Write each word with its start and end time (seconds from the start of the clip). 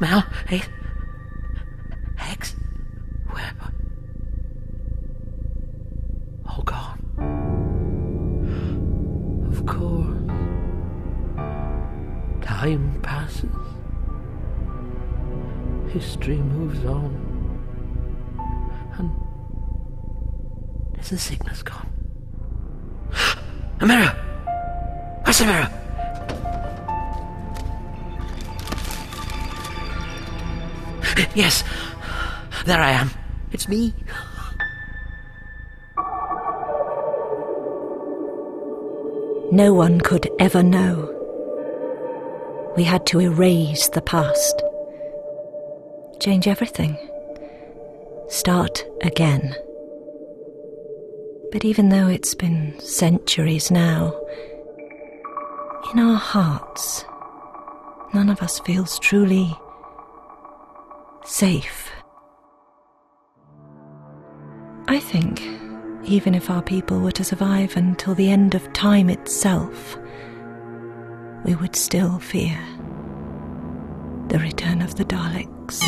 Mal, 0.00 0.24
hey, 0.46 0.62
Hex, 2.14 2.54
where? 3.30 3.52
All 6.46 6.62
gone. 6.62 7.00
Of 9.50 9.66
course. 9.66 10.18
Time 12.46 13.00
passes. 13.02 13.50
History 15.92 16.36
moves 16.36 16.84
on. 16.84 17.12
And 18.98 19.10
is 21.00 21.10
the 21.10 21.18
sickness 21.18 21.64
gone? 21.64 21.90
A 23.80 23.86
mirror! 23.86 24.14
Where's 25.24 25.40
mirror? 25.44 25.87
Yes, 31.34 31.64
there 32.64 32.80
I 32.80 32.92
am. 32.92 33.10
It's 33.52 33.68
me. 33.68 33.94
No 39.50 39.72
one 39.72 40.00
could 40.00 40.28
ever 40.38 40.62
know. 40.62 41.14
We 42.76 42.84
had 42.84 43.06
to 43.06 43.20
erase 43.20 43.88
the 43.88 44.02
past, 44.02 44.62
change 46.20 46.46
everything, 46.46 46.96
start 48.28 48.84
again. 49.02 49.56
But 51.50 51.64
even 51.64 51.88
though 51.88 52.08
it's 52.08 52.34
been 52.34 52.78
centuries 52.78 53.70
now, 53.70 54.14
in 55.92 55.98
our 55.98 56.18
hearts, 56.18 57.04
none 58.12 58.28
of 58.28 58.42
us 58.42 58.60
feels 58.60 58.98
truly 58.98 59.56
safe. 61.38 61.92
I 64.88 64.98
think 64.98 65.40
even 66.02 66.34
if 66.34 66.50
our 66.50 66.62
people 66.62 66.98
were 66.98 67.12
to 67.12 67.22
survive 67.22 67.76
until 67.76 68.16
the 68.16 68.28
end 68.28 68.56
of 68.56 68.72
time 68.72 69.08
itself, 69.08 69.96
we 71.44 71.54
would 71.54 71.76
still 71.76 72.18
fear 72.18 72.58
the 74.26 74.40
return 74.40 74.82
of 74.82 74.96
the 74.96 75.04
Daleks. 75.04 75.78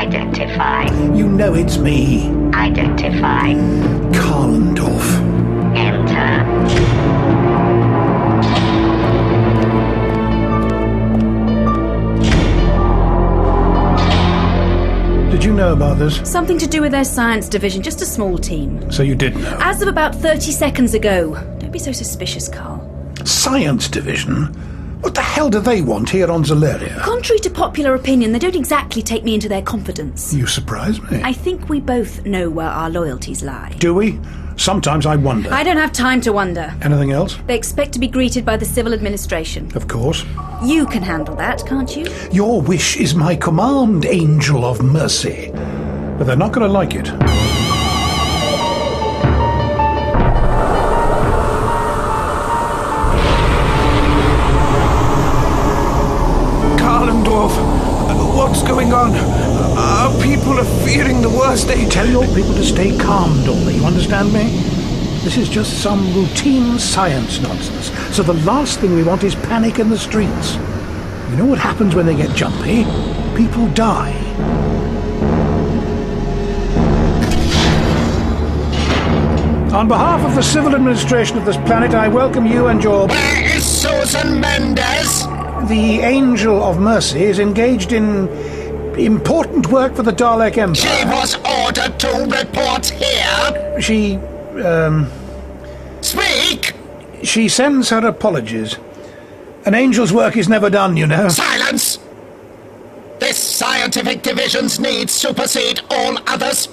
Identify. 0.00 0.84
You 1.14 1.28
know 1.28 1.52
it's 1.52 1.76
me, 1.76 2.30
Identify. 2.54 3.52
Kalendorf. 4.16 5.06
Enter. 5.76 6.40
Did 15.30 15.44
you 15.44 15.52
know 15.52 15.74
about 15.74 15.98
this? 15.98 16.16
Something 16.26 16.56
to 16.56 16.66
do 16.66 16.80
with 16.80 16.92
their 16.92 17.04
science 17.04 17.46
division, 17.46 17.82
just 17.82 18.00
a 18.00 18.06
small 18.06 18.38
team. 18.38 18.90
So 18.90 19.02
you 19.02 19.14
did 19.14 19.36
know. 19.36 19.58
As 19.60 19.82
of 19.82 19.88
about 19.88 20.14
30 20.14 20.50
seconds 20.50 20.94
ago. 20.94 21.34
Don't 21.58 21.70
be 21.70 21.78
so 21.78 21.92
suspicious, 21.92 22.48
Kal. 22.48 22.80
Science 23.26 23.86
division? 23.86 24.69
What 25.00 25.14
the 25.14 25.22
hell 25.22 25.48
do 25.48 25.60
they 25.60 25.80
want 25.80 26.10
here 26.10 26.30
on 26.30 26.44
Zalaria? 26.44 26.98
Contrary 27.00 27.40
to 27.40 27.50
popular 27.50 27.94
opinion, 27.94 28.32
they 28.32 28.38
don't 28.38 28.54
exactly 28.54 29.00
take 29.02 29.24
me 29.24 29.34
into 29.34 29.48
their 29.48 29.62
confidence. 29.62 30.34
You 30.34 30.46
surprise 30.46 31.00
me. 31.10 31.22
I 31.24 31.32
think 31.32 31.70
we 31.70 31.80
both 31.80 32.26
know 32.26 32.50
where 32.50 32.68
our 32.68 32.90
loyalties 32.90 33.42
lie. 33.42 33.74
Do 33.78 33.94
we? 33.94 34.20
Sometimes 34.56 35.06
I 35.06 35.16
wonder. 35.16 35.50
I 35.54 35.62
don't 35.62 35.78
have 35.78 35.92
time 35.92 36.20
to 36.20 36.34
wonder. 36.34 36.74
Anything 36.82 37.12
else? 37.12 37.38
They 37.46 37.56
expect 37.56 37.94
to 37.94 37.98
be 37.98 38.08
greeted 38.08 38.44
by 38.44 38.58
the 38.58 38.66
civil 38.66 38.92
administration. 38.92 39.74
Of 39.74 39.88
course. 39.88 40.22
You 40.62 40.84
can 40.84 41.02
handle 41.02 41.34
that, 41.36 41.64
can't 41.66 41.96
you? 41.96 42.06
Your 42.30 42.60
wish 42.60 42.98
is 42.98 43.14
my 43.14 43.34
command, 43.36 44.04
Angel 44.04 44.66
of 44.66 44.82
Mercy. 44.82 45.50
But 46.18 46.24
they're 46.24 46.36
not 46.36 46.52
going 46.52 46.66
to 46.66 46.72
like 46.72 46.94
it. 46.94 47.08
Are 60.60 60.84
fearing 60.84 61.22
the 61.22 61.30
worst. 61.30 61.68
They 61.68 61.86
Tell 61.88 62.06
your 62.06 62.26
people 62.34 62.52
to 62.52 62.62
stay 62.62 62.94
calm, 62.98 63.42
Dormer, 63.44 63.70
you 63.70 63.82
understand 63.82 64.30
me? 64.30 64.44
This 65.24 65.38
is 65.38 65.48
just 65.48 65.82
some 65.82 66.12
routine 66.12 66.78
science 66.78 67.40
nonsense. 67.40 67.90
So 68.14 68.22
the 68.22 68.34
last 68.44 68.78
thing 68.78 68.94
we 68.94 69.02
want 69.02 69.24
is 69.24 69.34
panic 69.34 69.78
in 69.78 69.88
the 69.88 69.96
streets. 69.96 70.56
You 71.30 71.36
know 71.36 71.46
what 71.46 71.58
happens 71.58 71.94
when 71.94 72.04
they 72.04 72.14
get 72.14 72.36
jumpy? 72.36 72.84
People 73.34 73.68
die. 73.68 74.12
On 79.72 79.88
behalf 79.88 80.26
of 80.26 80.34
the 80.34 80.42
civil 80.42 80.74
administration 80.74 81.38
of 81.38 81.46
this 81.46 81.56
planet, 81.56 81.94
I 81.94 82.08
welcome 82.08 82.44
you 82.44 82.66
and 82.66 82.84
your. 82.84 83.06
Where 83.06 83.56
is 83.56 83.64
Susan 83.64 84.38
Mendes? 84.38 85.24
The 85.70 86.00
Angel 86.02 86.62
of 86.62 86.78
Mercy 86.78 87.22
is 87.22 87.38
engaged 87.38 87.92
in 87.92 88.28
important 88.94 89.68
work 89.70 89.94
for 89.94 90.02
the 90.02 90.12
Dalek 90.12 90.58
Empire. 90.58 90.74
She 90.74 91.04
was 91.06 91.36
ordered 91.36 91.98
to 92.00 92.38
report 92.38 92.86
here. 92.86 93.80
She, 93.80 94.16
um, 94.62 95.10
Speak! 96.00 96.74
she 97.22 97.48
sends 97.48 97.90
her 97.90 98.06
apologies. 98.06 98.76
An 99.66 99.74
angel's 99.74 100.12
work 100.12 100.36
is 100.36 100.48
never 100.48 100.70
done, 100.70 100.96
you 100.96 101.06
know. 101.06 101.28
Silence! 101.28 101.98
This 103.18 103.36
scientific 103.36 104.22
division's 104.22 104.80
needs 104.80 105.12
supersede 105.12 105.80
all 105.90 106.18
others. 106.26 106.68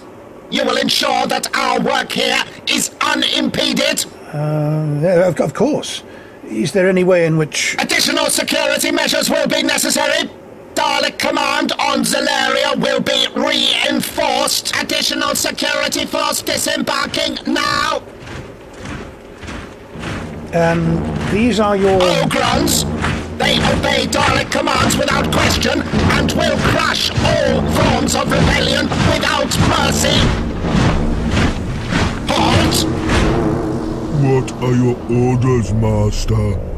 You 0.50 0.64
will 0.64 0.78
ensure 0.78 1.28
that 1.28 1.54
our 1.56 1.82
work 1.82 2.14
here 2.14 2.42
is 2.68 2.96
unimpeded. 3.02 4.06
Uh, 4.34 5.28
of, 5.28 5.40
of 5.42 5.54
course. 5.54 6.04
Is 6.46 6.72
there 6.72 6.88
any 6.88 7.04
way 7.04 7.26
in 7.26 7.38
which. 7.38 7.76
Additional 7.80 8.28
security 8.28 8.92
measures 8.92 9.30
will 9.30 9.48
be 9.48 9.62
necessary. 9.62 10.30
Dalek 10.78 11.18
command 11.18 11.72
on 11.80 12.04
Zalaria 12.04 12.80
will 12.80 13.00
be 13.00 13.26
reinforced. 13.36 14.76
Additional 14.80 15.34
security 15.34 16.06
force 16.06 16.44
disembarking 16.44 17.40
now. 17.48 18.04
Um, 20.54 21.02
these 21.32 21.60
are 21.60 21.76
your. 21.76 22.00
Ogrons! 22.00 22.84
They 23.40 23.58
obey 23.58 24.06
Dalek 24.06 24.52
commands 24.52 24.96
without 24.96 25.32
question 25.34 25.82
and 25.82 26.32
will 26.34 26.58
crush 26.70 27.10
all 27.10 27.62
forms 27.72 28.14
of 28.14 28.32
rebellion 28.32 28.86
without 29.10 29.50
mercy. 29.74 30.20
Halt! 32.30 32.86
What 34.22 34.52
are 34.62 34.76
your 34.76 34.96
orders, 35.10 35.74
Master? 35.74 36.77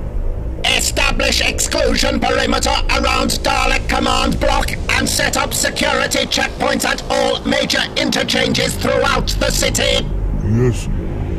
Exclusion 1.71 2.19
perimeter 2.19 2.73
around 2.97 3.29
Dalek 3.45 3.87
command 3.87 4.39
block 4.39 4.71
and 4.97 5.07
set 5.07 5.37
up 5.37 5.53
security 5.53 6.25
checkpoints 6.25 6.83
at 6.83 7.03
all 7.11 7.39
major 7.45 7.81
interchanges 7.95 8.75
throughout 8.75 9.27
the 9.39 9.51
city. 9.51 10.03
Yes, 10.43 10.87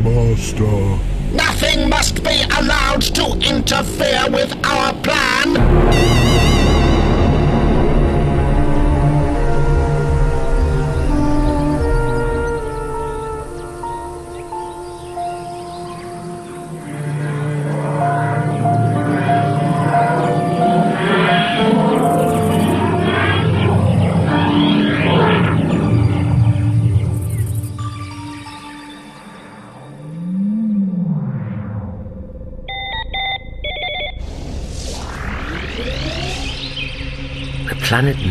Master. 0.04 1.34
Nothing 1.34 1.88
must 1.88 2.22
be 2.22 2.44
allowed 2.60 3.02
to 3.02 3.32
interfere 3.44 4.26
with 4.30 4.54
our 4.64 4.94
plan. 5.02 6.59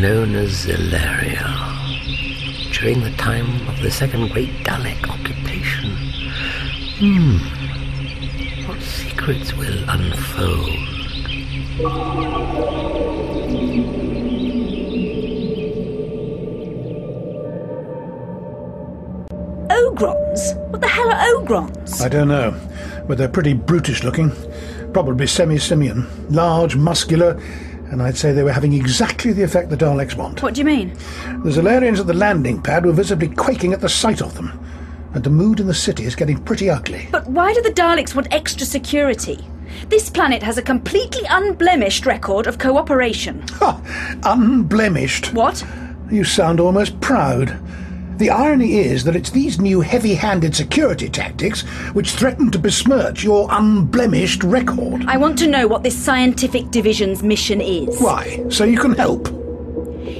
Known 0.00 0.34
as 0.34 0.64
Zalaria. 0.64 1.44
During 2.72 3.02
the 3.02 3.10
time 3.18 3.68
of 3.68 3.82
the 3.82 3.90
Second 3.90 4.30
Great 4.30 4.48
Dalek 4.64 5.06
occupation. 5.10 5.90
Hmm. 6.96 7.36
What 8.66 8.80
secrets 8.80 9.52
will 9.52 9.84
unfold? 9.90 10.70
Ogrons? 19.68 20.70
What 20.70 20.80
the 20.80 20.88
hell 20.88 21.10
are 21.10 21.26
ogrons? 21.34 22.00
I 22.00 22.08
don't 22.08 22.28
know, 22.28 22.54
but 23.06 23.18
they're 23.18 23.28
pretty 23.28 23.52
brutish 23.52 24.02
looking. 24.02 24.32
Probably 24.94 25.26
semi-simian. 25.26 26.06
Large, 26.30 26.76
muscular, 26.76 27.38
and 27.90 28.02
I'd 28.02 28.16
say 28.16 28.32
they 28.32 28.42
were 28.42 28.52
having 28.52 28.72
exactly 28.72 29.32
the 29.32 29.42
effect 29.42 29.70
the 29.70 29.76
Daleks 29.76 30.16
want. 30.16 30.42
What 30.42 30.54
do 30.54 30.60
you 30.60 30.64
mean? 30.64 30.90
The 31.42 31.50
Zalarians 31.50 31.98
at 31.98 32.06
the 32.06 32.14
landing 32.14 32.62
pad 32.62 32.86
were 32.86 32.92
visibly 32.92 33.28
quaking 33.28 33.72
at 33.72 33.80
the 33.80 33.88
sight 33.88 34.22
of 34.22 34.34
them. 34.34 34.58
And 35.12 35.24
the 35.24 35.30
mood 35.30 35.58
in 35.58 35.66
the 35.66 35.74
city 35.74 36.04
is 36.04 36.14
getting 36.14 36.38
pretty 36.38 36.70
ugly. 36.70 37.08
But 37.10 37.26
why 37.26 37.52
do 37.52 37.60
the 37.62 37.70
Daleks 37.70 38.14
want 38.14 38.32
extra 38.32 38.64
security? 38.64 39.44
This 39.88 40.08
planet 40.08 40.42
has 40.42 40.56
a 40.56 40.62
completely 40.62 41.22
unblemished 41.28 42.06
record 42.06 42.46
of 42.46 42.58
cooperation. 42.58 43.44
Ha! 43.54 43.80
Unblemished. 44.22 45.32
What? 45.32 45.64
You 46.10 46.22
sound 46.22 46.60
almost 46.60 47.00
proud. 47.00 47.58
The 48.20 48.28
irony 48.28 48.74
is 48.74 49.04
that 49.04 49.16
it's 49.16 49.30
these 49.30 49.58
new 49.58 49.80
heavy 49.80 50.14
handed 50.14 50.54
security 50.54 51.08
tactics 51.08 51.62
which 51.94 52.10
threaten 52.10 52.50
to 52.50 52.58
besmirch 52.58 53.24
your 53.24 53.48
unblemished 53.50 54.42
record. 54.42 55.06
I 55.06 55.16
want 55.16 55.38
to 55.38 55.46
know 55.46 55.66
what 55.66 55.82
this 55.82 55.96
scientific 55.98 56.70
division's 56.70 57.22
mission 57.22 57.62
is. 57.62 57.98
Why? 57.98 58.44
So 58.50 58.64
you 58.64 58.76
can 58.76 58.92
help. 58.92 59.28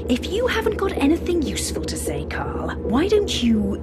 If 0.08 0.32
you 0.32 0.46
haven't 0.46 0.78
got 0.78 0.92
anything 0.92 1.42
useful 1.42 1.84
to 1.84 1.94
say, 1.94 2.24
Kal, 2.30 2.70
why 2.78 3.06
don't 3.06 3.42
you 3.42 3.76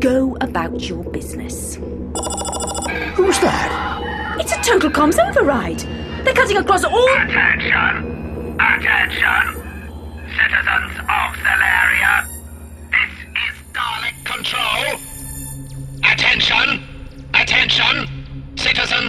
go 0.00 0.36
about 0.40 0.88
your 0.88 1.04
business? 1.04 1.76
Who's 1.76 3.38
that? 3.38 4.36
It's 4.40 4.52
a 4.52 4.60
total 4.68 4.90
comms 4.90 5.24
override. 5.28 5.78
They're 6.24 6.34
cutting 6.34 6.56
across 6.56 6.82
all. 6.82 7.08
Attention! 7.18 8.56
Attention! 8.58 9.62
Citizens 10.34 10.98
of 10.98 11.36
Zalaria! 11.38 12.39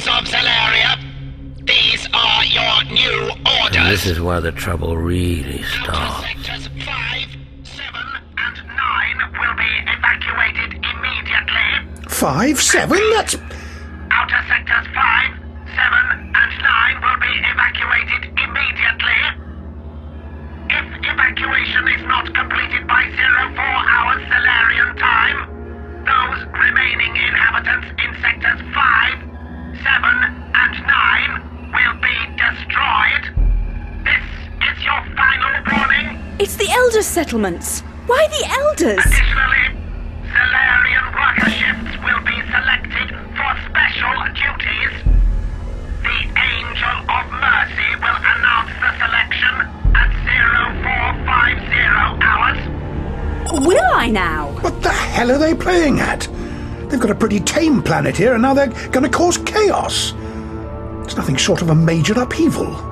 Citizens 0.01 0.33
of 0.33 0.33
Zalaria! 0.33 1.65
These 1.65 2.07
are 2.13 2.45
your 2.45 2.83
new 2.91 3.29
orders! 3.45 3.77
And 3.77 3.91
this 3.91 4.05
is 4.07 4.19
where 4.19 4.41
the 4.41 4.51
trouble 4.51 4.97
really 4.97 5.63
Outer 5.63 5.83
starts. 5.83 6.27
sectors 6.45 6.67
5, 6.85 7.27
7, 7.63 7.89
and 8.37 8.57
9 8.67 9.31
will 9.39 9.55
be 9.57 9.71
evacuated 9.85 10.73
immediately. 10.83 12.09
Five? 12.09 12.59
Seven? 12.61 12.99
That's. 13.11 13.35
It's 36.81 36.89
the 36.89 36.97
Elders' 36.97 37.13
settlements. 37.13 37.81
Why 38.07 38.27
the 38.27 38.43
Elders? 38.59 39.05
Additionally, 39.05 39.77
Zalarian 40.33 41.13
worker 41.13 41.49
shifts 41.51 41.93
will 42.03 42.21
be 42.25 42.33
selected 42.49 43.09
for 43.37 43.53
special 43.69 44.17
duties. 44.33 44.93
The 46.01 46.19
Angel 46.41 46.97
of 47.07 47.29
Mercy 47.37 47.89
will 48.01 48.17
announce 48.17 48.73
the 48.81 48.91
selection 48.97 49.53
at 49.93 50.09
0450 50.25 51.77
hours. 52.25 52.59
Will 53.63 53.93
I 53.93 54.09
now? 54.09 54.49
What 54.61 54.81
the 54.81 54.89
hell 54.89 55.31
are 55.31 55.37
they 55.37 55.53
playing 55.53 55.99
at? 55.99 56.27
They've 56.89 56.99
got 56.99 57.11
a 57.11 57.15
pretty 57.15 57.41
tame 57.41 57.83
planet 57.83 58.17
here, 58.17 58.33
and 58.33 58.41
now 58.41 58.55
they're 58.55 58.73
going 58.89 59.03
to 59.03 59.09
cause 59.09 59.37
chaos. 59.37 60.13
It's 61.03 61.15
nothing 61.15 61.35
short 61.35 61.61
of 61.61 61.69
a 61.69 61.75
major 61.75 62.19
upheaval. 62.19 62.90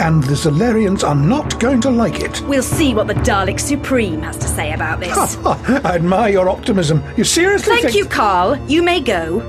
And 0.00 0.22
the 0.22 0.34
Zalarians 0.34 1.02
are 1.02 1.14
not 1.14 1.58
going 1.58 1.80
to 1.82 1.90
like 1.90 2.20
it. 2.20 2.40
We'll 2.42 2.62
see 2.62 2.94
what 2.94 3.08
the 3.08 3.14
Dalek 3.14 3.58
Supreme 3.58 4.22
has 4.22 4.36
to 4.38 4.46
say 4.46 4.72
about 4.72 5.00
this. 5.00 5.36
I 5.44 5.94
admire 5.96 6.30
your 6.30 6.48
optimism. 6.48 7.02
You 7.16 7.24
seriously 7.24 7.72
Thank 7.74 7.86
think... 7.86 7.96
you, 7.96 8.06
Kal. 8.06 8.56
You 8.68 8.82
may 8.82 9.00
go. 9.00 9.40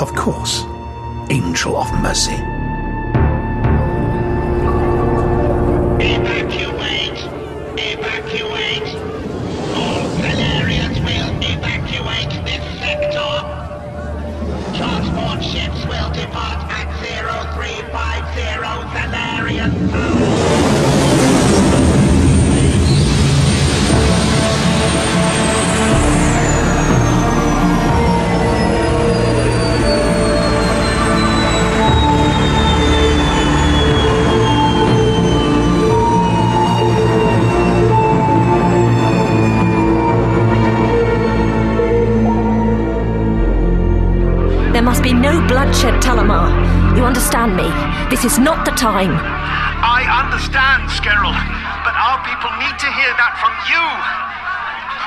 Of 0.00 0.14
course. 0.14 0.64
Angel 1.30 1.76
of 1.76 1.92
Mercy. 2.02 2.36
Time. 48.76 49.16
I 49.82 50.04
understand, 50.04 50.92
Skerrill, 50.92 51.34
but 51.82 51.96
our 51.96 52.20
people 52.28 52.52
need 52.60 52.76
to 52.76 52.88
hear 52.92 53.12
that 53.16 53.34
from 53.40 53.52
you. 53.66 53.84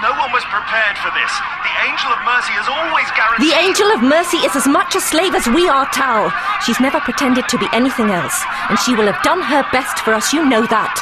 No 0.01 0.15
one 0.15 0.31
was 0.31 0.47
prepared 0.47 0.95
for 1.03 1.11
this. 1.11 1.33
The 1.61 1.75
Angel 1.85 2.09
of 2.09 2.21
Mercy 2.23 2.55
has 2.55 2.71
always 2.71 3.05
guaranteed. 3.13 3.51
The 3.51 3.57
Angel 3.59 3.89
of 3.91 4.01
Mercy 4.01 4.39
is 4.47 4.55
as 4.55 4.65
much 4.65 4.95
a 4.95 5.03
slave 5.03 5.35
as 5.35 5.45
we 5.51 5.67
are, 5.67 5.85
Tal. 5.91 6.31
She's 6.63 6.79
never 6.79 7.03
pretended 7.03 7.51
to 7.51 7.59
be 7.59 7.67
anything 7.75 8.09
else, 8.09 8.39
and 8.71 8.79
she 8.79 8.95
will 8.95 9.11
have 9.11 9.21
done 9.27 9.43
her 9.43 9.67
best 9.75 9.99
for 10.01 10.15
us, 10.15 10.31
you 10.31 10.47
know 10.47 10.63
that. 10.71 10.95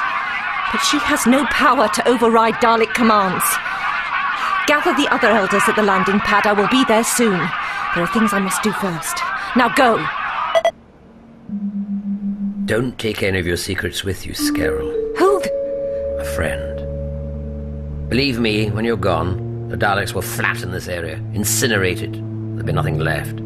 But 0.73 0.81
she 0.81 0.97
has 0.97 1.29
no 1.29 1.45
power 1.53 1.87
to 1.87 2.07
override 2.09 2.57
Dalek 2.59 2.91
commands. 2.97 3.45
Gather 4.65 4.97
the 4.97 5.07
other 5.13 5.29
elders 5.29 5.63
at 5.69 5.77
the 5.77 5.85
landing 5.85 6.19
pad. 6.25 6.49
I 6.49 6.57
will 6.57 6.67
be 6.67 6.83
there 6.89 7.05
soon. 7.05 7.37
There 7.93 8.03
are 8.03 8.11
things 8.11 8.33
I 8.33 8.41
must 8.41 8.65
do 8.65 8.73
first. 8.73 9.21
Now 9.55 9.69
go. 9.69 10.01
Don't 12.67 12.99
take 12.99 13.23
any 13.23 13.39
of 13.39 13.47
your 13.47 13.55
secrets 13.55 14.03
with 14.03 14.25
you, 14.25 14.33
Scarrow. 14.33 14.91
Who? 15.17 15.41
A 16.19 16.25
friend. 16.35 18.09
Believe 18.09 18.41
me, 18.41 18.69
when 18.71 18.83
you're 18.83 18.97
gone, 18.97 19.69
the 19.69 19.77
Daleks 19.77 20.13
will 20.13 20.21
flatten 20.21 20.71
this 20.71 20.89
area, 20.89 21.15
incinerated. 21.33 22.15
There'll 22.15 22.65
be 22.65 22.73
nothing 22.73 22.99
left. 22.99 23.39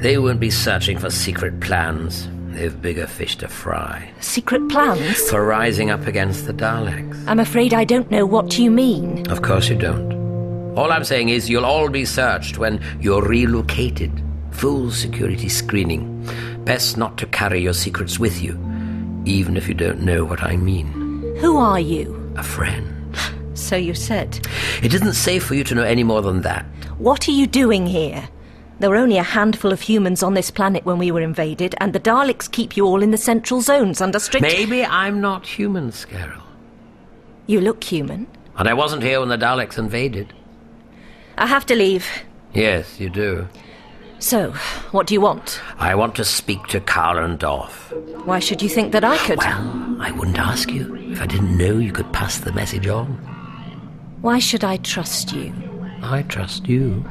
They 0.00 0.18
won't 0.18 0.38
be 0.38 0.50
searching 0.50 0.98
for 0.98 1.08
secret 1.08 1.60
plans. 1.60 2.28
They've 2.48 2.82
bigger 2.82 3.06
fish 3.06 3.36
to 3.36 3.48
fry. 3.48 4.12
Secret 4.20 4.68
plans? 4.68 5.30
For 5.30 5.46
rising 5.46 5.88
up 5.88 6.06
against 6.06 6.44
the 6.44 6.52
Daleks. 6.52 7.24
I'm 7.26 7.40
afraid 7.40 7.72
I 7.72 7.84
don't 7.84 8.10
know 8.10 8.26
what 8.26 8.58
you 8.58 8.70
mean. 8.70 9.26
Of 9.30 9.40
course 9.40 9.70
you 9.70 9.78
don't. 9.78 10.12
All 10.76 10.92
I'm 10.92 11.04
saying 11.04 11.30
is 11.30 11.48
you'll 11.48 11.64
all 11.64 11.88
be 11.88 12.04
searched 12.04 12.58
when 12.58 12.82
you're 13.00 13.26
relocated. 13.26 14.12
Full 14.50 14.90
security 14.90 15.48
screening. 15.48 16.10
Best 16.64 16.96
not 16.96 17.18
to 17.18 17.26
carry 17.26 17.60
your 17.60 17.72
secrets 17.72 18.18
with 18.18 18.40
you, 18.40 18.52
even 19.24 19.56
if 19.56 19.66
you 19.66 19.74
don't 19.74 20.00
know 20.02 20.24
what 20.24 20.42
I 20.42 20.56
mean. 20.56 20.86
Who 21.40 21.56
are 21.56 21.80
you? 21.80 22.32
A 22.36 22.42
friend. 22.42 22.88
So 23.54 23.76
you 23.76 23.92
said. 23.92 24.40
It 24.82 24.94
isn't 24.94 25.12
safe 25.12 25.44
for 25.44 25.54
you 25.54 25.62
to 25.64 25.74
know 25.74 25.82
any 25.82 26.02
more 26.02 26.22
than 26.22 26.40
that. 26.40 26.64
What 26.96 27.28
are 27.28 27.32
you 27.32 27.46
doing 27.46 27.86
here? 27.86 28.26
There 28.80 28.88
were 28.88 28.96
only 28.96 29.18
a 29.18 29.22
handful 29.22 29.72
of 29.72 29.80
humans 29.82 30.22
on 30.22 30.32
this 30.34 30.50
planet 30.50 30.86
when 30.86 30.96
we 30.98 31.12
were 31.12 31.20
invaded, 31.20 31.74
and 31.78 31.92
the 31.92 32.00
Daleks 32.00 32.50
keep 32.50 32.76
you 32.76 32.86
all 32.86 33.02
in 33.02 33.10
the 33.10 33.18
central 33.18 33.60
zones 33.60 34.00
under 34.00 34.18
strict. 34.18 34.42
Maybe 34.42 34.84
I'm 34.84 35.20
not 35.20 35.46
human, 35.46 35.90
Scarrow. 35.90 36.42
You 37.46 37.60
look 37.60 37.84
human. 37.84 38.26
And 38.56 38.68
I 38.68 38.74
wasn't 38.74 39.02
here 39.02 39.20
when 39.20 39.28
the 39.28 39.36
Daleks 39.38 39.78
invaded. 39.78 40.32
I 41.36 41.46
have 41.46 41.66
to 41.66 41.76
leave. 41.76 42.06
Yes, 42.54 42.98
you 42.98 43.10
do. 43.10 43.46
So, 44.22 44.52
what 44.92 45.08
do 45.08 45.14
you 45.14 45.20
want? 45.20 45.60
I 45.78 45.96
want 45.96 46.14
to 46.14 46.24
speak 46.24 46.68
to 46.68 46.80
Kalendorf. 46.80 48.24
Why 48.24 48.38
should 48.38 48.62
you 48.62 48.68
think 48.68 48.92
that 48.92 49.02
I 49.02 49.18
could? 49.18 49.38
Well, 49.38 49.96
I 50.00 50.12
wouldn't 50.12 50.38
ask 50.38 50.70
you 50.70 50.94
if 51.10 51.20
I 51.20 51.26
didn't 51.26 51.58
know 51.58 51.78
you 51.78 51.90
could 51.90 52.12
pass 52.12 52.38
the 52.38 52.52
message 52.52 52.86
on. 52.86 53.08
Why 54.20 54.38
should 54.38 54.62
I 54.62 54.76
trust 54.76 55.32
you? 55.32 55.52
I 56.02 56.22
trust 56.22 56.68
you. 56.68 57.04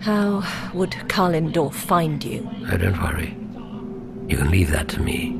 How 0.00 0.42
would 0.72 0.92
Kalendorf 1.08 1.74
find 1.74 2.24
you? 2.24 2.48
Oh, 2.72 2.78
don't 2.78 3.00
worry. 3.02 3.36
You 4.28 4.38
can 4.38 4.50
leave 4.50 4.70
that 4.70 4.88
to 4.88 5.02
me. 5.02 5.36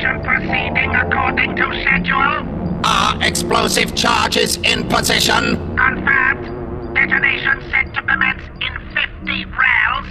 Proceeding 0.00 0.94
according 0.94 1.56
to 1.56 1.82
schedule. 1.82 2.80
Are 2.86 3.22
explosive 3.22 3.94
charges 3.94 4.56
in 4.56 4.88
position? 4.88 5.56
Confirmed. 5.76 6.94
Detonation 6.94 7.60
set 7.70 7.92
to 7.92 8.02
commence 8.04 8.42
in 8.62 8.72
50 8.94 9.44
rels. 9.44 10.06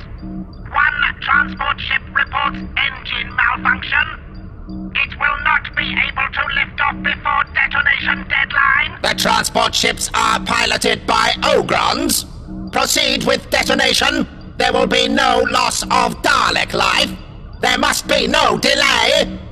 One 0.69 0.99
transport 1.21 1.81
ship 1.81 2.03
reports 2.13 2.57
engine 2.57 3.35
malfunction. 3.35 4.93
It 4.93 5.19
will 5.19 5.39
not 5.43 5.75
be 5.75 5.91
able 6.07 6.27
to 6.33 6.43
lift 6.53 6.79
off 6.81 6.95
before 7.01 7.43
detonation 7.55 8.27
deadline. 8.29 9.01
The 9.01 9.15
transport 9.17 9.73
ships 9.73 10.11
are 10.13 10.39
piloted 10.45 11.07
by 11.07 11.31
Ogrons. 11.41 12.25
Proceed 12.71 13.23
with 13.25 13.49
detonation. 13.49 14.27
There 14.57 14.71
will 14.71 14.85
be 14.85 15.07
no 15.07 15.43
loss 15.49 15.81
of 15.81 16.21
Dalek 16.21 16.73
life. 16.73 17.11
There 17.59 17.79
must 17.79 18.07
be 18.07 18.27
no 18.27 18.59
delay. 18.59 19.48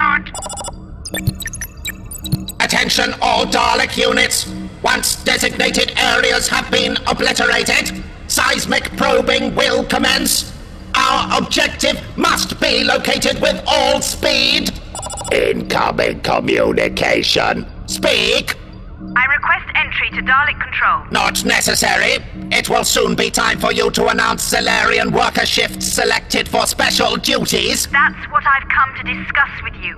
Understood. 0.00 0.42
Attention 2.60 3.14
all 3.20 3.44
Dalek 3.46 3.96
units. 3.96 4.52
Once 4.82 5.22
designated 5.24 5.92
areas 5.96 6.48
have 6.48 6.70
been 6.70 6.96
obliterated, 7.06 8.02
seismic 8.28 8.84
probing 8.96 9.54
will 9.54 9.84
commence. 9.84 10.52
Our 10.94 11.38
objective 11.42 12.00
must 12.16 12.60
be 12.60 12.84
located 12.84 13.40
with 13.40 13.62
all 13.66 14.00
speed. 14.00 14.70
Incoming 15.32 16.20
communication. 16.20 17.66
Speak. 17.86 18.56
I 19.14 19.26
request 19.26 19.66
entry 19.74 20.10
to 20.10 20.22
Dalek 20.22 20.60
Control. 20.60 21.04
Not 21.10 21.44
necessary. 21.44 22.24
It 22.50 22.68
will 22.68 22.84
soon 22.84 23.14
be 23.14 23.30
time 23.30 23.58
for 23.58 23.72
you 23.72 23.90
to 23.90 24.08
announce 24.08 24.52
Zalarian 24.52 25.12
worker 25.12 25.44
shifts 25.44 25.86
selected 25.86 26.48
for 26.48 26.66
special 26.66 27.16
duties. 27.16 27.86
That's 27.88 28.30
what 28.30 28.44
I've 28.46 28.68
come 28.68 28.94
to 28.96 29.14
discuss 29.14 29.62
with 29.62 29.74
you. 29.76 29.96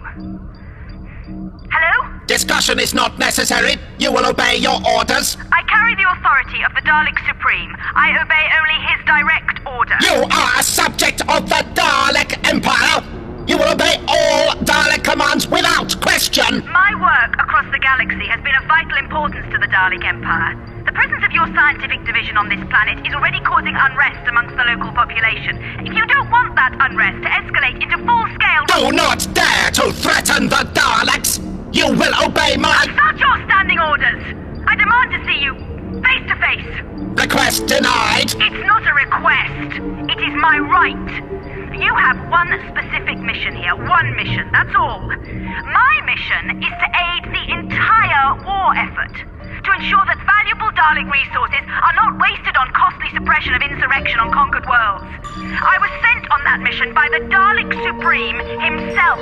Hello? 1.70 2.20
Discussion 2.26 2.78
is 2.78 2.94
not 2.94 3.18
necessary. 3.18 3.76
You 3.98 4.12
will 4.12 4.26
obey 4.26 4.56
your 4.56 4.80
orders. 4.86 5.36
I 5.52 5.62
carry 5.62 5.94
the 5.94 6.08
authority 6.10 6.62
of 6.64 6.74
the 6.74 6.80
Dalek 6.82 7.18
Supreme. 7.26 7.74
I 7.94 8.10
obey 8.20 8.44
only 8.58 8.78
his 8.86 9.04
direct 9.06 9.60
order. 9.66 9.96
You 10.00 10.26
are 10.30 10.60
a 10.60 10.62
subject 10.62 11.20
of 11.28 11.48
the 11.48 11.64
Dalek 11.74 12.48
Empire. 12.48 13.02
You 13.46 13.58
will 13.58 13.68
obey 13.68 14.00
all 14.08 14.56
Dalek 14.64 15.04
commands 15.04 15.46
without 15.46 16.00
question. 16.00 16.64
My 16.72 16.96
work 16.96 17.36
across 17.36 17.70
the 17.72 17.78
galaxy 17.78 18.24
has 18.24 18.40
been 18.40 18.54
of 18.56 18.64
vital 18.64 18.96
importance 18.96 19.44
to 19.52 19.58
the 19.58 19.68
Dalek 19.68 20.02
Empire. 20.02 20.56
The 20.86 20.92
presence 20.92 21.22
of 21.22 21.30
your 21.32 21.44
scientific 21.52 22.04
division 22.06 22.38
on 22.38 22.48
this 22.48 22.64
planet 22.72 23.06
is 23.06 23.12
already 23.12 23.40
causing 23.40 23.76
unrest 23.76 24.26
amongst 24.28 24.56
the 24.56 24.64
local 24.64 24.92
population. 24.92 25.60
If 25.84 25.92
you 25.92 26.06
don't 26.06 26.30
want 26.30 26.56
that 26.56 26.72
unrest 26.80 27.20
to 27.20 27.28
escalate 27.28 27.82
into 27.84 28.00
full-scale... 28.00 28.64
Do 28.72 28.96
not 28.96 29.20
dare 29.36 29.70
to 29.76 29.92
threaten 29.92 30.48
the 30.48 30.64
Daleks! 30.72 31.36
You 31.74 31.92
will 31.92 32.16
obey 32.24 32.56
my... 32.56 32.88
Not 32.96 33.18
your 33.20 33.36
standing 33.44 33.78
orders! 33.78 34.24
I 34.66 34.72
demand 34.72 35.12
to 35.12 35.20
see 35.28 35.44
you 35.44 35.52
face 36.00 36.24
to 36.32 36.36
face. 36.40 36.72
Request 37.20 37.66
denied. 37.66 38.32
It's 38.40 38.64
not 38.64 38.86
a 38.88 38.94
request. 38.94 39.84
It 40.08 40.20
is 40.20 40.32
my 40.40 40.58
right. 40.58 41.53
You 41.80 41.94
have 41.96 42.30
one 42.30 42.50
specific 42.70 43.18
mission 43.18 43.56
here. 43.56 43.74
One 43.74 44.14
mission. 44.16 44.48
That's 44.52 44.70
all. 44.76 45.00
My 45.00 46.00
mission 46.06 46.62
is 46.62 46.70
to 46.70 46.88
aid 46.94 47.24
the 47.34 47.44
entire 47.58 48.34
war 48.44 48.76
effort. 48.76 49.33
To 49.64 49.72
ensure 49.72 50.04
that 50.04 50.20
valuable 50.28 50.68
Dalek 50.76 51.08
resources 51.08 51.64
are 51.64 51.94
not 51.96 52.20
wasted 52.20 52.54
on 52.56 52.68
costly 52.76 53.08
suppression 53.16 53.54
of 53.54 53.62
insurrection 53.62 54.20
on 54.20 54.30
conquered 54.30 54.66
worlds. 54.68 55.08
I 55.40 55.80
was 55.80 55.88
sent 56.04 56.28
on 56.28 56.44
that 56.44 56.60
mission 56.60 56.92
by 56.92 57.08
the 57.08 57.24
Dalek 57.32 57.72
Supreme 57.80 58.36
himself. 58.60 59.18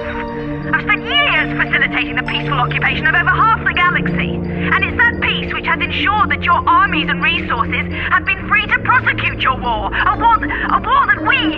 I've 0.75 0.83
spent 0.83 1.07
years 1.07 1.47
facilitating 1.55 2.17
the 2.17 2.27
peaceful 2.27 2.59
occupation 2.59 3.07
of 3.07 3.15
over 3.15 3.31
half 3.31 3.63
the 3.63 3.73
galaxy. 3.73 4.35
And 4.35 4.83
it's 4.83 4.99
that 4.99 5.23
peace 5.23 5.55
which 5.55 5.67
has 5.67 5.79
ensured 5.79 6.31
that 6.35 6.43
your 6.43 6.59
armies 6.69 7.07
and 7.09 7.23
resources 7.23 7.87
have 8.11 8.27
been 8.27 8.43
free 8.49 8.67
to 8.67 8.79
prosecute 8.83 9.47
your 9.47 9.55
war. 9.63 9.95
A 9.95 10.19
war, 10.19 10.43
a 10.43 10.79
war 10.83 11.03
that 11.07 11.23
we, 11.23 11.55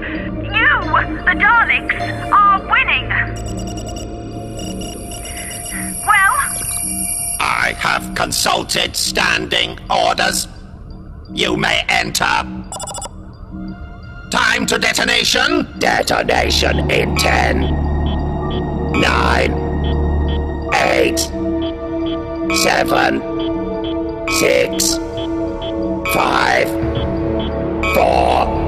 you, 0.53 0.73
the 1.25 1.35
Daleks, 1.41 1.97
are 2.37 2.61
winning. 2.69 3.09
Well? 6.05 6.74
I 7.47 7.75
have 7.79 8.15
consulted 8.15 8.97
standing 8.97 9.79
orders. 9.91 10.49
You 11.31 11.59
may 11.59 11.85
enter. 11.91 12.43
Time 14.31 14.65
to 14.65 14.79
detonation. 14.79 15.69
Detonation 15.79 16.91
in 16.91 17.15
10, 17.17 17.61
9, 18.99 20.71
8, 20.73 21.19
7, 22.57 23.21
6, 24.31 24.97
5, 26.15 26.69
4, 27.95 28.64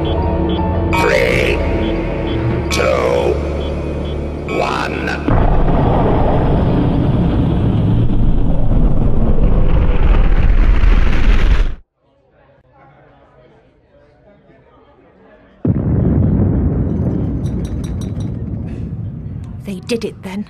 did 19.87 20.05
it 20.05 20.23
then. 20.23 20.49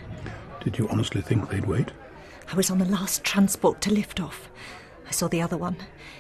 Did 0.63 0.79
you 0.79 0.89
honestly 0.89 1.21
think 1.21 1.49
they'd 1.49 1.65
wait? 1.65 1.93
I 2.51 2.55
was 2.55 2.71
on 2.71 2.79
the 2.79 2.85
last 2.85 3.25
transport 3.25 3.81
to 3.83 3.93
lift 3.93 4.21
off. 4.21 4.49
I 5.07 5.11
saw 5.11 5.29
the 5.29 5.43
other 5.43 5.57
one. 5.57 5.77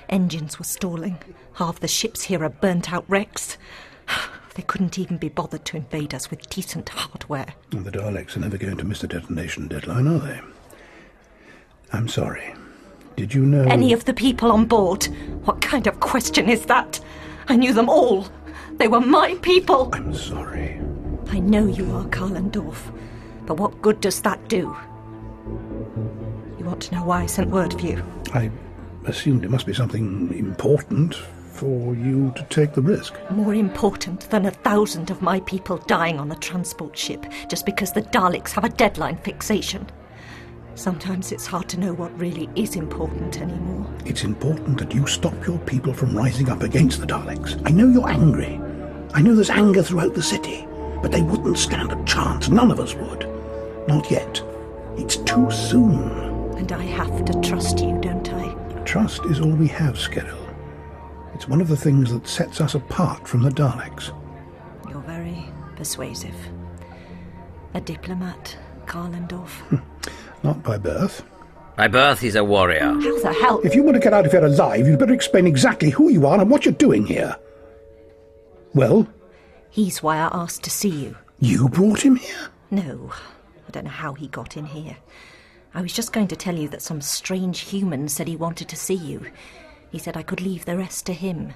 Engines 0.08 0.58
were 0.58 0.64
stalling. 0.64 1.18
Half 1.54 1.80
the 1.80 1.88
ships 1.88 2.23
here 2.23 2.44
are 2.44 2.49
burnt 2.49 2.92
out 2.92 3.04
wrecks. 3.08 3.58
They 4.54 4.62
couldn't 4.62 4.99
even 4.99 5.18
be 5.18 5.28
bothered 5.28 5.66
to 5.66 5.76
invade 5.76 6.14
us 6.14 6.30
with 6.30 6.49
decent 6.49 6.88
hardware. 6.88 7.52
And 7.73 7.85
the 7.85 7.90
Daleks 7.90 8.38
are 8.38 8.40
never 8.40 8.56
going 8.56 8.78
to 8.78 8.85
miss 8.85 9.02
the 9.02 9.06
detonation 9.06 9.68
deadline, 9.68 10.06
are 10.06 10.18
they? 10.18 10.40
I'm 11.92 12.08
sorry. 12.08 12.54
Did 13.16 13.35
you 13.35 13.44
know. 13.44 13.64
Any 13.64 13.92
of 13.92 14.06
the 14.06 14.14
people 14.14 14.50
on 14.50 14.64
board? 14.64 15.04
What 15.44 15.61
kind 15.61 15.87
of 15.87 16.00
question 16.00 16.49
is 16.49 16.64
that? 16.66 16.99
I 17.49 17.56
knew 17.56 17.75
them 17.75 17.90
all. 17.90 18.28
They 18.78 18.88
were 18.88 19.00
my 19.00 19.35
people. 19.42 19.90
I'm 19.92 20.14
sorry. 20.14 20.80
I 21.28 21.40
know 21.40 21.66
you 21.66 21.95
are 21.95 22.04
Kalendorf, 22.04 22.92
but 23.47 23.59
what 23.59 23.83
good 23.83 24.00
does 24.00 24.21
that 24.23 24.49
do? 24.49 24.76
You 26.59 26.64
want 26.64 26.83
to 26.83 26.95
know 26.95 27.04
why 27.04 27.23
I 27.23 27.26
sent 27.26 27.50
word 27.50 27.73
for 27.75 27.87
you? 27.87 28.04
I 28.33 28.50
assumed 29.04 29.45
it 29.45 29.50
must 29.50 29.66
be 29.66 29.75
something 29.75 30.33
important 30.37 31.14
for 31.14 31.95
you 31.95 32.33
to 32.37 32.42
take 32.45 32.75
the 32.75 32.83
risk. 32.83 33.14
More 33.30 33.54
important 33.54 34.28
than 34.30 34.47
a 34.47 34.50
thousand 34.50 35.11
of 35.11 35.23
my 35.23 35.40
people 35.40 35.78
dying 35.78 36.18
on 36.18 36.30
a 36.30 36.37
transport 36.37 36.97
ship 36.97 37.25
just 37.49 37.64
because 37.64 37.92
the 37.92 38.02
Daleks 38.02 38.50
have 38.50 38.64
a 38.64 38.68
deadline 38.68 39.16
fixation. 39.16 39.87
Sometimes 40.75 41.33
it's 41.33 41.47
hard 41.47 41.68
to 41.71 41.80
know 41.80 41.95
what 41.95 42.18
really 42.18 42.50
is 42.54 42.76
important 42.76 43.40
anymore. 43.40 43.90
It's 44.04 44.25
important 44.25 44.78
that 44.78 44.95
you 44.95 45.06
stop 45.06 45.47
your 45.47 45.59
people 45.61 45.95
from 45.95 46.14
rising 46.14 46.50
up 46.50 46.62
against 46.62 47.00
the 47.00 47.06
Daleks. 47.06 47.61
I 47.64 47.71
know 47.71 47.88
you're 47.88 48.11
angry. 48.11 48.61
I 49.14 49.23
know 49.23 49.35
there's 49.35 49.49
anger 49.49 49.83
throughout 49.83 50.14
the 50.14 50.23
city, 50.23 50.66
but 51.03 51.12
they 51.12 51.23
wouldn't 51.23 51.59
stand 51.59 51.93
a 51.93 52.05
chance. 52.05 52.49
None 52.49 52.71
of 52.71 52.81
us 52.81 52.95
would. 52.95 53.29
Not 53.88 54.11
yet. 54.11 54.43
It's 54.97 55.17
too 55.17 55.50
soon. 55.50 56.11
And 56.57 56.73
I 56.73 56.83
have 56.85 57.25
to 57.26 57.41
trust 57.41 57.81
you, 57.81 57.99
don't 58.00 58.33
I? 58.33 58.55
Trust 58.85 59.25
is 59.26 59.41
all 59.41 59.50
we 59.50 59.69
have, 59.69 59.95
Skerrill. 59.95 60.43
It's 61.35 61.49
one 61.49 61.61
of 61.61 61.69
the 61.69 61.76
things 61.76 62.11
that 62.12 62.26
sets 62.26 62.61
us 62.61 62.75
apart 62.75 63.29
from 63.29 63.43
the 63.43 63.50
Daleks. 63.50 64.11
You're 64.88 65.00
very 65.03 65.45
persuasive. 65.76 66.35
A 67.75 67.81
diplomat, 67.81 68.57
Kalendorf. 68.87 69.50
Hmm. 69.69 69.76
Not 70.43 70.62
by 70.62 70.79
birth. 70.79 71.23
By 71.76 71.88
birth, 71.88 72.21
he's 72.21 72.37
a 72.37 72.45
warrior. 72.45 72.85
How 72.85 73.21
the 73.21 73.35
hell? 73.35 73.61
If 73.62 73.75
you 73.75 73.83
want 73.83 73.97
to 73.97 74.00
get 74.00 74.15
out 74.15 74.25
of 74.25 74.33
here 74.33 74.45
alive, 74.45 74.87
you'd 74.87 74.99
better 74.99 75.12
explain 75.12 75.47
exactly 75.47 75.91
who 75.91 76.09
you 76.09 76.26
are 76.26 76.41
and 76.41 76.50
what 76.50 76.65
you're 76.65 76.73
doing 76.73 77.05
here. 77.05 77.37
Well, 78.73 79.07
He's 79.76 80.02
why 80.02 80.16
I 80.16 80.30
asked 80.33 80.64
to 80.64 80.71
see 80.71 80.88
you. 80.88 81.18
you 81.38 81.68
brought 81.68 82.00
him 82.00 82.16
here? 82.16 82.49
No, 82.71 83.12
I 83.68 83.71
don't 83.73 83.85
know 83.85 83.90
how 83.90 84.14
he 84.14 84.26
got 84.26 84.56
in 84.56 84.64
here. 84.64 84.97
I 85.75 85.83
was 85.83 85.92
just 85.92 86.14
going 86.14 86.28
to 86.28 86.35
tell 86.35 86.56
you 86.56 86.66
that 86.71 86.80
some 86.80 87.02
strange 87.02 87.61
human 87.61 88.09
said 88.09 88.26
he 88.26 88.37
wanted 88.37 88.71
to 88.71 88.75
see 88.76 88.95
you. 88.95 89.26
He 89.90 89.99
said 89.99 90.16
I 90.16 90.23
could 90.23 90.40
leave 90.40 90.64
the 90.64 90.78
rest 90.78 91.04
to 91.04 91.12
him. 91.12 91.52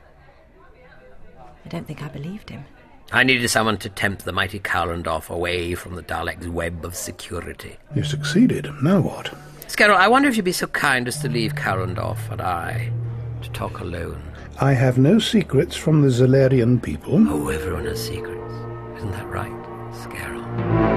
I 1.65 1.69
don't 1.71 1.87
think 1.87 2.03
I 2.03 2.09
believed 2.09 2.50
him. 2.50 2.67
I 3.11 3.23
needed 3.25 3.49
someone 3.49 3.79
to 3.79 3.89
tempt 3.89 4.27
the 4.27 4.33
mighty 4.33 4.61
Kalendorf 4.61 5.31
away 5.31 5.75
from 5.75 5.95
the 5.97 6.03
Daleks' 6.03 6.47
web 6.47 6.85
of 6.85 6.95
security. 6.97 7.79
You 7.95 8.05
succeeded. 8.05 8.69
Now 8.83 9.00
what? 9.00 9.35
Scarrow, 9.67 9.97
I 9.97 10.09
wonder 10.09 10.29
if 10.29 10.37
you'd 10.37 10.45
be 10.45 10.53
so 10.53 10.67
kind 10.67 11.09
as 11.09 11.23
to 11.23 11.29
leave 11.31 11.55
Kalendorf 11.55 12.31
and 12.31 12.43
I 12.43 12.93
to 13.41 13.50
talk 13.53 13.81
alone. 13.81 14.30
I 14.62 14.75
have 14.75 14.99
no 14.99 15.19
secrets 15.19 15.75
from 15.75 16.02
the 16.02 16.09
Zalarian 16.09 16.83
people. 16.83 17.26
Oh, 17.31 17.49
everyone 17.49 17.87
has 17.87 17.99
secrets. 17.99 18.52
Isn't 18.99 19.11
that 19.12 19.26
right, 19.26 19.50
Scarrow? 19.95 20.90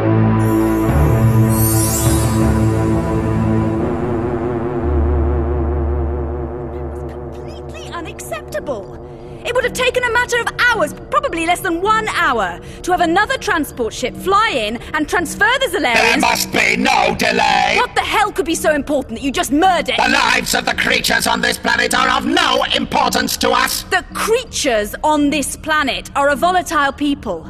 Matter 10.24 10.39
of 10.39 10.48
hours, 10.60 10.94
probably 11.12 11.46
less 11.46 11.60
than 11.60 11.82
one 11.82 12.08
hour, 12.10 12.60
to 12.82 12.92
have 12.92 13.01
another 13.01 13.38
transport 13.38 13.94
ship 13.94 14.15
fly 14.15 14.50
in 14.50 14.77
and 14.94 15.10
transfer 15.10 15.51
the 15.60 15.65
Zalarians. 15.65 15.96
There 15.96 16.18
must 16.20 16.51
be 16.53 16.77
no 16.77 17.13
delay. 17.18 17.75
What 17.75 17.94
the 17.94 18.01
hell 18.01 18.32
could 18.32 18.46
be 18.46 18.56
so 18.56 18.74
important 18.74 19.15
that 19.15 19.22
you 19.22 19.32
just 19.32 19.51
murdered? 19.51 19.98
The 19.98 20.10
lives 20.10 20.56
of 20.56 20.65
the 20.65 20.75
creatures 20.75 21.27
on 21.27 21.42
this 21.42 21.58
planet 21.58 21.94
are 21.94 22.10
of 22.10 22.25
no 22.25 22.63
importance 22.75 23.36
to 23.38 23.50
us. 23.50 23.84
The 23.84 24.06
creatures 24.13 24.96
on 25.03 25.30
this 25.30 25.58
planet 25.58 26.10
are 26.15 26.30
a 26.30 26.38
volatile 26.38 26.94
people. 26.94 27.44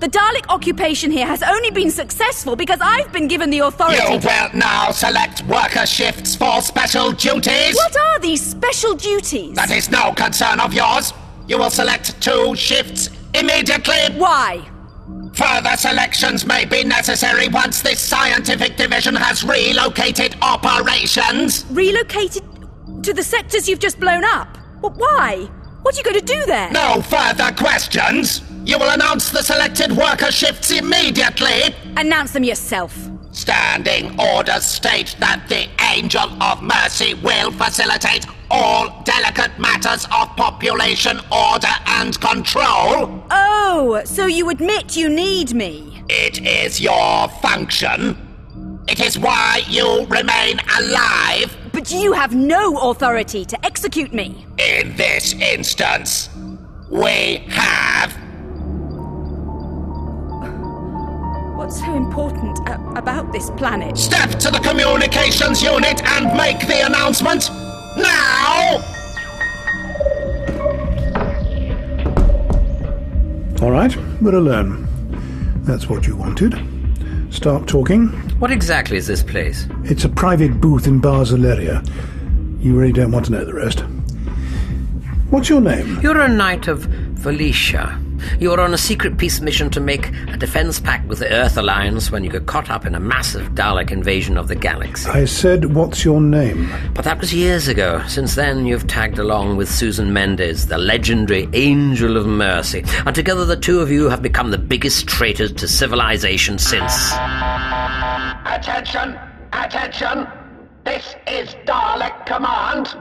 The 0.00 0.08
Dalek 0.08 0.46
occupation 0.48 1.12
here 1.12 1.26
has 1.26 1.44
only 1.44 1.70
been 1.70 1.92
successful 1.92 2.56
because 2.56 2.80
I've 2.82 3.12
been 3.12 3.28
given 3.28 3.50
the 3.50 3.60
authority. 3.60 4.02
You 4.02 4.18
will 4.18 4.50
now 4.52 4.90
select 4.90 5.42
worker 5.44 5.86
shifts 5.86 6.34
for 6.34 6.60
special 6.60 7.12
duties. 7.12 7.76
What 7.76 7.96
are 7.96 8.18
these 8.18 8.44
special 8.44 8.94
duties? 8.94 9.54
That 9.54 9.70
is 9.70 9.90
no 9.90 10.12
concern 10.12 10.58
of 10.58 10.74
yours. 10.74 11.12
You 11.48 11.58
will 11.58 11.70
select 11.70 12.20
two 12.20 12.54
shifts 12.56 13.10
immediately. 13.34 13.94
Why? 14.16 14.68
Further 15.34 15.76
selections 15.76 16.46
may 16.46 16.64
be 16.64 16.82
necessary 16.82 17.48
once 17.48 17.82
this 17.82 18.00
scientific 18.00 18.76
division 18.76 19.14
has 19.14 19.44
relocated 19.44 20.36
operations. 20.42 21.66
Relocated 21.70 22.42
to 23.02 23.12
the 23.12 23.22
sectors 23.22 23.68
you've 23.68 23.78
just 23.78 24.00
blown 24.00 24.24
up? 24.24 24.58
But 24.80 24.96
why? 24.96 25.48
What 25.82 25.94
are 25.94 25.98
you 25.98 26.04
going 26.04 26.18
to 26.18 26.26
do 26.26 26.44
there? 26.46 26.70
No 26.72 27.00
further 27.02 27.52
questions. 27.52 28.42
You 28.64 28.78
will 28.78 28.90
announce 28.90 29.30
the 29.30 29.42
selected 29.42 29.92
worker 29.92 30.32
shifts 30.32 30.72
immediately. 30.72 31.74
Announce 31.96 32.32
them 32.32 32.42
yourself. 32.42 32.96
Standing 33.36 34.18
orders 34.18 34.64
state 34.64 35.14
that 35.18 35.44
the 35.46 35.68
Angel 35.94 36.42
of 36.42 36.62
Mercy 36.62 37.12
will 37.12 37.52
facilitate 37.52 38.24
all 38.50 39.02
delicate 39.02 39.58
matters 39.58 40.06
of 40.06 40.34
population 40.36 41.20
order 41.30 41.68
and 41.86 42.18
control. 42.18 43.22
Oh, 43.30 44.00
so 44.06 44.24
you 44.24 44.48
admit 44.48 44.96
you 44.96 45.10
need 45.10 45.52
me? 45.52 46.02
It 46.08 46.46
is 46.46 46.80
your 46.80 47.28
function. 47.42 48.16
It 48.88 49.00
is 49.00 49.18
why 49.18 49.60
you 49.68 50.06
remain 50.06 50.58
alive. 50.78 51.54
But 51.72 51.92
you 51.92 52.14
have 52.14 52.34
no 52.34 52.90
authority 52.90 53.44
to 53.44 53.66
execute 53.66 54.14
me. 54.14 54.46
In 54.56 54.96
this 54.96 55.34
instance, 55.34 56.30
we 56.90 57.44
have. 57.48 58.16
What's 61.56 61.80
so 61.80 61.94
important 61.94 62.58
a- 62.68 62.80
about 62.96 63.32
this 63.32 63.50
planet? 63.50 63.96
Step 63.96 64.30
to 64.40 64.50
the 64.50 64.58
communications 64.58 65.62
unit 65.62 66.02
and 66.04 66.26
make 66.36 66.60
the 66.60 66.84
announcement. 66.84 67.48
Now! 67.96 68.82
All 73.62 73.70
right, 73.70 73.96
we're 74.20 74.34
alone. 74.34 74.86
That's 75.64 75.88
what 75.88 76.06
you 76.06 76.14
wanted. 76.14 76.54
Start 77.32 77.66
talking. 77.66 78.08
What 78.38 78.50
exactly 78.50 78.98
is 78.98 79.06
this 79.06 79.22
place? 79.22 79.66
It's 79.84 80.04
a 80.04 80.10
private 80.10 80.60
booth 80.60 80.86
in 80.86 81.00
Barzaleria. 81.00 81.82
You 82.62 82.76
really 82.78 82.92
don't 82.92 83.12
want 83.12 83.26
to 83.26 83.32
know 83.32 83.44
the 83.46 83.54
rest. 83.54 83.80
What's 85.30 85.48
your 85.48 85.62
name? 85.62 86.00
You're 86.02 86.20
a 86.20 86.28
knight 86.28 86.68
of 86.68 86.86
Velyshaa. 88.16 88.40
You're 88.40 88.60
on 88.60 88.74
a 88.74 88.78
secret 88.78 89.18
peace 89.18 89.40
mission 89.40 89.70
to 89.70 89.80
make 89.80 90.08
a 90.28 90.36
defense 90.36 90.80
pact 90.80 91.06
with 91.08 91.18
the 91.18 91.30
Earth 91.32 91.56
Alliance 91.56 92.10
when 92.10 92.24
you 92.24 92.30
got 92.30 92.46
caught 92.46 92.70
up 92.70 92.86
in 92.86 92.94
a 92.94 93.00
massive 93.00 93.50
Dalek 93.50 93.90
invasion 93.90 94.36
of 94.36 94.48
the 94.48 94.54
galaxy. 94.54 95.08
I 95.08 95.24
said, 95.24 95.74
what's 95.74 96.04
your 96.04 96.20
name? 96.20 96.70
But 96.94 97.04
that 97.04 97.20
was 97.20 97.32
years 97.32 97.68
ago. 97.68 98.02
Since 98.06 98.34
then, 98.34 98.66
you've 98.66 98.86
tagged 98.86 99.18
along 99.18 99.56
with 99.56 99.70
Susan 99.70 100.12
Mendes, 100.12 100.66
the 100.66 100.78
legendary 100.78 101.48
Angel 101.52 102.16
of 102.16 102.26
Mercy, 102.26 102.84
and 103.04 103.14
together 103.14 103.44
the 103.44 103.56
two 103.56 103.80
of 103.80 103.90
you 103.90 104.08
have 104.08 104.22
become 104.22 104.50
the 104.50 104.58
biggest 104.58 105.06
traitors 105.06 105.52
to 105.52 105.68
civilization 105.68 106.58
since. 106.58 107.12
Attention! 108.44 109.18
Attention! 109.52 110.26
This 110.84 111.14
is 111.26 111.54
Dalek 111.66 112.26
Command. 112.26 112.94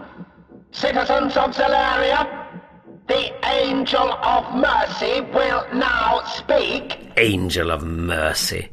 Citizens 0.71 1.38
of 1.38 1.51
Zalaria, 1.51 2.44
the 3.07 3.47
Angel 3.47 4.13
of 4.13 4.55
Mercy 4.55 5.21
will 5.21 5.65
now 5.73 6.21
speak. 6.25 7.11
Angel 7.17 7.69
of 7.69 7.83
Mercy, 7.83 8.69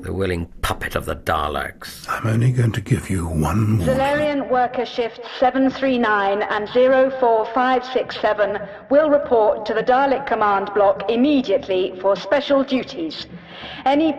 the 0.00 0.12
willing 0.12 0.46
puppet 0.62 0.94
of 0.94 1.04
the 1.04 1.16
Daleks. 1.16 2.06
I'm 2.08 2.26
only 2.26 2.50
going 2.50 2.72
to 2.72 2.80
give 2.80 3.10
you 3.10 3.26
one 3.26 3.76
more. 3.78 3.86
Zalarian 3.86 4.48
worker 4.50 4.86
shift 4.86 5.20
739 5.38 6.42
and 6.42 6.68
04567 6.70 8.58
will 8.90 9.10
report 9.10 9.66
to 9.66 9.74
the 9.74 9.82
Dalek 9.82 10.26
command 10.26 10.70
block 10.74 11.10
immediately 11.10 11.94
for 12.00 12.16
special 12.16 12.64
duties. 12.64 13.26
Any 13.84 14.14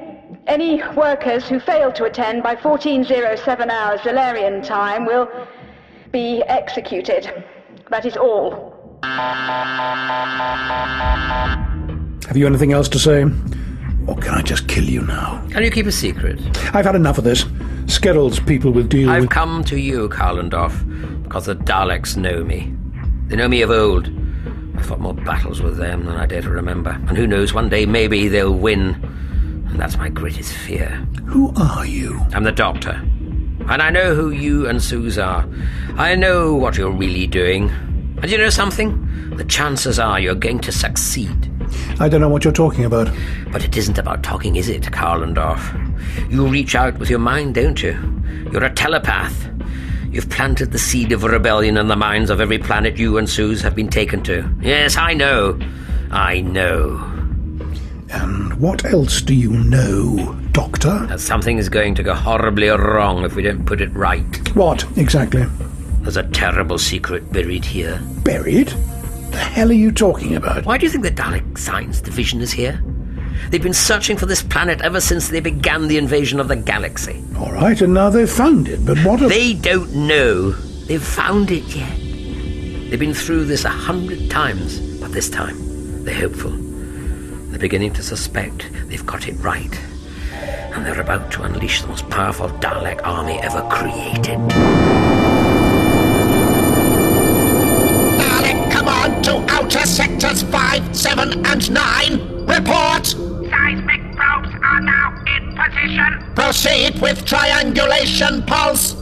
any 0.47 0.83
workers 0.95 1.47
who 1.49 1.59
fail 1.59 1.91
to 1.93 2.03
attend 2.03 2.43
by 2.43 2.53
1407 2.53 3.69
hours 3.71 3.99
Zalarian 4.01 4.63
time 4.63 5.05
will 5.05 5.27
be 6.11 6.43
executed. 6.43 7.43
That 7.89 8.05
is 8.05 8.15
all. 8.15 8.74
Have 12.27 12.37
you 12.37 12.47
anything 12.47 12.73
else 12.73 12.89
to 12.89 12.99
say? 12.99 13.23
Or 14.07 14.15
can 14.17 14.33
I 14.33 14.41
just 14.41 14.67
kill 14.67 14.83
you 14.83 15.01
now? 15.03 15.45
Can 15.51 15.63
you 15.63 15.71
keep 15.71 15.85
a 15.85 15.91
secret? 15.91 16.39
I've 16.75 16.85
had 16.85 16.95
enough 16.95 17.17
of 17.17 17.23
this. 17.23 17.43
Skerrill's 17.85 18.39
people 18.39 18.71
will 18.71 18.83
deal 18.83 19.09
I've 19.09 19.23
with. 19.23 19.29
come 19.29 19.63
to 19.65 19.79
you, 19.79 20.09
Kalendorf, 20.09 21.23
because 21.23 21.45
the 21.45 21.55
Daleks 21.55 22.17
know 22.17 22.43
me. 22.43 22.73
They 23.27 23.35
know 23.35 23.47
me 23.47 23.61
of 23.61 23.69
old. 23.71 24.09
I 24.75 24.81
fought 24.81 24.99
more 24.99 25.13
battles 25.13 25.61
with 25.61 25.77
them 25.77 26.05
than 26.05 26.15
I 26.15 26.25
dare 26.25 26.41
to 26.41 26.49
remember. 26.49 26.91
And 27.07 27.15
who 27.17 27.25
knows, 27.27 27.53
one 27.53 27.69
day 27.69 27.85
maybe 27.85 28.27
they'll 28.27 28.53
win. 28.53 28.95
And 29.69 29.79
that's 29.79 29.97
my 29.97 30.09
greatest 30.09 30.53
fear. 30.53 30.89
Who 31.25 31.53
are 31.55 31.85
you? 31.85 32.19
I'm 32.33 32.43
the 32.43 32.51
Doctor. 32.51 32.91
And 33.69 33.81
I 33.81 33.89
know 33.91 34.13
who 34.13 34.31
you 34.31 34.67
and 34.67 34.81
Suze 34.83 35.17
are. 35.17 35.47
I 35.95 36.15
know 36.15 36.53
what 36.53 36.75
you're 36.77 36.91
really 36.91 37.27
doing. 37.27 37.71
And 38.21 38.31
you 38.31 38.37
know 38.37 38.49
something? 38.49 39.35
The 39.37 39.43
chances 39.43 39.99
are 39.99 40.19
you're 40.19 40.35
going 40.35 40.59
to 40.59 40.71
succeed. 40.71 41.51
I 41.99 42.09
don't 42.09 42.21
know 42.21 42.29
what 42.29 42.43
you're 42.43 42.53
talking 42.53 42.85
about. 42.85 43.09
But 43.51 43.63
it 43.63 43.75
isn't 43.77 43.97
about 43.97 44.23
talking, 44.23 44.55
is 44.55 44.69
it, 44.69 44.83
Kalendorf? 44.83 46.31
You 46.31 46.47
reach 46.47 46.75
out 46.75 46.97
with 46.97 47.09
your 47.09 47.19
mind, 47.19 47.55
don't 47.55 47.81
you? 47.81 47.97
You're 48.51 48.63
a 48.63 48.73
telepath. 48.73 49.49
You've 50.11 50.29
planted 50.29 50.71
the 50.71 50.79
seed 50.79 51.11
of 51.11 51.23
rebellion 51.23 51.77
in 51.77 51.87
the 51.87 51.95
minds 51.95 52.29
of 52.29 52.39
every 52.39 52.57
planet 52.57 52.97
you 52.97 53.17
and 53.17 53.29
Suze 53.29 53.61
have 53.61 53.75
been 53.75 53.89
taken 53.89 54.23
to. 54.23 54.49
Yes, 54.61 54.95
I 54.97 55.13
know. 55.13 55.59
I 56.11 56.41
know. 56.41 56.97
And 58.11 58.53
what 58.61 58.85
else 58.85 59.21
do 59.21 59.35
you 59.35 59.51
know, 59.51 60.39
Doctor? 60.51 61.05
That 61.07 61.19
something 61.19 61.57
is 61.57 61.67
going 61.67 61.95
to 61.95 62.03
go 62.03 62.13
horribly 62.13 62.69
wrong 62.69 63.25
if 63.25 63.35
we 63.35 63.43
don't 63.43 63.65
put 63.65 63.81
it 63.81 63.93
right. 63.93 64.55
What, 64.55 64.85
exactly? 64.97 65.45
There's 66.05 66.17
a 66.17 66.23
terrible 66.29 66.77
secret 66.77 67.33
buried 67.33 67.65
here. 67.65 67.99
Buried? 68.23 68.67
The 68.67 69.37
hell 69.37 69.71
are 69.71 69.73
you 69.73 69.91
talking 69.91 70.35
about? 70.35 70.63
Why 70.63 70.77
do 70.77 70.85
you 70.85 70.91
think 70.91 71.03
the 71.03 71.09
Dalek 71.09 71.57
Science 71.57 71.99
Division 71.99 72.41
is 72.41 72.51
here? 72.51 72.79
They've 73.49 73.61
been 73.61 73.73
searching 73.73 74.15
for 74.15 74.27
this 74.27 74.43
planet 74.43 74.81
ever 74.81 75.01
since 75.01 75.29
they 75.29 75.39
began 75.39 75.87
the 75.87 75.97
invasion 75.97 76.39
of 76.39 76.47
the 76.47 76.57
galaxy. 76.57 77.23
All 77.35 77.51
right, 77.51 77.81
and 77.81 77.95
now 77.95 78.11
they've 78.11 78.29
found 78.29 78.67
it, 78.67 78.85
but 78.85 78.99
what? 78.99 79.19
They 79.19 79.53
don't 79.55 79.95
know 79.95 80.51
they've 80.51 81.01
found 81.01 81.49
it 81.49 81.63
yet. 81.75 81.97
They've 81.97 82.99
been 82.99 83.15
through 83.15 83.45
this 83.45 83.65
a 83.65 83.69
hundred 83.69 84.29
times, 84.29 84.79
but 84.99 85.11
this 85.11 85.27
time 85.27 86.05
they're 86.05 86.13
hopeful. 86.13 86.51
They're 86.51 87.57
beginning 87.57 87.93
to 87.93 88.03
suspect 88.03 88.69
they've 88.89 89.05
got 89.07 89.27
it 89.27 89.33
right. 89.39 89.75
And 90.31 90.85
they're 90.85 91.01
about 91.01 91.31
to 91.31 91.41
unleash 91.41 91.81
the 91.81 91.87
most 91.87 92.07
powerful 92.11 92.49
Dalek 92.49 93.01
army 93.03 93.39
ever 93.39 93.67
created. 93.71 95.04
To 99.35 99.53
Outer 99.53 99.85
Sectors 99.85 100.43
5, 100.43 100.95
7, 100.95 101.45
and 101.45 101.71
9. 101.71 102.45
Report! 102.45 103.05
Seismic 103.05 104.15
probes 104.15 104.49
are 104.63 104.81
now 104.81 105.23
in 105.35 105.55
position. 105.55 106.33
Proceed 106.35 107.01
with 107.01 107.25
triangulation 107.25 108.43
pulse. 108.43 108.93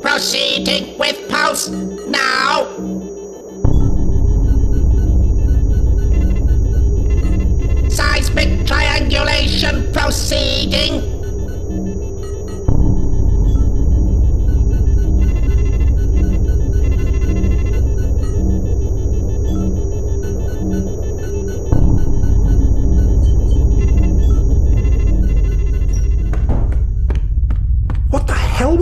Proceeding 0.00 0.98
with 0.98 1.28
pulse. 1.28 1.68
now! 1.68 2.66
Seismic 7.88 8.66
triangulation 8.66 9.92
proceeding. 9.92 11.15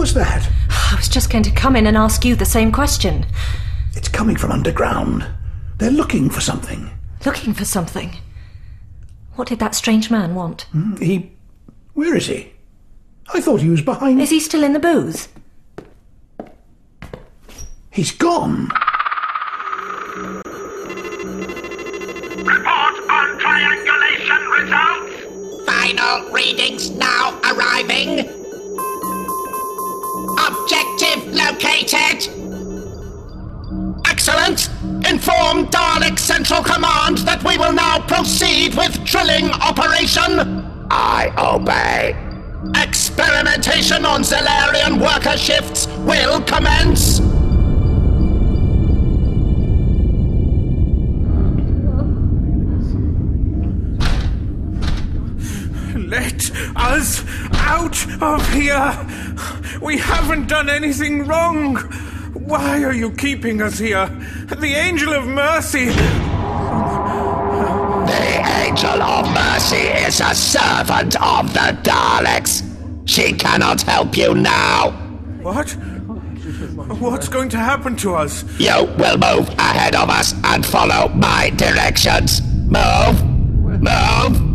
Was 0.05 0.13
that? 0.13 0.47
I 0.69 0.95
was 0.97 1.09
just 1.09 1.31
going 1.31 1.45
to 1.45 1.51
come 1.51 1.77
in 1.77 1.87
and 1.87 1.97
ask 1.97 2.27
you 2.27 2.37
the 2.37 2.45
same 2.45 2.71
question. 2.71 3.25
It's 3.95 4.07
coming 4.09 4.37
from 4.37 4.53
underground. 4.53 5.27
They're 5.79 5.91
looking 5.91 6.29
for 6.29 6.43
something. 6.43 6.91
Looking 7.25 7.55
for 7.55 7.65
something. 7.65 8.15
What 9.37 9.49
did 9.49 9.61
that 9.61 9.75
strange 9.75 10.11
man 10.11 10.35
want? 10.35 10.63
Hmm, 10.73 10.97
He. 10.97 11.33
Where 11.95 12.15
is 12.15 12.27
he? 12.27 12.53
I 13.33 13.41
thought 13.41 13.63
he 13.63 13.71
was 13.71 13.81
behind. 13.81 14.21
Is 14.21 14.29
he 14.29 14.41
still 14.41 14.63
in 14.63 14.75
the 14.75 14.79
booth? 14.79 15.33
He's 17.91 18.11
gone. 18.13 18.69
Report 22.45 22.95
on 23.09 23.39
triangulation 23.39 24.43
results. 24.59 25.65
Final 25.67 26.31
readings 26.31 26.91
now 26.91 27.41
arriving. 27.45 28.44
Objective 30.47 31.33
located. 31.33 32.29
Excellent. 34.07 34.69
Inform 35.09 35.67
Dalek 35.69 36.19
Central 36.19 36.63
Command 36.63 37.19
that 37.19 37.43
we 37.45 37.57
will 37.59 37.73
now 37.73 38.01
proceed 38.07 38.75
with 38.75 39.03
drilling 39.05 39.51
operation. 39.51 40.65
I 40.91 41.33
obey. 41.39 42.15
Experimentation 42.83 44.05
on 44.05 44.23
Zalarian 44.23 45.01
worker 45.01 45.37
shifts 45.37 45.87
will 45.99 46.41
commence. 46.43 47.21
Let 56.15 56.51
us 56.77 57.25
out 57.55 58.23
of 58.23 58.49
here! 58.53 58.95
We 59.83 59.99
haven't 59.99 60.47
done 60.47 60.71
anything 60.71 61.27
wrong! 61.27 61.75
Why 62.35 62.85
are 62.85 62.93
you 62.93 63.11
keeping 63.11 63.61
us 63.61 63.81
here? 63.81 64.07
The 64.47 64.75
Angel 64.77 65.13
of 65.13 65.27
Mercy! 65.27 65.87
The 65.87 66.05
Angel 68.63 69.03
of 69.03 69.29
Mercy 69.35 69.89
is 70.07 70.21
a 70.21 70.33
servant 70.37 71.21
of 71.21 71.53
the 71.53 71.77
Daleks. 71.83 72.63
She 73.09 73.33
cannot 73.33 73.83
help 73.83 74.17
you 74.17 74.35
now. 74.35 74.93
What? 75.43 75.73
What's 77.01 77.29
going 77.29 77.49
to 77.49 77.59
happen 77.59 77.97
to 77.97 78.15
us? 78.15 78.45
You 78.61 78.85
will 78.99 79.19
move 79.19 79.49
ahead 79.59 79.97
of 79.97 80.09
us 80.09 80.33
and 80.45 80.65
follow 80.65 81.09
my 81.09 81.51
directions. 81.57 82.41
Move! 82.69 83.21
Move! 83.81 83.83
Move! 83.83 84.54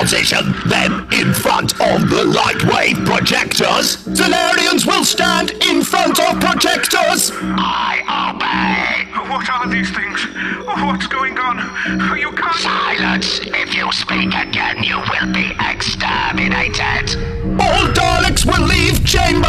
Position 0.00 0.52
them 0.68 1.08
in 1.12 1.32
front 1.32 1.72
of 1.80 2.10
the 2.10 2.24
light 2.24 2.62
wave 2.64 2.96
projectors. 3.06 3.96
Valerians 4.04 4.86
will 4.86 5.04
stand 5.04 5.52
in 5.62 5.82
front 5.82 6.18
of 6.20 6.40
projectors. 6.40 7.30
I 7.32 8.02
obey. 8.28 9.30
What 9.30 9.48
are 9.48 9.66
these 9.68 9.90
things? 9.94 10.26
What's 10.66 11.06
going 11.06 11.38
on? 11.38 11.58
You 12.18 12.32
can't. 12.32 12.54
Silence! 12.56 13.40
If 13.44 13.74
you 13.74 13.90
speak 13.92 14.34
again, 14.34 14.82
you 14.82 14.98
will 14.98 15.32
be 15.32 15.52
exterminated. 15.70 17.16
All 17.60 17.86
Daleks 17.94 18.44
will 18.44 18.66
leave 18.66 19.04
chamber. 19.06 19.48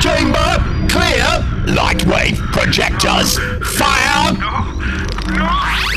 Chamber 0.00 0.88
clear. 0.88 1.74
Light 1.74 2.04
wave 2.06 2.38
projectors. 2.52 3.38
Fire. 3.76 4.69
No! 5.40 5.89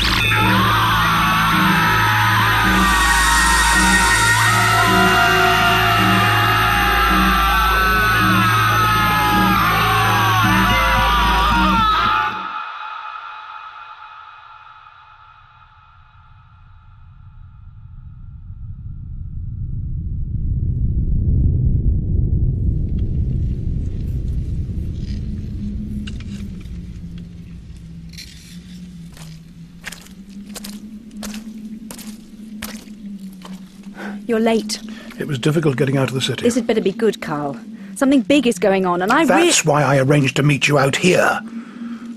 You're 34.34 34.40
late. 34.40 34.80
It 35.20 35.28
was 35.28 35.38
difficult 35.38 35.76
getting 35.76 35.96
out 35.96 36.08
of 36.08 36.14
the 36.14 36.20
city. 36.20 36.42
This 36.42 36.56
had 36.56 36.66
better 36.66 36.80
be 36.80 36.90
good, 36.90 37.22
Kal. 37.22 37.56
Something 37.94 38.22
big 38.22 38.48
is 38.48 38.58
going 38.58 38.84
on, 38.84 39.00
and 39.00 39.12
I 39.12 39.22
really. 39.22 39.46
That's 39.46 39.64
why 39.64 39.84
I 39.84 39.98
arranged 39.98 40.34
to 40.34 40.42
meet 40.42 40.66
you 40.66 40.76
out 40.76 40.96
here. 40.96 41.38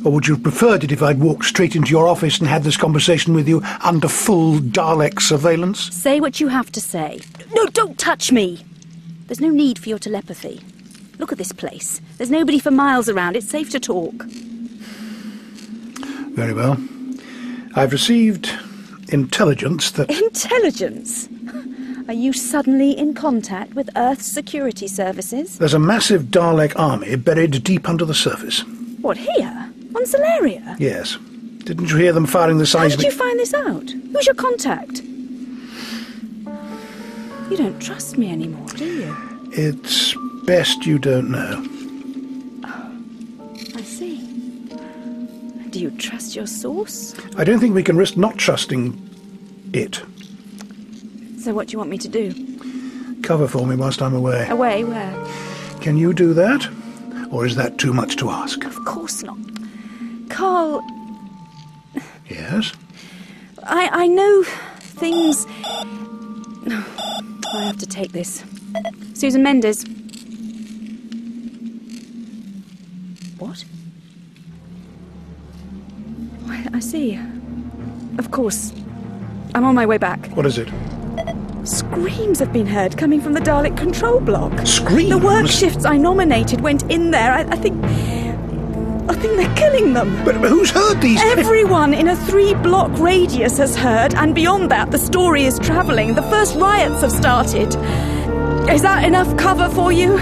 Or 0.04 0.12
would 0.12 0.28
you 0.28 0.34
have 0.34 0.42
preferred 0.42 0.84
it 0.84 0.92
if 0.92 1.04
I'd 1.04 1.20
walked 1.20 1.46
straight 1.46 1.76
into 1.76 1.92
your 1.92 2.08
office 2.08 2.40
and 2.40 2.48
had 2.48 2.64
this 2.64 2.76
conversation 2.76 3.36
with 3.36 3.48
you 3.48 3.62
under 3.84 4.08
full 4.08 4.58
Dalek 4.58 5.22
surveillance? 5.22 5.94
Say 5.94 6.20
what 6.20 6.40
you 6.40 6.48
have 6.48 6.72
to 6.72 6.82
say. 6.82 7.20
No, 7.54 7.68
don't 7.68 8.00
touch 8.00 8.32
me! 8.32 8.66
There's 9.28 9.40
no 9.40 9.50
need 9.50 9.78
for 9.78 9.90
your 9.90 10.00
telepathy. 10.00 10.60
Look 11.20 11.32
at 11.32 11.38
this 11.38 11.52
place. 11.52 12.02
There's 12.18 12.32
nobody 12.32 12.58
for 12.58 12.72
miles 12.72 13.10
around. 13.10 13.36
It's 13.36 13.48
safe 13.48 13.70
to 13.70 13.80
talk. 13.80 14.24
Very 16.34 16.56
well. 16.56 16.78
I've 17.76 17.92
received 17.92 18.50
intelligence 19.10 19.92
that. 19.92 20.10
Intelligence? 20.24 21.30
Are 22.08 22.14
you 22.14 22.32
suddenly 22.32 22.98
in 22.98 23.14
contact 23.14 23.74
with 23.74 23.90
Earth's 23.98 24.32
security 24.32 24.88
services? 24.88 25.58
There's 25.58 25.74
a 25.74 25.80
massive 25.80 26.24
Dalek 26.24 26.72
army 26.80 27.18
buried 27.18 27.62
deep 27.66 27.90
under 27.90 28.06
the 28.06 28.14
surface. 28.14 28.62
What, 29.02 29.18
here? 29.18 29.70
On 29.94 30.04
Zalaria? 30.06 30.80
Yes. 30.80 31.18
Didn't 31.66 31.90
you 31.90 31.98
hear 31.98 32.14
them 32.14 32.26
firing 32.26 32.60
the 32.60 32.66
seismic... 32.66 32.92
How 32.92 33.10
did 33.10 33.12
you 33.12 33.18
find 33.18 33.40
this 33.40 33.54
out? 33.54 33.90
Who's 33.90 34.26
your 34.26 34.36
contact? 34.36 35.02
You 37.50 37.58
don't 37.58 37.80
trust 37.82 38.18
me 38.18 38.32
anymore, 38.32 38.68
do 38.70 38.86
you? 38.86 39.16
It's 39.52 40.16
best 40.46 40.86
you 40.86 41.00
don't 41.00 41.30
know. 41.30 41.66
Oh, 42.66 42.94
I 43.76 43.82
see. 43.82 44.22
Do 45.72 45.80
you 45.80 45.92
trust 45.92 46.38
your 46.38 46.48
source? 46.48 47.16
I 47.36 47.44
don't 47.44 47.60
think 47.60 47.76
we 47.76 47.84
can 47.84 47.98
risk 47.98 48.16
not 48.16 48.38
trusting 48.38 48.98
it. 49.74 50.02
So 51.48 51.54
what 51.54 51.70
do 51.70 51.72
you 51.72 51.78
want 51.78 51.90
me 51.90 51.98
to 52.00 52.10
do? 52.10 52.34
Cover 53.22 53.48
for 53.48 53.66
me 53.66 53.78
whilst 53.78 54.02
I'm 54.02 54.14
away. 54.14 54.50
Away, 54.50 54.84
where? 54.84 55.14
Can 55.80 55.96
you 55.96 56.14
do 56.14 56.34
that? 56.34 56.68
Or 57.32 57.46
is 57.46 57.56
that 57.56 57.78
too 57.78 57.94
much 57.94 58.18
to 58.18 58.30
ask? 58.30 58.66
Of 58.66 58.76
course 58.84 59.24
not. 59.24 59.38
Kal, 60.30 60.86
Yes? 62.30 62.74
I, 63.64 63.88
I 63.94 64.08
know 64.08 64.44
things. 64.44 65.46
I 66.68 67.64
have 67.64 67.78
to 67.78 67.88
take 67.88 68.12
this. 68.12 68.44
Susan 69.14 69.42
Mendes. 69.42 69.86
What? 73.40 73.64
I, 76.50 76.68
I 76.74 76.80
see. 76.82 77.18
Of 78.18 78.32
course. 78.32 78.74
I'm 79.56 79.64
on 79.64 79.76
my 79.76 79.86
way 79.86 79.98
back. 79.98 80.28
What 80.36 80.46
is 80.46 80.58
it? 80.58 80.68
Screams 81.68 82.40
have 82.40 82.54
been 82.54 82.66
heard 82.66 82.98
coming 82.98 83.20
from 83.20 83.34
the 83.34 83.42
Dalek 83.42 83.76
control 83.76 84.22
block. 84.22 84.66
Screams? 84.66 85.10
The 85.10 85.18
work 85.18 85.48
shifts 85.48 85.84
I 85.84 85.98
nominated 85.98 86.62
went 86.62 86.90
in 86.90 87.12
there. 87.12 87.34
I, 87.34 87.42
I 87.42 87.58
think. 87.58 87.84
I 89.10 89.14
think 89.14 89.36
they're 89.36 89.56
killing 89.56 89.92
them. 89.92 90.24
But, 90.24 90.36
who's 90.36 90.72
heard 90.72 91.02
these? 91.02 91.22
Everyone 91.22 91.94
in 91.94 92.08
a 92.08 92.16
three 92.16 92.54
block 92.54 92.98
radius 93.00 93.58
has 93.58 93.76
heard, 93.76 94.16
and 94.16 94.34
beyond 94.34 94.72
that, 94.72 94.92
the 94.92 94.98
story 94.98 95.44
is 95.44 95.60
travelling. 95.60 96.16
The 96.16 96.24
first 96.24 96.56
riots 96.56 97.02
have 97.02 97.12
started. 97.12 97.76
Is 98.70 98.82
that 98.84 99.04
enough 99.06 99.36
cover 99.36 99.68
for 99.68 99.92
you? 99.92 100.18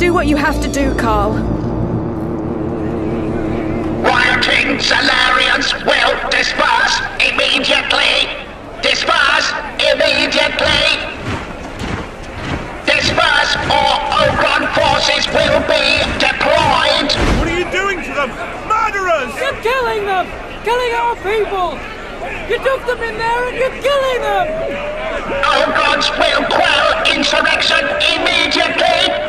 Do 0.00 0.12
what 0.12 0.26
you 0.26 0.34
have 0.34 0.60
to 0.62 0.72
do, 0.72 0.96
Kal. 0.96 1.32
Rioting 4.02 4.78
Zalarians. 4.78 5.86
Will 15.32 15.62
be 15.70 16.02
deployed! 16.18 17.10
What 17.38 17.46
are 17.46 17.58
you 17.58 17.68
doing 17.70 18.02
to 18.02 18.12
them? 18.14 18.30
Murderers! 18.66 19.30
You're 19.38 19.60
killing 19.62 20.06
them! 20.06 20.26
Killing 20.64 20.92
our 20.94 21.14
people! 21.22 21.78
You 22.50 22.58
took 22.58 22.84
them 22.86 23.00
in 23.02 23.16
there 23.16 23.48
and 23.48 23.56
you're 23.56 23.78
killing 23.82 24.20
them! 24.22 24.46
Ogrons 25.46 26.10
will 26.18 26.44
quell 26.50 27.14
insurrection 27.14 27.84
immediately! 28.10 29.19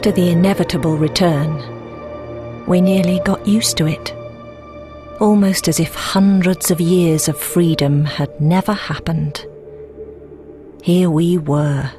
After 0.00 0.12
the 0.12 0.30
inevitable 0.30 0.96
return, 0.96 2.66
we 2.66 2.80
nearly 2.80 3.20
got 3.22 3.46
used 3.46 3.76
to 3.76 3.86
it. 3.86 4.14
Almost 5.20 5.68
as 5.68 5.78
if 5.78 5.94
hundreds 5.94 6.70
of 6.70 6.80
years 6.80 7.28
of 7.28 7.38
freedom 7.38 8.06
had 8.06 8.40
never 8.40 8.72
happened. 8.72 9.44
Here 10.82 11.10
we 11.10 11.36
were, 11.36 11.90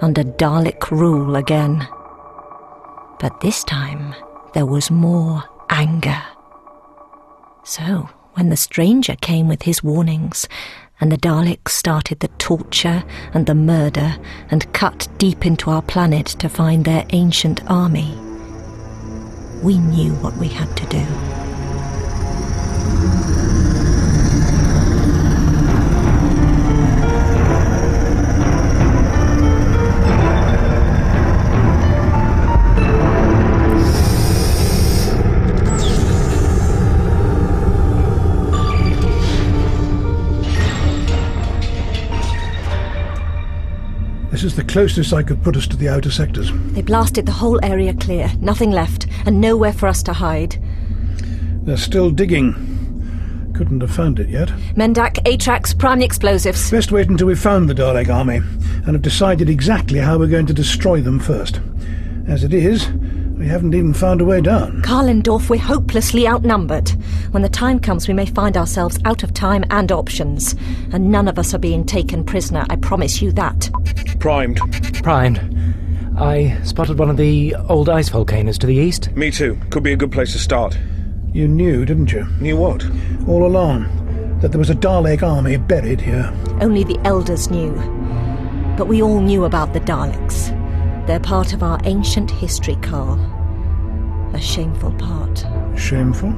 under 0.00 0.24
Dalek 0.24 0.90
rule 0.90 1.36
again. 1.36 1.86
But 3.20 3.40
this 3.40 3.62
time, 3.62 4.16
there 4.54 4.66
was 4.66 4.90
more 4.90 5.44
anger. 5.70 6.20
So, 7.62 8.10
when 8.34 8.48
the 8.48 8.56
stranger 8.56 9.14
came 9.14 9.46
with 9.46 9.62
his 9.62 9.80
warnings, 9.80 10.48
and 11.02 11.10
the 11.10 11.18
Daleks 11.18 11.70
started 11.70 12.20
the 12.20 12.28
torture 12.38 13.02
and 13.34 13.44
the 13.44 13.56
murder 13.56 14.16
and 14.52 14.72
cut 14.72 15.08
deep 15.18 15.44
into 15.44 15.68
our 15.68 15.82
planet 15.82 16.26
to 16.26 16.48
find 16.48 16.84
their 16.84 17.04
ancient 17.10 17.60
army. 17.68 18.14
We 19.64 19.78
knew 19.78 20.12
what 20.22 20.36
we 20.36 20.46
had 20.46 20.76
to 20.76 20.86
do. 20.86 21.51
This 44.42 44.54
is 44.54 44.56
the 44.56 44.64
closest 44.64 45.12
I 45.12 45.22
could 45.22 45.40
put 45.44 45.56
us 45.56 45.68
to 45.68 45.76
the 45.76 45.88
outer 45.88 46.10
sectors. 46.10 46.50
They 46.72 46.82
blasted 46.82 47.26
the 47.26 47.30
whole 47.30 47.64
area 47.64 47.94
clear, 47.94 48.28
nothing 48.40 48.72
left, 48.72 49.06
and 49.24 49.40
nowhere 49.40 49.72
for 49.72 49.86
us 49.86 50.02
to 50.02 50.12
hide. 50.12 50.60
They're 51.62 51.76
still 51.76 52.10
digging. 52.10 53.52
Couldn't 53.54 53.82
have 53.82 53.94
found 53.94 54.18
it 54.18 54.28
yet. 54.28 54.48
Mendak, 54.74 55.22
Atrax, 55.26 55.78
prime 55.78 56.00
the 56.00 56.04
explosives. 56.04 56.72
Best 56.72 56.90
wait 56.90 57.08
until 57.08 57.28
we've 57.28 57.38
found 57.38 57.70
the 57.70 57.74
Dalek 57.74 58.12
army 58.12 58.38
and 58.38 58.94
have 58.94 59.02
decided 59.02 59.48
exactly 59.48 60.00
how 60.00 60.18
we're 60.18 60.26
going 60.26 60.46
to 60.46 60.52
destroy 60.52 61.00
them 61.00 61.20
first. 61.20 61.60
As 62.26 62.42
it 62.42 62.52
is, 62.52 62.90
we 63.42 63.46
haven't 63.46 63.74
even 63.74 63.94
found 63.94 64.20
a 64.20 64.24
way 64.24 64.40
down. 64.40 64.82
Kalendorf, 64.82 65.50
we're 65.50 65.60
hopelessly 65.60 66.26
outnumbered. 66.26 66.88
When 67.30 67.44
the 67.44 67.48
time 67.48 67.78
comes, 67.78 68.08
we 68.08 68.14
may 68.14 68.26
find 68.26 68.56
ourselves 68.56 68.98
out 69.04 69.22
of 69.22 69.34
time 69.34 69.64
and 69.70 69.92
options. 69.92 70.56
And 70.92 71.12
none 71.12 71.28
of 71.28 71.38
us 71.38 71.54
are 71.54 71.58
being 71.58 71.84
taken 71.84 72.24
prisoner, 72.24 72.66
I 72.70 72.76
promise 72.76 73.22
you 73.22 73.30
that. 73.32 73.70
Primed. 74.22 74.60
Primed. 75.02 75.40
I 76.16 76.56
spotted 76.62 76.96
one 76.96 77.10
of 77.10 77.16
the 77.16 77.56
old 77.68 77.88
ice 77.88 78.08
volcanoes 78.08 78.56
to 78.58 78.68
the 78.68 78.76
east. 78.76 79.10
Me 79.16 79.32
too. 79.32 79.58
Could 79.70 79.82
be 79.82 79.92
a 79.92 79.96
good 79.96 80.12
place 80.12 80.30
to 80.30 80.38
start. 80.38 80.78
You 81.32 81.48
knew, 81.48 81.84
didn't 81.84 82.12
you? 82.12 82.24
Knew 82.40 82.56
what? 82.56 82.84
All 83.26 83.44
along. 83.44 84.38
That 84.38 84.52
there 84.52 84.60
was 84.60 84.70
a 84.70 84.76
Dalek 84.76 85.24
army 85.24 85.56
buried 85.56 86.00
here. 86.00 86.32
Only 86.60 86.84
the 86.84 87.00
elders 87.04 87.50
knew. 87.50 87.72
But 88.78 88.86
we 88.86 89.02
all 89.02 89.20
knew 89.20 89.44
about 89.44 89.72
the 89.72 89.80
Daleks. 89.80 90.56
They're 91.08 91.18
part 91.18 91.52
of 91.52 91.64
our 91.64 91.80
ancient 91.82 92.30
history, 92.30 92.76
Kal. 92.80 93.18
A 94.34 94.40
shameful 94.40 94.92
part. 94.92 95.44
Shameful? 95.76 96.32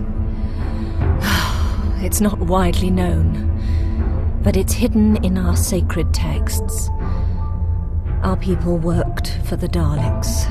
It's 2.02 2.22
not 2.22 2.38
widely 2.38 2.90
known, 2.90 4.40
but 4.42 4.56
it's 4.56 4.72
hidden 4.72 5.22
in 5.24 5.36
our 5.36 5.56
sacred 5.56 6.12
texts. 6.14 6.88
Our 8.24 8.38
people 8.38 8.78
worked 8.78 9.38
for 9.44 9.56
the 9.56 9.68
Daleks, 9.68 10.48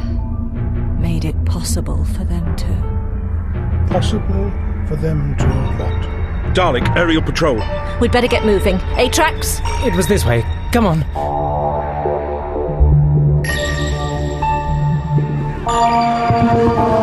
made 1.00 1.26
it 1.26 1.34
possible 1.46 2.06
for 2.06 2.24
them 2.24 2.56
to. 2.56 3.88
Possible 3.92 4.52
for 4.88 4.96
them 4.96 5.36
to 5.38 5.48
what? 5.48 6.54
Dalek, 6.54 6.96
aerial 6.96 7.24
patrol. 7.24 7.56
We'd 8.00 8.12
better 8.12 8.28
get 8.28 8.46
moving. 8.46 8.76
Eh, 8.76 9.10
Atrax? 9.10 9.60
It 9.88 9.96
was 9.96 10.06
this 10.08 10.24
way. 10.24 10.44
Come 10.72 10.86
on. 10.86 11.04
Susan 15.66 17.03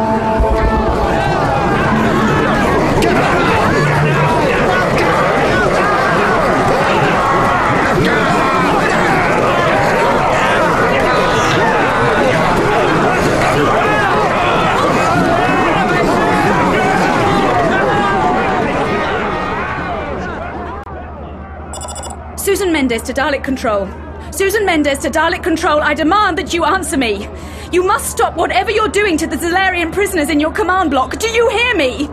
Mendes 22.90 23.06
to 23.06 23.12
Dalek 23.12 23.44
Control. 23.44 23.88
Susan 24.32 24.66
Mendes 24.66 24.98
to 24.98 25.10
Dalek 25.10 25.44
Control, 25.44 25.80
I 25.80 25.94
demand 25.94 26.36
that 26.38 26.52
you 26.52 26.64
answer 26.64 26.96
me. 26.96 27.28
You 27.70 27.84
must 27.84 28.10
stop 28.10 28.34
whatever 28.34 28.72
you're 28.72 28.88
doing 28.88 29.16
to 29.18 29.28
the 29.28 29.36
Zalarian 29.36 29.92
prisoners 29.92 30.28
in 30.28 30.40
your 30.40 30.50
command 30.50 30.90
block. 30.90 31.16
Do 31.16 31.28
you 31.28 31.48
hear 31.50 31.76
me? 31.76 32.08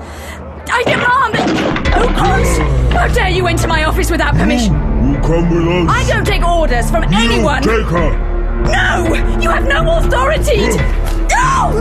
I 0.70 0.84
demand 0.84 1.34
that. 1.34 1.94
Oh, 1.96 2.08
Christ! 2.16 2.62
How 2.94 3.08
dare 3.08 3.30
you 3.30 3.48
enter 3.48 3.68
my 3.68 3.86
office 3.86 4.12
without 4.12 4.36
permission? 4.36 4.74
You 4.74 5.18
come 5.22 5.50
with 5.50 5.68
us. 5.68 5.90
I 5.90 6.08
don't 6.13 6.28
take 6.28 6.48
orders 6.48 6.92
from 6.92 7.06
anyone. 7.06 7.63
Take 7.63 7.88
her. 7.88 8.12
No! 8.62 9.42
You 9.42 9.50
have 9.50 9.66
no 9.66 9.98
authority! 9.98 10.62
No! 11.34 11.74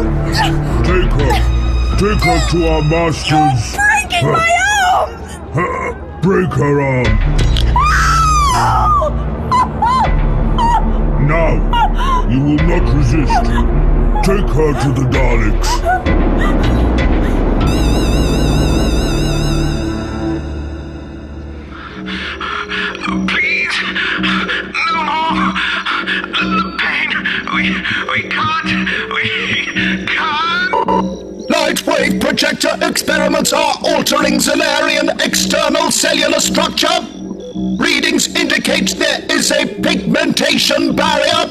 Take 0.88 1.12
her. 1.20 1.98
Take 2.00 2.22
her 2.24 2.48
to 2.50 2.66
our 2.66 2.80
masters. 2.80 3.76
Breaking 3.76 4.32
my 4.32 4.50
arm! 4.88 6.20
Break 6.22 6.50
her 6.54 6.80
arm. 6.80 7.45
Now, 11.26 12.28
you 12.28 12.40
will 12.40 12.54
not 12.54 12.94
resist. 12.94 13.42
Take 14.24 14.48
her 14.54 14.72
to 14.80 14.92
the 14.94 15.06
Daleks. 15.10 15.70
Please, 23.26 23.76
no 24.92 25.02
more. 25.02 25.52
The 26.32 26.48
pain. 26.78 27.10
We, 27.54 27.62
we 28.12 28.20
can't. 28.28 28.70
We 29.10 29.26
can't. 30.06 31.50
Light 31.50 31.80
wave 31.86 32.20
projector 32.20 32.76
experiments 32.82 33.52
are 33.52 33.74
altering 33.82 34.34
Zalarian 34.34 35.20
external 35.26 35.90
cellular 35.90 36.38
structure. 36.38 37.25
Readings 37.56 38.34
indicate 38.36 38.90
there 38.96 39.24
is 39.30 39.50
a 39.50 39.64
pigmentation 39.66 40.94
barrier. 40.94 41.48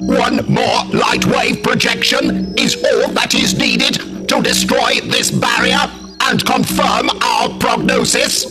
One 0.00 0.44
more 0.52 0.84
light 0.92 1.24
wave 1.24 1.62
projection 1.62 2.52
is 2.58 2.76
all 2.76 3.08
that 3.12 3.34
is 3.34 3.56
needed 3.56 4.28
to 4.28 4.42
destroy 4.42 5.00
this 5.04 5.30
barrier 5.30 5.80
and 6.20 6.44
confirm 6.44 7.08
our 7.22 7.48
prognosis. 7.58 8.44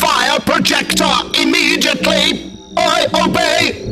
Fire 0.00 0.40
projector 0.40 1.14
immediately. 1.40 2.50
I 2.76 3.06
obey. 3.24 3.91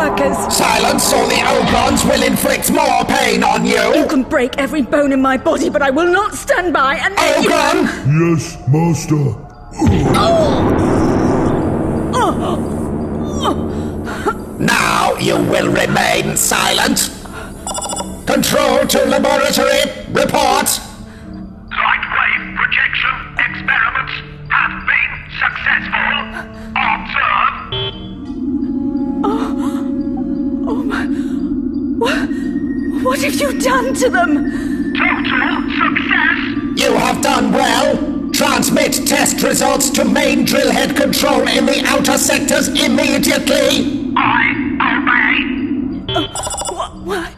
Workers. 0.00 0.36
Silence 0.54 1.12
or 1.12 1.26
the 1.28 1.40
Ogrons 1.54 2.04
will 2.04 2.22
inflict 2.22 2.70
more 2.72 3.04
pain 3.04 3.42
on 3.44 3.66
you. 3.66 3.94
You 3.94 4.06
can 4.06 4.22
break 4.22 4.56
every 4.58 4.82
bone 4.82 5.12
in 5.12 5.20
my 5.20 5.36
body, 5.36 5.68
but 5.68 5.82
I 5.82 5.90
will 5.90 6.10
not 6.10 6.34
stand 6.34 6.72
by 6.72 6.96
and 6.96 7.14
let 7.14 7.44
you... 7.44 7.50
Ogron! 7.50 7.76
Yes, 8.20 8.56
Master. 8.68 9.24
Now 14.58 15.16
you 15.18 15.36
will 15.36 15.70
remain 15.72 16.36
silent. 16.36 17.10
Control 18.26 18.86
to 18.86 19.04
laboratory. 19.06 19.82
Report. 20.12 20.68
Light 21.84 22.04
wave 22.16 22.44
projection 22.56 23.14
experiments 23.46 24.14
have 24.50 24.74
been 24.90 25.12
successful. 25.42 26.14
Observe. 26.88 27.54
Oh 29.22 29.54
my... 29.56 29.79
What, 30.90 32.28
what 33.04 33.20
have 33.20 33.34
you 33.34 33.58
done 33.60 33.94
to 33.94 34.10
them? 34.10 34.92
Total 34.94 35.62
success. 35.78 36.38
You 36.82 36.92
have 36.94 37.22
done 37.22 37.52
well. 37.52 38.30
Transmit 38.32 39.06
test 39.06 39.42
results 39.42 39.90
to 39.90 40.04
main 40.04 40.44
drill 40.44 40.70
head 40.72 40.96
control 40.96 41.46
in 41.46 41.66
the 41.66 41.82
outer 41.86 42.18
sectors 42.18 42.68
immediately. 42.68 44.12
I 44.16 44.52
obey. 44.96 46.20
Why... 47.04 47.34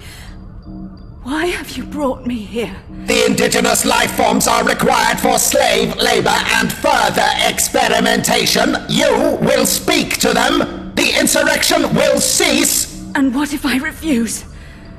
Why 1.22 1.46
have 1.46 1.76
you 1.76 1.84
brought 1.84 2.26
me 2.26 2.36
here? 2.36 2.76
The 3.06 3.26
indigenous 3.26 3.84
life 3.84 4.12
forms 4.16 4.48
are 4.48 4.64
required 4.64 5.20
for 5.20 5.38
slave 5.38 5.94
labor 5.96 6.36
and 6.56 6.72
further 6.72 7.28
experimentation. 7.46 8.76
You 8.88 9.38
will 9.40 9.66
speak 9.66 10.18
to 10.18 10.32
them. 10.32 10.92
The 10.94 11.16
insurrection 11.18 11.94
will 11.94 12.20
cease. 12.20 12.91
And 13.14 13.34
what 13.34 13.52
if 13.52 13.66
I 13.66 13.76
refuse? 13.76 14.44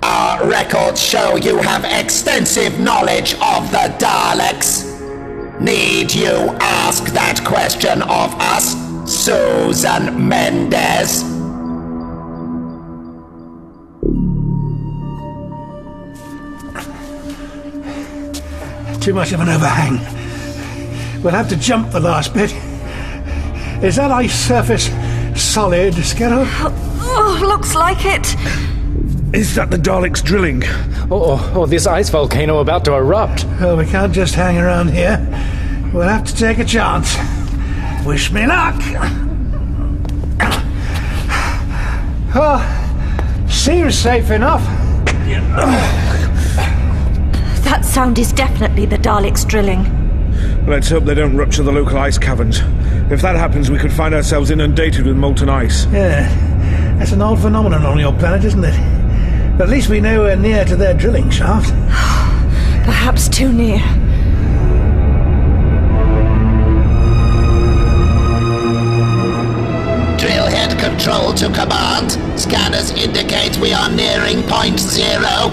Our 0.03 0.47
records 0.47 1.01
show 1.01 1.35
you 1.35 1.57
have 1.57 1.83
extensive 1.85 2.79
knowledge 2.79 3.33
of 3.35 3.71
the 3.71 3.93
Daleks. 3.97 4.89
Need 5.59 6.13
you 6.13 6.55
ask 6.59 7.05
that 7.13 7.43
question 7.43 8.01
of 8.03 8.33
us, 8.39 8.75
Susan 9.11 10.27
Mendes? 10.27 11.23
Too 19.03 19.13
much 19.13 19.31
of 19.31 19.39
an 19.39 19.49
overhang. 19.49 19.99
We'll 21.23 21.33
have 21.33 21.49
to 21.49 21.55
jump 21.55 21.91
the 21.91 21.99
last 21.99 22.33
bit. 22.33 22.53
Is 23.83 23.95
that 23.95 24.11
ice 24.11 24.47
surface 24.47 24.89
solid, 25.35 25.93
Scarrow? 25.95 26.92
Oh, 27.05 27.39
looks 27.41 27.75
like 27.75 28.05
it. 28.05 28.35
Is 29.35 29.55
that 29.55 29.69
the 29.71 29.77
Daleks 29.77 30.23
drilling? 30.23 30.63
Or, 31.11 31.39
or 31.55 31.67
this 31.67 31.85
ice 31.87 32.09
volcano 32.09 32.59
about 32.59 32.85
to 32.85 32.93
erupt. 32.93 33.45
Well, 33.59 33.77
we 33.77 33.85
can't 33.85 34.13
just 34.13 34.35
hang 34.35 34.57
around 34.57 34.89
here. 34.91 35.19
We'll 35.93 36.07
have 36.07 36.23
to 36.25 36.35
take 36.35 36.59
a 36.59 36.65
chance. 36.65 37.15
Wish 38.05 38.31
me 38.31 38.45
luck. 38.47 38.75
Oh, 42.35 43.45
seems 43.49 43.95
safe 43.97 44.31
enough. 44.31 44.63
That 47.63 47.85
sound 47.85 48.17
is 48.19 48.31
definitely 48.33 48.85
the 48.85 48.97
Daleks 48.97 49.47
drilling. 49.47 49.85
Let's 50.65 50.89
hope 50.89 51.03
they 51.05 51.13
don't 51.13 51.35
rupture 51.35 51.63
the 51.63 51.71
local 51.71 51.97
ice 51.97 52.17
caverns. 52.17 52.59
If 53.11 53.21
that 53.21 53.35
happens, 53.35 53.69
we 53.69 53.77
could 53.77 53.91
find 53.91 54.15
ourselves 54.15 54.49
inundated 54.49 55.05
with 55.05 55.15
molten 55.15 55.49
ice. 55.49 55.85
Yeah, 55.87 56.27
that's 56.97 57.11
an 57.11 57.21
old 57.21 57.39
phenomenon 57.39 57.85
on 57.85 57.99
your 57.99 58.13
planet, 58.13 58.45
isn't 58.45 58.63
it? 58.63 59.57
But 59.57 59.65
at 59.65 59.69
least 59.69 59.89
we 59.89 60.01
know 60.01 60.21
we're 60.21 60.35
near 60.35 60.65
to 60.65 60.75
their 60.75 60.93
drilling 60.93 61.29
shaft. 61.29 61.69
Perhaps 62.85 63.29
too 63.29 63.51
near. 63.51 63.79
Drill 70.17 70.47
head 70.47 70.79
control 70.79 71.33
to 71.35 71.45
command. 71.47 72.11
Scanners 72.39 72.91
indicate 72.91 73.57
we 73.57 73.73
are 73.73 73.89
nearing 73.89 74.41
point 74.43 74.79
zero. 74.79 75.51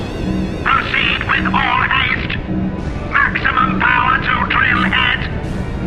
Proceed 0.64 1.20
with 1.28 1.46
all 1.52 1.82
haste. 1.92 2.38
Maximum 3.12 3.80
power 3.80 4.16
to 4.18 4.50
drill 4.50 4.82
head. 4.84 5.20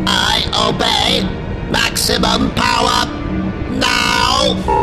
I 0.07 0.43
obey. 0.69 1.23
Maximum 1.71 2.51
power 2.51 3.07
now. 3.79 4.82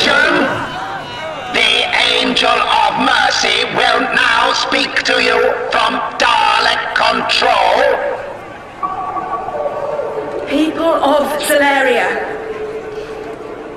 The 0.00 1.72
Angel 2.14 2.48
of 2.48 3.00
Mercy 3.04 3.64
will 3.76 4.00
now 4.14 4.52
speak 4.54 5.02
to 5.02 5.22
you 5.22 5.38
from 5.70 6.00
Dalek 6.16 6.94
Control. 6.94 7.76
People 10.48 10.84
of 10.84 11.26
Zalaria, 11.42 12.08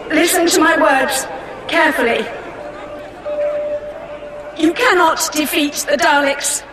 listen 0.10 0.48
to 0.48 0.62
my 0.62 0.78
words 0.82 1.28
carefully. 1.68 2.26
You 4.58 4.72
cannot 4.74 5.30
defeat 5.34 5.86
the 5.90 5.98
Daleks. 5.98 6.64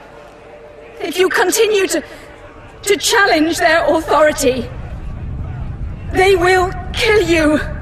If 1.00 1.18
you 1.18 1.28
continue 1.28 1.88
to, 1.88 2.04
to 2.82 2.96
challenge 2.96 3.58
their 3.58 3.84
authority, 3.92 4.70
they 6.12 6.36
will 6.36 6.70
kill 6.92 7.22
you. 7.22 7.79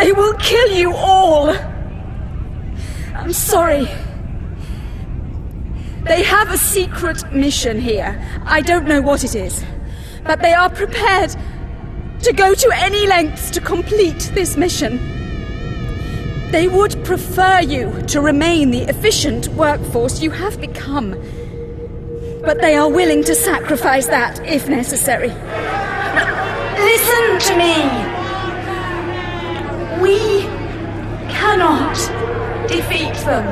They 0.00 0.12
will 0.12 0.32
kill 0.34 0.72
you 0.72 0.94
all. 0.94 1.50
I'm 3.14 3.34
sorry. 3.34 3.86
They 6.04 6.22
have 6.22 6.50
a 6.50 6.56
secret 6.56 7.30
mission 7.34 7.78
here. 7.78 8.18
I 8.46 8.62
don't 8.62 8.88
know 8.88 9.02
what 9.02 9.24
it 9.24 9.34
is. 9.34 9.62
But 10.24 10.40
they 10.40 10.54
are 10.54 10.70
prepared 10.70 11.36
to 12.22 12.32
go 12.32 12.54
to 12.54 12.70
any 12.74 13.06
lengths 13.06 13.50
to 13.50 13.60
complete 13.60 14.30
this 14.34 14.56
mission. 14.56 14.98
They 16.50 16.66
would 16.66 17.04
prefer 17.04 17.60
you 17.60 18.02
to 18.08 18.22
remain 18.22 18.70
the 18.70 18.84
efficient 18.84 19.48
workforce 19.48 20.22
you 20.22 20.30
have 20.30 20.58
become. 20.62 21.10
But 22.42 22.62
they 22.62 22.74
are 22.74 22.88
willing 22.90 23.22
to 23.24 23.34
sacrifice 23.34 24.06
that 24.06 24.38
if 24.46 24.66
necessary. 24.66 25.28
Listen 26.78 27.38
to 27.38 27.58
me! 27.58 28.09
We 30.00 30.40
cannot 31.28 31.96
defeat 32.68 33.14
them. 33.24 33.46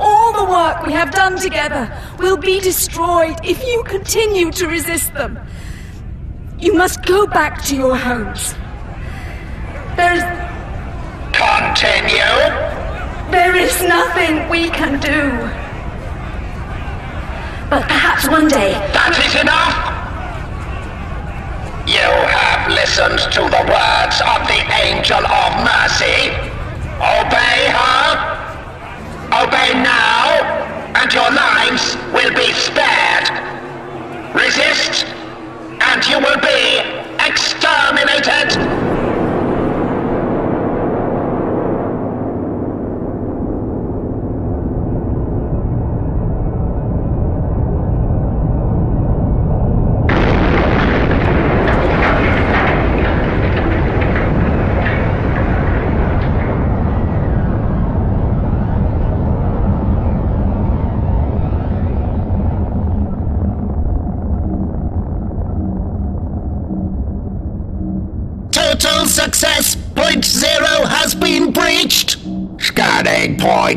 All 0.00 0.32
the 0.32 0.50
work 0.50 0.86
we 0.86 0.92
have 0.92 1.10
done 1.10 1.36
together 1.36 1.90
will 2.18 2.36
be 2.36 2.60
destroyed 2.60 3.36
if 3.42 3.64
you 3.66 3.82
continue 3.84 4.52
to 4.52 4.68
resist 4.68 5.12
them. 5.14 5.38
You 6.58 6.74
must 6.74 7.04
go 7.04 7.26
back 7.26 7.62
to 7.64 7.76
your 7.76 7.96
homes. 7.96 8.54
There 9.96 10.14
is. 10.14 10.22
Continue. 11.32 12.36
There 13.30 13.56
is 13.56 13.82
nothing 13.82 14.48
we 14.48 14.70
can 14.70 15.00
do. 15.00 15.20
But 17.68 17.82
perhaps 17.82 18.28
one 18.28 18.48
day. 18.48 18.72
That 18.92 19.18
is 19.26 19.40
enough! 19.40 19.85
You 21.86 22.02
have 22.02 22.68
listened 22.68 23.20
to 23.30 23.42
the 23.42 23.62
words 23.70 24.20
of 24.20 24.42
the 24.50 24.60
Angel 24.82 25.22
of 25.24 25.50
Mercy. 25.62 26.34
Obey 26.98 27.70
her. 27.70 28.36
Obey 29.30 29.72
now, 29.82 30.42
and 30.96 31.12
your 31.12 31.30
lives 31.30 31.94
will 32.12 32.34
be 32.34 32.52
spared. 32.52 33.30
Resist, 34.34 35.04
and 35.80 36.04
you 36.08 36.18
will 36.18 36.40
be 36.40 36.80
exterminated. 37.24 38.85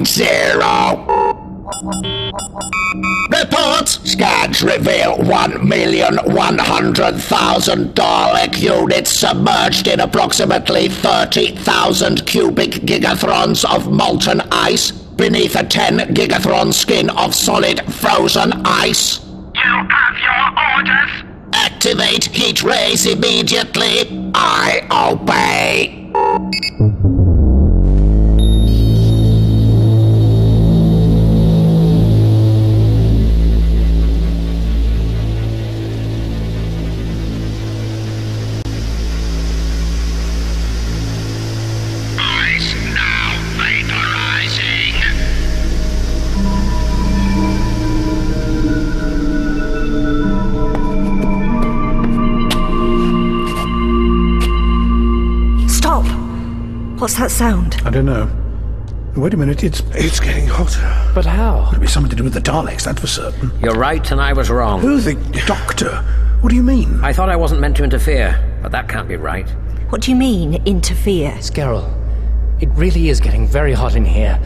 zero. 0.06 1.06
Reports, 3.30 4.00
Scans 4.12 4.64
reveal 4.64 5.16
1,100,000 5.18 7.94
Dalek 7.94 8.60
units 8.60 9.12
submerged 9.12 9.88
in 9.88 10.00
approximately 10.00 10.90
30,000 10.90 12.26
cubic 12.26 12.72
gigathrons 12.86 13.64
of 13.64 13.92
molten 13.92 14.42
ice 14.52 14.90
beneath 14.92 15.56
a 15.56 15.64
10 15.64 16.16
gigathron 16.16 16.74
skin 16.74 17.12
of 17.12 17.36
solid 17.36 17.82
frozen 17.94 18.52
ice. 18.66 19.20
You 19.54 19.62
have 19.62 20.18
your 20.26 20.50
orders! 20.76 21.12
Activate 21.54 22.26
heat 22.26 22.64
rays 22.64 23.06
immediately. 23.06 24.32
I 24.34 24.82
obey. 24.92 26.10
That 57.20 57.32
sound? 57.32 57.76
I 57.86 57.90
don't 57.90 58.06
know. 58.06 58.30
Wait 59.16 59.34
a 59.34 59.38
minute, 59.38 59.64
it's 59.64 59.82
it's 59.92 60.20
getting 60.20 60.48
hotter. 60.48 61.12
But 61.14 61.26
how? 61.26 61.68
It'll 61.70 61.82
be 61.82 61.88
something 61.88 62.10
to 62.10 62.16
do 62.16 62.24
with 62.24 62.34
the 62.34 62.40
Daleks, 62.40 62.86
that's 62.86 63.02
for 63.02 63.08
certain. 63.08 63.52
You're 63.62 63.76
right, 63.76 64.10
and 64.12 64.22
I 64.22 64.34
was 64.34 64.50
wrong. 64.50 64.80
Who, 64.80 65.02
the 65.02 65.16
doctor? 65.46 65.98
What 66.42 66.50
do 66.50 66.56
you 66.56 66.64
mean? 66.64 67.00
I 67.04 67.12
thought 67.12 67.30
I 67.30 67.36
wasn't 67.36 67.60
meant 67.60 67.76
to 67.78 67.84
interfere, 67.84 68.40
but 68.62 68.72
that 68.72 68.88
can't 68.88 69.08
be 69.10 69.18
right. 69.18 69.50
What 69.90 70.02
do 70.02 70.12
you 70.12 70.16
mean, 70.16 70.62
interfere? 70.66 71.32
Scarrow, 71.40 71.92
it 72.62 72.70
really 72.70 73.10
is 73.10 73.20
getting 73.20 73.48
very 73.48 73.74
hot 73.74 73.96
in 73.96 74.06
here. 74.06 74.40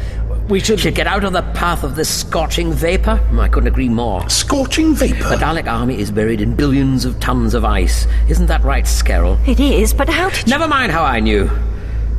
We 0.50 0.60
should. 0.60 0.80
Should 0.80 0.96
get 0.96 1.08
out 1.08 1.24
of 1.24 1.34
the 1.34 1.44
path 1.54 1.84
of 1.84 1.96
this 1.96 2.10
scorching 2.10 2.74
vapor? 2.74 3.18
Hmm, 3.18 3.40
I 3.40 3.50
couldn't 3.50 3.68
agree 3.68 3.90
more. 3.90 4.28
Scorching 4.30 4.96
vapor? 4.96 5.30
The 5.30 5.36
Dalek 5.36 5.72
army 5.72 6.00
is 6.00 6.12
buried 6.12 6.42
in 6.42 6.56
billions 6.56 7.06
of 7.06 7.20
tons 7.20 7.54
of 7.54 7.64
ice. 7.64 8.08
Isn't 8.28 8.48
that 8.48 8.64
right, 8.64 8.86
Scarrow? 8.86 9.38
It 9.48 9.60
is, 9.60 9.94
but 9.94 10.10
how 10.10 10.30
did 10.30 10.48
Never 10.48 10.68
mind 10.68 10.92
how 10.92 11.04
I 11.04 11.20
knew. 11.20 11.50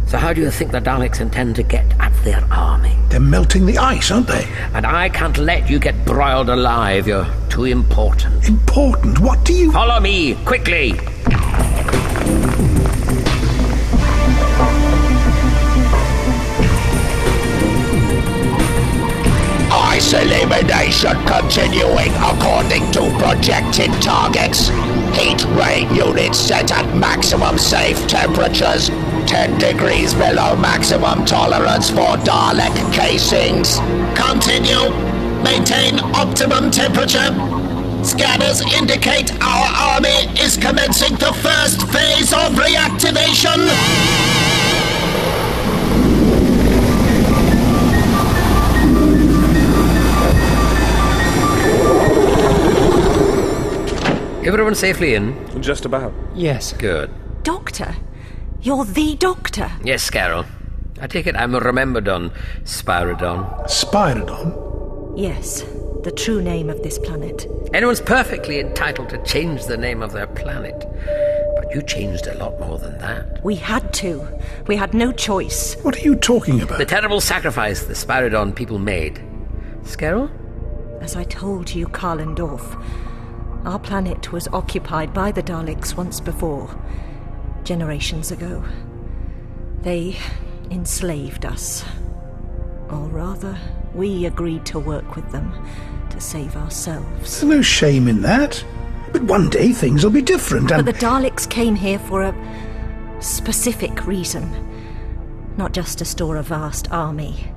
So 0.06 0.18
how 0.18 0.32
do 0.32 0.40
you 0.40 0.50
think 0.50 0.72
the 0.72 0.80
Daleks 0.80 1.20
intend 1.20 1.56
to 1.56 1.62
get 1.62 1.84
at 1.98 2.12
their 2.24 2.44
army? 2.50 2.96
They're 3.08 3.20
melting 3.20 3.66
the 3.66 3.78
ice, 3.78 4.10
aren't 4.10 4.28
they? 4.28 4.44
And 4.74 4.86
I 4.86 5.08
can't 5.08 5.38
let 5.38 5.70
you 5.70 5.78
get 5.78 6.04
broiled 6.04 6.48
alive. 6.48 7.06
You're 7.06 7.26
too 7.48 7.64
important. 7.64 8.46
Important? 8.48 9.20
What 9.20 9.44
do 9.44 9.54
you... 9.54 9.72
Follow 9.72 10.00
me, 10.00 10.34
quickly! 10.44 10.98
Ice 20.04 20.12
elimination 20.12 21.16
continuing 21.24 22.12
according 22.16 22.92
to 22.92 23.00
projected 23.18 23.90
targets. 24.02 24.68
Heat 25.16 25.42
ray 25.56 25.88
units 25.96 26.38
set 26.38 26.70
at 26.72 26.94
maximum 26.94 27.56
safe 27.56 28.06
temperatures. 28.06 28.90
10 29.26 29.58
degrees 29.58 30.12
below 30.12 30.56
maximum 30.56 31.24
tolerance 31.24 31.88
for 31.88 32.18
Dalek 32.20 32.76
casings. 32.92 33.78
Continue. 34.14 34.90
Maintain 35.42 35.98
optimum 36.14 36.70
temperature. 36.70 37.32
Scanners 38.04 38.60
indicate 38.60 39.32
our 39.40 39.94
army 39.94 40.28
is 40.38 40.58
commencing 40.58 41.14
the 41.14 41.32
first 41.40 41.80
phase 41.88 42.30
of 42.34 42.52
reactivation. 42.60 44.43
Everyone 54.46 54.74
safely 54.74 55.14
in? 55.14 55.62
Just 55.62 55.86
about. 55.86 56.12
Yes. 56.34 56.74
Good. 56.74 57.10
Doctor? 57.44 57.94
You're 58.60 58.84
the 58.84 59.16
doctor. 59.16 59.70
Yes, 59.82 60.08
Scarrow. 60.10 60.44
I 61.00 61.06
take 61.06 61.26
it 61.26 61.34
I'm 61.34 61.54
remembered 61.54 62.08
on 62.08 62.30
Spiridon. 62.64 63.64
Spiridon? 63.66 65.14
Yes, 65.16 65.62
the 66.02 66.12
true 66.14 66.42
name 66.42 66.68
of 66.68 66.82
this 66.82 66.98
planet. 66.98 67.46
Anyone's 67.72 68.02
perfectly 68.02 68.60
entitled 68.60 69.08
to 69.10 69.22
change 69.24 69.64
the 69.64 69.78
name 69.78 70.02
of 70.02 70.12
their 70.12 70.26
planet. 70.26 70.78
But 71.56 71.74
you 71.74 71.80
changed 71.82 72.26
a 72.26 72.34
lot 72.36 72.60
more 72.60 72.78
than 72.78 72.98
that. 72.98 73.42
We 73.42 73.54
had 73.54 73.94
to. 73.94 74.28
We 74.66 74.76
had 74.76 74.92
no 74.92 75.10
choice. 75.10 75.74
What 75.82 75.96
are 75.96 76.04
you 76.04 76.16
talking 76.16 76.60
about? 76.60 76.78
The 76.78 76.84
terrible 76.86 77.22
sacrifice 77.22 77.84
the 77.84 77.94
Spiridon 77.94 78.54
people 78.54 78.78
made. 78.78 79.22
Scarrow? 79.84 80.30
As 81.00 81.16
I 81.16 81.24
told 81.24 81.74
you, 81.74 81.86
Kalendorf, 81.86 82.82
our 83.64 83.78
planet 83.78 84.32
was 84.32 84.48
occupied 84.48 85.14
by 85.14 85.32
the 85.32 85.42
Daleks 85.42 85.96
once 85.96 86.20
before, 86.20 86.70
generations 87.64 88.30
ago. 88.30 88.62
They 89.82 90.16
enslaved 90.70 91.44
us. 91.44 91.84
Or 92.90 93.06
rather, 93.08 93.58
we 93.94 94.26
agreed 94.26 94.66
to 94.66 94.78
work 94.78 95.16
with 95.16 95.30
them 95.32 95.52
to 96.10 96.20
save 96.20 96.56
ourselves. 96.56 97.40
There's 97.40 97.44
no 97.44 97.62
shame 97.62 98.08
in 98.08 98.22
that. 98.22 98.62
But 99.12 99.22
one 99.22 99.48
day 99.48 99.72
things 99.72 100.02
will 100.02 100.10
be 100.10 100.22
different, 100.22 100.68
But 100.68 100.80
and 100.80 100.88
the 100.88 100.92
Daleks 100.92 101.48
came 101.48 101.76
here 101.76 101.98
for 102.00 102.22
a 102.22 102.34
specific 103.20 104.06
reason. 104.06 104.50
Not 105.56 105.72
just 105.72 105.98
to 105.98 106.04
store 106.04 106.36
a 106.36 106.42
vast 106.42 106.90
army, 106.90 107.52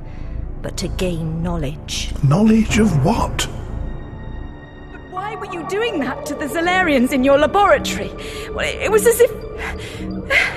but 0.62 0.78
to 0.78 0.88
gain 0.88 1.41
knowledge. 1.41 2.14
knowledge 2.24 2.78
of 2.78 3.03
what? 3.03 3.49
Why 5.38 5.45
were 5.45 5.53
you 5.53 5.67
doing 5.67 5.99
that 5.99 6.25
to 6.25 6.33
the 6.33 6.45
Zalarians 6.45 7.11
in 7.11 7.23
your 7.23 7.38
laboratory? 7.38 8.09
Well, 8.51 8.65
it 8.65 8.91
was 8.91 9.05
as 9.05 9.19
if. 9.19 9.29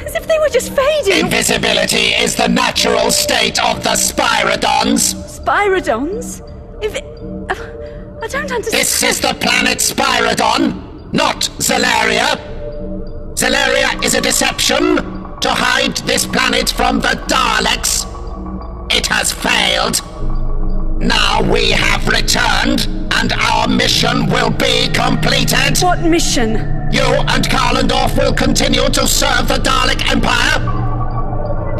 as 0.06 0.14
if 0.14 0.26
they 0.26 0.38
were 0.38 0.48
just 0.48 0.72
fading. 0.72 1.26
Invisibility 1.26 2.14
is 2.14 2.34
the 2.34 2.48
natural 2.48 3.10
state 3.10 3.62
of 3.62 3.84
the 3.84 3.90
Spiridons. 3.90 5.14
Spiridons? 5.38 6.40
If. 6.82 6.94
I 8.22 8.26
don't 8.26 8.50
understand. 8.50 8.80
This 8.80 9.02
is 9.02 9.20
the 9.20 9.34
planet 9.34 9.80
Spiridon, 9.80 11.12
not 11.12 11.42
Zalaria. 11.58 12.38
Zalaria 13.34 14.02
is 14.02 14.14
a 14.14 14.20
deception 14.22 14.96
to 14.96 15.50
hide 15.50 15.98
this 16.06 16.24
planet 16.26 16.70
from 16.70 17.00
the 17.00 17.22
Daleks. 17.28 18.06
It 18.90 19.06
has 19.08 19.30
failed. 19.30 20.00
Now 21.02 21.42
we 21.42 21.70
have 21.70 22.08
returned, 22.08 22.99
and 23.14 23.32
our 23.32 23.68
mission 23.68 24.26
will 24.26 24.50
be 24.50 24.88
completed. 24.92 25.78
What 25.80 26.00
mission? 26.00 26.88
You 26.92 27.02
and 27.04 27.44
Kalendorf 27.48 28.16
will 28.18 28.34
continue 28.34 28.88
to 28.88 29.06
serve 29.06 29.48
the 29.48 29.58
Dalek 29.58 30.11
Empire. 30.11 30.58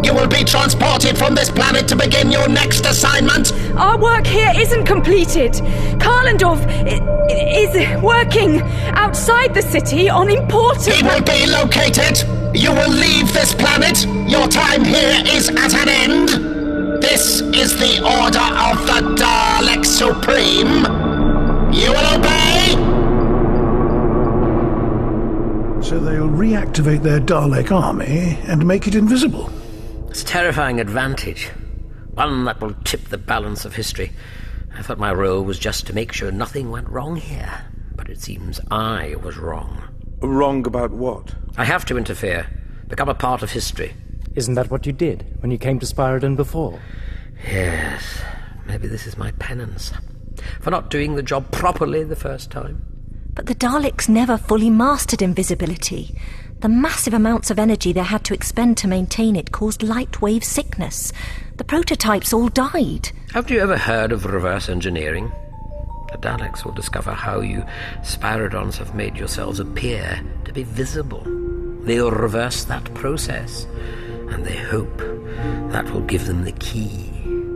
You 0.05 0.15
will 0.15 0.29
be 0.29 0.45
transported 0.45 1.19
from 1.19 1.35
this 1.35 1.51
planet 1.51 1.87
to 1.89 1.97
begin 1.97 2.31
your 2.31 2.49
next 2.49 2.87
assignment. 2.87 3.53
Our 3.77 3.99
work 3.99 4.27
here 4.27 4.53
isn't 4.57 4.85
completed. 4.87 5.61
I- 6.01 7.01
is 7.31 8.03
working 8.03 8.61
outside 8.95 9.55
the 9.55 9.63
city 9.63 10.09
on 10.09 10.31
important. 10.31 10.97
He 10.97 11.03
will 11.03 11.21
be 11.23 11.47
located. 11.47 12.25
You 12.55 12.73
will 12.73 12.91
leave 12.91 13.33
this 13.33 13.55
planet. 13.55 14.07
Your 14.29 14.49
time 14.49 14.85
here 14.85 15.23
is 15.27 15.49
at 15.51 15.75
an 15.75 15.89
end. 15.89 16.29
This 17.03 17.41
is 17.41 17.77
the 17.79 18.01
order 18.03 18.49
of 18.69 18.87
the 18.87 19.01
Dalek 19.23 19.85
Supreme. 19.85 21.20
You 21.73 21.93
will 21.93 22.15
obey. 22.19 22.73
So 25.83 25.99
they'll 25.99 26.29
reactivate 26.29 27.03
their 27.03 27.21
Dalek 27.21 27.71
army 27.71 28.39
and 28.47 28.67
make 28.67 28.87
it 28.87 28.95
invisible. 28.95 29.51
It's 30.09 30.23
a 30.23 30.27
terrifying 30.27 30.81
advantage. 30.81 31.49
One 32.15 32.45
that 32.45 32.61
will 32.61 32.75
tip 32.85 33.09
the 33.09 33.19
balance 33.19 33.65
of 33.65 33.77
history. 33.77 34.13
I 34.75 34.83
thought 34.83 34.99
my 34.99 35.13
role 35.13 35.43
was 35.43 35.59
just 35.59 35.87
to 35.87 35.95
make 35.95 36.13
sure 36.13 36.31
nothing 36.33 36.71
went 36.71 36.89
wrong 36.89 37.17
here. 37.17 37.65
But 37.95 38.09
it 38.09 38.21
seems 38.21 38.61
I 38.71 39.15
was 39.23 39.37
wrong. 39.37 39.83
Wrong 40.21 40.67
about 40.67 40.91
what? 40.91 41.35
I 41.57 41.65
have 41.65 41.85
to 41.87 41.97
interfere, 41.97 42.47
become 42.89 43.09
a 43.09 43.15
part 43.15 43.43
of 43.43 43.53
history. 43.53 43.95
Isn't 44.35 44.55
that 44.55 44.71
what 44.71 44.87
you 44.87 44.93
did 44.93 45.25
when 45.41 45.51
you 45.51 45.59
came 45.59 45.79
to 45.79 45.87
Spiridon 45.87 46.37
before? 46.37 46.81
Yes, 47.47 48.21
maybe 48.67 48.87
this 48.87 49.07
is 49.07 49.17
my 49.17 49.31
penance. 49.33 49.93
For 50.61 50.71
not 50.71 50.91
doing 50.91 51.17
the 51.17 51.23
job 51.23 51.51
properly 51.51 52.05
the 52.05 52.17
first 52.17 52.51
time. 52.51 52.85
But 53.35 53.47
the 53.47 53.55
Daleks 53.55 54.09
never 54.09 54.37
fully 54.37 54.71
mastered 54.71 55.23
invisibility. 55.23 56.17
The 56.61 56.69
massive 56.69 57.15
amounts 57.15 57.51
of 57.51 57.59
energy 57.59 57.93
they 57.93 58.03
had 58.03 58.25
to 58.25 58.35
expend 58.35 58.77
to 58.79 58.89
maintain 58.89 59.35
it 59.35 59.51
caused 59.51 59.83
light 59.83 60.21
wave 60.21 60.45
sickness. 60.45 61.13
The 61.57 61.65
prototypes 61.65 62.35
all 62.35 62.49
died. 62.49 63.13
Have 63.33 63.51
you 63.51 63.61
ever 63.61 63.79
heard 63.79 64.13
of 64.13 64.27
reverse 64.27 64.69
engineering? 64.69 65.33
The 66.13 66.19
Daleks 66.19 66.65
will 66.65 66.73
discover 66.73 67.13
how 67.13 67.41
you 67.41 67.65
Spiridons 68.03 68.77
have 68.77 68.95
made 68.95 69.17
yourselves 69.17 69.61
appear 69.61 70.21
to 70.45 70.53
be 70.53 70.65
visible. 70.65 71.23
They'll 71.85 72.11
reverse 72.11 72.65
that 72.65 72.93
process, 72.95 73.67
and 74.29 74.45
they 74.45 74.57
hope 74.57 74.99
that 75.73 75.91
will 75.93 76.03
give 76.03 76.27
them 76.27 76.45
the 76.45 76.53
key. 76.53 77.11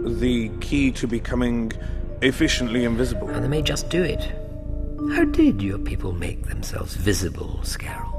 The 0.07 0.51
key 0.61 0.93
to 0.93 1.07
becoming 1.07 1.73
efficiently 2.23 2.85
invisible. 2.85 3.29
And 3.31 3.45
they 3.45 3.49
may 3.49 3.63
just 3.63 3.89
do 3.89 4.03
it. 4.03 4.33
How 5.15 5.25
did 5.25 5.61
your 5.61 5.79
people 5.79 6.13
make 6.13 6.47
themselves 6.47 6.95
visible, 6.95 7.61
Scarrow? 7.63 8.15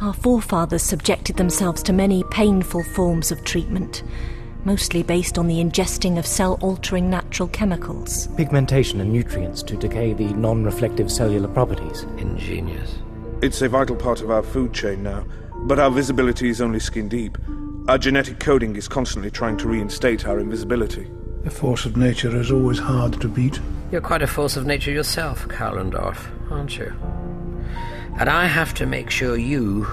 Our 0.00 0.12
forefathers 0.12 0.82
subjected 0.82 1.36
themselves 1.36 1.82
to 1.84 1.92
many 1.92 2.22
painful 2.30 2.84
forms 2.94 3.32
of 3.32 3.42
treatment, 3.44 4.02
mostly 4.64 5.02
based 5.02 5.38
on 5.38 5.46
the 5.46 5.56
ingesting 5.56 6.18
of 6.18 6.26
cell 6.26 6.58
altering 6.60 7.08
natural 7.08 7.48
chemicals. 7.48 8.26
Pigmentation 8.36 9.00
and 9.00 9.10
nutrients 9.10 9.62
to 9.62 9.76
decay 9.76 10.12
the 10.12 10.34
non 10.34 10.64
reflective 10.64 11.10
cellular 11.10 11.48
properties. 11.48 12.02
Ingenious. 12.18 12.98
It's 13.40 13.62
a 13.62 13.68
vital 13.68 13.96
part 13.96 14.20
of 14.20 14.30
our 14.30 14.42
food 14.42 14.74
chain 14.74 15.02
now, 15.02 15.24
but 15.62 15.78
our 15.78 15.90
visibility 15.90 16.50
is 16.50 16.60
only 16.60 16.80
skin 16.80 17.08
deep. 17.08 17.38
Our 17.88 17.96
genetic 17.96 18.38
coding 18.38 18.76
is 18.76 18.88
constantly 18.88 19.30
trying 19.30 19.56
to 19.58 19.68
reinstate 19.68 20.26
our 20.26 20.40
invisibility. 20.40 21.10
The 21.46 21.52
force 21.52 21.86
of 21.86 21.96
nature 21.96 22.36
is 22.36 22.50
always 22.50 22.80
hard 22.80 23.20
to 23.20 23.28
beat. 23.28 23.60
You're 23.92 24.00
quite 24.00 24.20
a 24.20 24.26
force 24.26 24.56
of 24.56 24.66
nature 24.66 24.90
yourself, 24.90 25.46
Kalendorf, 25.46 26.18
aren't 26.50 26.76
you? 26.76 26.92
And 28.18 28.28
I 28.28 28.46
have 28.46 28.74
to 28.74 28.84
make 28.84 29.10
sure 29.10 29.36
you, 29.36 29.84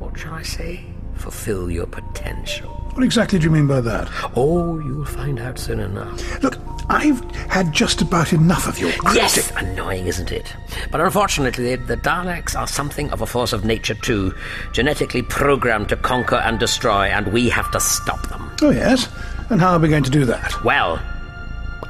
what 0.00 0.18
shall 0.18 0.34
I 0.34 0.42
say, 0.42 0.84
fulfill 1.14 1.70
your 1.70 1.86
potential. 1.86 2.70
What 2.94 3.04
exactly 3.04 3.38
do 3.38 3.44
you 3.44 3.52
mean 3.52 3.68
by 3.68 3.80
that? 3.80 4.10
Oh, 4.34 4.80
you'll 4.80 5.04
find 5.04 5.38
out 5.38 5.56
soon 5.60 5.78
enough. 5.78 6.42
Look, 6.42 6.58
I've 6.88 7.20
had 7.32 7.72
just 7.72 8.02
about 8.02 8.32
enough 8.32 8.66
of 8.66 8.80
your 8.80 8.90
Yes, 9.14 9.52
annoying, 9.52 10.08
isn't 10.08 10.32
it? 10.32 10.52
But 10.90 11.00
unfortunately, 11.00 11.76
the 11.76 11.96
Daleks 11.96 12.58
are 12.58 12.66
something 12.66 13.08
of 13.12 13.22
a 13.22 13.26
force 13.26 13.52
of 13.52 13.64
nature 13.64 13.94
too, 13.94 14.34
genetically 14.72 15.22
programmed 15.22 15.90
to 15.90 15.96
conquer 15.96 16.42
and 16.42 16.58
destroy, 16.58 17.06
and 17.06 17.32
we 17.32 17.50
have 17.50 17.70
to 17.70 17.78
stop 17.78 18.26
them. 18.30 18.50
Oh, 18.62 18.70
yes? 18.70 19.08
And 19.50 19.60
how 19.60 19.72
are 19.72 19.78
we 19.78 19.88
going 19.88 20.04
to 20.04 20.10
do 20.10 20.24
that? 20.26 20.62
Well, 20.62 21.00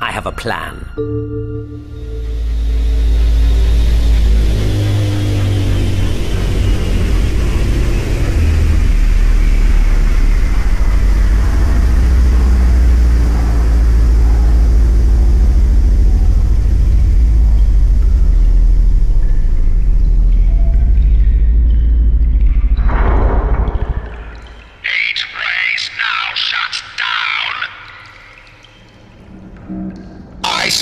I 0.00 0.12
have 0.12 0.26
a 0.26 0.32
plan. 0.32 0.76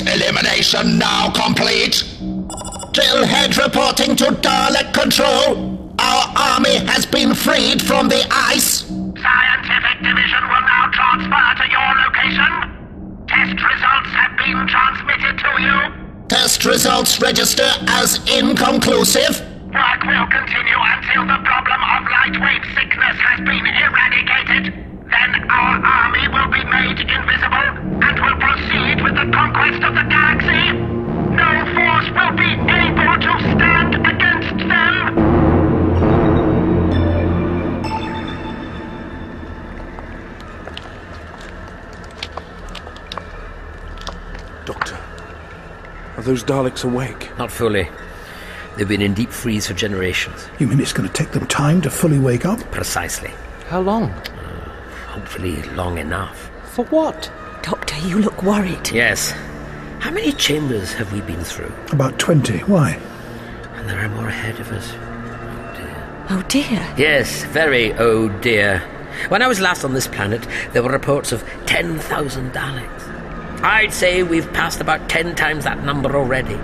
Elimination 0.08 0.98
now 0.98 1.30
complete. 1.30 2.04
Drillhead 2.92 3.56
reporting 3.62 4.16
to 4.16 4.26
Dalek 4.26 4.92
Control. 4.94 5.92
Our 5.98 6.32
army 6.36 6.76
has 6.86 7.06
been 7.06 7.34
freed 7.34 7.82
from 7.82 8.08
the 8.08 8.26
ice. 8.30 8.82
Scientific 8.86 9.98
Division 10.02 10.42
will 10.48 10.64
now 10.64 10.88
transfer 10.92 11.46
to 11.60 11.66
your 11.68 11.90
location. 12.04 13.26
Test 13.28 13.56
results 13.58 14.10
have 14.14 14.36
been 14.38 14.66
transmitted 14.68 15.38
to 15.38 15.62
you. 15.62 16.28
Test 16.28 16.64
results 16.64 17.20
register 17.20 17.68
as 17.88 18.18
inconclusive. 18.30 19.40
Work 19.72 20.02
will 20.04 20.26
continue 20.26 20.78
until 20.78 21.26
the 21.26 21.40
problem 21.44 21.80
of 21.82 22.02
light 22.08 22.36
wave 22.40 22.64
sickness 22.74 23.16
has 23.20 23.40
been 23.40 23.66
eradicated. 23.66 24.85
Then 25.16 25.50
our 25.50 25.80
army 25.82 26.28
will 26.28 26.50
be 26.52 26.62
made 26.64 27.00
invisible 27.00 27.68
and 28.04 28.20
will 28.20 28.36
proceed 28.36 29.02
with 29.02 29.14
the 29.14 29.30
conquest 29.32 29.82
of 29.82 29.94
the 29.94 30.02
galaxy. 30.02 30.72
No 31.32 31.50
force 31.74 32.08
will 32.16 32.36
be 32.36 32.52
able 32.52 33.16
to 33.24 33.32
stand 33.56 33.94
against 34.12 34.58
them. 34.68 34.94
Doctor, 44.66 44.98
are 46.18 46.22
those 46.22 46.44
Daleks 46.44 46.84
awake? 46.84 47.30
Not 47.38 47.50
fully. 47.50 47.88
They've 48.76 48.86
been 48.86 49.00
in 49.00 49.14
deep 49.14 49.30
freeze 49.30 49.66
for 49.66 49.72
generations. 49.72 50.46
You 50.58 50.66
mean 50.66 50.78
it's 50.78 50.92
going 50.92 51.08
to 51.08 51.14
take 51.14 51.30
them 51.30 51.46
time 51.46 51.80
to 51.82 51.90
fully 51.90 52.18
wake 52.18 52.44
up? 52.44 52.60
Precisely. 52.70 53.30
How 53.68 53.80
long? 53.80 54.12
Hopefully, 55.16 55.62
long 55.74 55.96
enough. 55.96 56.50
For 56.74 56.84
what? 56.86 57.32
Doctor, 57.62 57.96
you 58.06 58.18
look 58.18 58.42
worried. 58.42 58.90
Yes. 58.90 59.30
How 59.98 60.10
many 60.10 60.30
chambers 60.32 60.92
have 60.92 61.10
we 61.10 61.22
been 61.22 61.42
through? 61.42 61.72
About 61.90 62.18
20. 62.18 62.58
Why? 62.64 63.00
And 63.76 63.88
there 63.88 63.98
are 63.98 64.10
more 64.10 64.28
ahead 64.28 64.60
of 64.60 64.70
us. 64.72 64.92
Oh 64.92 65.74
dear. 65.74 66.26
Oh 66.28 66.42
dear? 66.48 66.94
Yes, 66.98 67.44
very 67.44 67.94
oh 67.94 68.28
dear. 68.40 68.80
When 69.28 69.40
I 69.40 69.48
was 69.48 69.58
last 69.58 69.86
on 69.86 69.94
this 69.94 70.06
planet, 70.06 70.46
there 70.74 70.82
were 70.82 70.92
reports 70.92 71.32
of 71.32 71.42
10,000 71.64 72.52
Daleks. 72.52 73.62
I'd 73.62 73.94
say 73.94 74.22
we've 74.22 74.52
passed 74.52 74.82
about 74.82 75.08
10 75.08 75.34
times 75.34 75.64
that 75.64 75.82
number 75.82 76.14
already. 76.14 76.60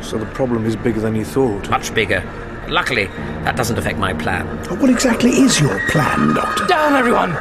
So 0.00 0.16
the 0.16 0.26
problem 0.26 0.64
is 0.64 0.76
bigger 0.76 1.00
than 1.00 1.16
you 1.16 1.24
thought. 1.24 1.68
Much 1.70 1.92
bigger. 1.92 2.22
Luckily, 2.68 3.06
that 3.42 3.56
doesn't 3.56 3.78
affect 3.78 3.98
my 3.98 4.14
plan. 4.14 4.46
What 4.78 4.90
exactly 4.90 5.30
is 5.30 5.60
your 5.60 5.80
plan, 5.88 6.34
Doctor? 6.34 6.66
Down, 6.66 6.94
everyone! 6.94 7.36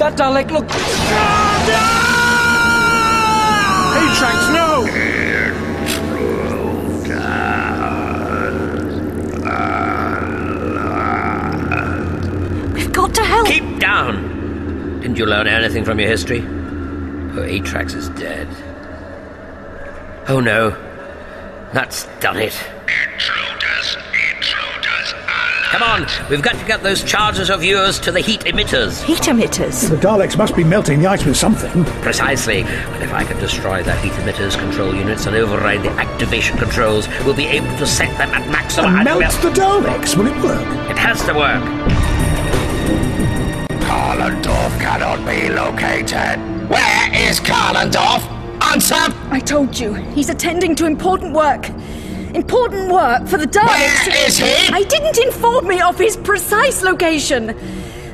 That 0.00 0.16
Dalek 0.16 0.50
look. 0.50 0.66
Atrax, 4.00 4.38
no! 4.54 4.84
We've 12.72 12.92
got 12.94 13.14
to 13.14 13.22
help. 13.22 13.46
Keep 13.46 13.78
down! 13.78 15.00
Didn't 15.02 15.18
you 15.18 15.26
learn 15.26 15.46
anything 15.46 15.84
from 15.84 16.00
your 16.00 16.08
history? 16.08 16.40
Oh, 16.40 17.44
Atrax 17.44 17.94
is 17.94 18.08
dead. 18.10 18.48
Oh 20.28 20.40
no. 20.40 20.70
That's 21.74 22.06
done 22.20 22.38
it. 22.38 22.58
Intruders, 25.70 25.70
intruders, 25.70 25.70
Come 25.70 25.82
on, 25.82 26.30
we've 26.30 26.42
got 26.42 26.54
to 26.58 26.66
get 26.66 26.82
those 26.82 27.02
charges 27.04 27.50
of 27.50 27.62
yours 27.62 27.98
to 28.00 28.12
the 28.12 28.20
heat 28.20 28.40
emitters. 28.40 29.02
Heat 29.04 29.22
emitters? 29.22 29.88
The 29.88 29.96
Daleks 29.96 30.36
must 30.36 30.56
be 30.56 30.64
melting 30.64 31.00
the 31.00 31.06
ice 31.06 31.24
with 31.24 31.36
something. 31.36 31.84
Precisely. 32.02 32.62
And 32.62 33.02
if 33.02 33.12
I 33.12 33.24
can 33.24 33.38
destroy 33.38 33.82
their 33.82 33.96
heat 34.00 34.12
emitters 34.12 34.58
control 34.58 34.94
units 34.94 35.26
and 35.26 35.36
override 35.36 35.82
the 35.82 35.90
activation 35.90 36.58
controls, 36.58 37.08
we'll 37.24 37.34
be 37.36 37.46
able 37.46 37.68
to 37.78 37.86
set 37.86 38.08
them 38.18 38.30
at 38.30 38.48
maximum. 38.50 38.96
And 38.96 39.08
and 39.08 39.20
melt 39.20 39.42
we'll- 39.44 39.52
the 39.52 39.60
Daleks. 39.60 40.16
Will 40.16 40.26
it 40.26 40.42
work? 40.42 40.90
It 40.90 40.98
has 40.98 41.22
to 41.26 41.34
work. 41.34 41.62
Kalendorf 43.80 44.80
cannot 44.80 45.18
be 45.26 45.48
located. 45.48 46.38
Where 46.68 47.28
is 47.28 47.40
Kalendorf? 47.40 48.22
Answer! 48.72 49.12
I 49.30 49.40
told 49.40 49.78
you, 49.78 49.94
he's 49.94 50.28
attending 50.30 50.74
to 50.76 50.86
important 50.86 51.32
work. 51.32 51.68
Important 52.34 52.92
work 52.92 53.26
for 53.26 53.38
the 53.38 53.46
Daleks. 53.46 54.06
Where 54.06 54.26
is 54.26 54.38
he? 54.38 54.68
I 54.72 54.82
didn't 54.84 55.18
inform 55.18 55.66
me 55.66 55.80
of 55.80 55.98
his 55.98 56.16
precise 56.16 56.82
location. 56.82 57.56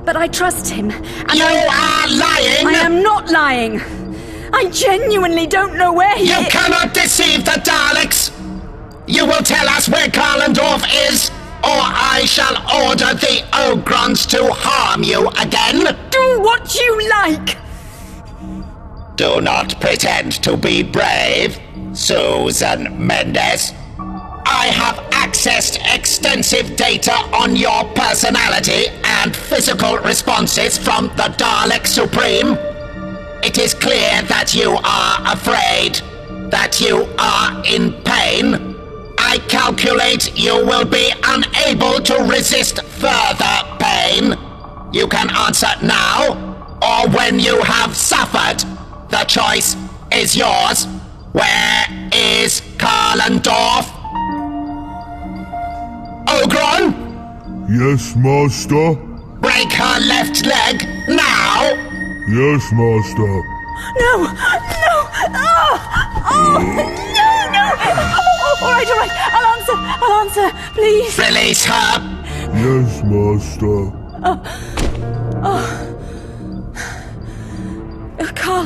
But 0.04 0.16
I 0.16 0.28
trust 0.28 0.68
him. 0.70 0.90
And 0.90 1.34
You 1.34 1.44
I, 1.44 2.04
are 2.06 2.08
lying! 2.16 2.66
I 2.66 2.80
am 2.84 3.02
not 3.02 3.30
lying. 3.30 3.80
I 4.52 4.70
genuinely 4.70 5.46
don't 5.46 5.76
know 5.76 5.92
where 5.92 6.16
he 6.16 6.28
You 6.28 6.38
is. 6.38 6.48
cannot 6.52 6.94
deceive 6.94 7.44
the 7.44 7.60
Daleks! 7.62 8.30
You 9.08 9.26
will 9.26 9.42
tell 9.42 9.68
us 9.68 9.88
where 9.88 10.06
Kalendorf 10.08 10.84
is, 11.10 11.30
or 11.62 11.80
I 12.14 12.22
shall 12.26 12.54
order 12.86 13.14
the 13.14 13.42
Ogrons 13.52 14.28
to 14.30 14.52
harm 14.52 15.02
you 15.02 15.28
again! 15.40 15.80
Do 16.10 16.40
what 16.40 16.74
you 16.74 17.08
like! 17.10 17.58
Do 19.16 19.40
not 19.40 19.80
pretend 19.80 20.32
to 20.44 20.56
be 20.56 20.82
brave, 20.82 21.58
Susan 21.92 23.06
Mendes. 23.06 23.72
I 24.48 24.66
have 24.68 24.96
accessed 25.10 25.78
extensive 25.92 26.76
data 26.76 27.12
on 27.34 27.56
your 27.56 27.82
personality 27.96 28.86
and 29.02 29.34
physical 29.34 29.98
responses 29.98 30.78
from 30.78 31.08
the 31.16 31.34
Dalek 31.36 31.84
Supreme. 31.84 32.56
It 33.42 33.58
is 33.58 33.74
clear 33.74 34.22
that 34.22 34.54
you 34.54 34.70
are 34.84 35.32
afraid, 35.34 35.96
that 36.52 36.80
you 36.80 37.08
are 37.18 37.60
in 37.66 37.92
pain. 38.04 38.76
I 39.18 39.38
calculate 39.48 40.38
you 40.38 40.64
will 40.64 40.84
be 40.84 41.12
unable 41.24 42.00
to 42.02 42.14
resist 42.30 42.80
further 42.84 43.56
pain. 43.80 44.38
You 44.92 45.08
can 45.08 45.28
answer 45.30 45.72
now 45.82 46.36
or 46.80 47.10
when 47.10 47.40
you 47.40 47.60
have 47.62 47.96
suffered. 47.96 48.62
The 49.10 49.24
choice 49.24 49.76
is 50.12 50.36
yours. 50.36 50.86
Where 51.32 52.10
is 52.12 52.60
Kalendorf? 52.78 53.95
Ogron, 56.26 56.94
Yes, 57.68 58.14
Master. 58.16 58.94
break 59.40 59.72
her 59.72 60.00
left 60.00 60.44
leg 60.46 60.82
now! 61.08 61.62
Yes, 62.28 62.62
Master. 62.72 63.42
No! 63.98 64.12
No! 64.22 64.94
Oh! 65.34 65.78
Oh! 66.28 66.58
No! 67.18 67.28
No! 67.52 67.64
Oh, 67.78 68.62
all 68.62 68.72
right, 68.72 68.88
all 68.90 68.98
right. 68.98 69.14
I'll 69.32 69.48
answer. 69.54 69.76
I'll 69.76 70.14
answer. 70.22 70.48
Please. 70.74 71.18
Release 71.18 71.64
her! 71.64 72.00
Yes, 72.54 73.02
Master. 73.04 73.92
Oh. 74.24 74.36
Uh, 78.18 78.32
Kal. 78.34 78.64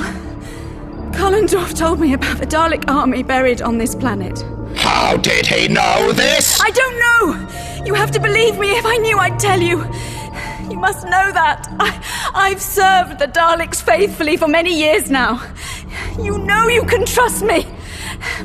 Kalendorf 1.13 1.77
told 1.77 2.01
me 2.01 2.15
about 2.15 2.39
the 2.39 2.47
Dalek 2.47 2.85
army 2.89 3.23
buried 3.23 3.61
on 3.61 3.77
this 3.79 3.95
planet. 3.95 4.43
How 4.77 5.17
did 5.17 5.47
he 5.47 5.69
know 5.69 6.13
this? 6.13 6.61
I 6.61 6.71
don't 6.71 6.99
know! 6.99 7.85
You 7.85 7.95
have 7.95 8.11
to 8.13 8.21
believe 8.21 8.59
me. 8.59 8.71
If 8.71 8.87
I 8.87 8.97
knew, 8.99 9.19
I'd 9.19 9.39
tell 9.39 9.61
you. 9.61 9.79
You 10.71 10.77
must 10.79 11.05
know 11.05 11.33
that. 11.33 11.67
I, 11.81 12.31
I've 12.35 12.61
served 12.63 13.19
the 13.19 13.27
Daleks 13.27 13.83
faithfully 13.83 14.37
for 14.37 14.47
many 14.47 14.79
years 14.79 15.11
now. 15.11 15.43
You 16.21 16.39
know 16.39 16.69
you 16.69 16.85
can 16.85 17.05
trust 17.05 17.43
me. 17.43 17.67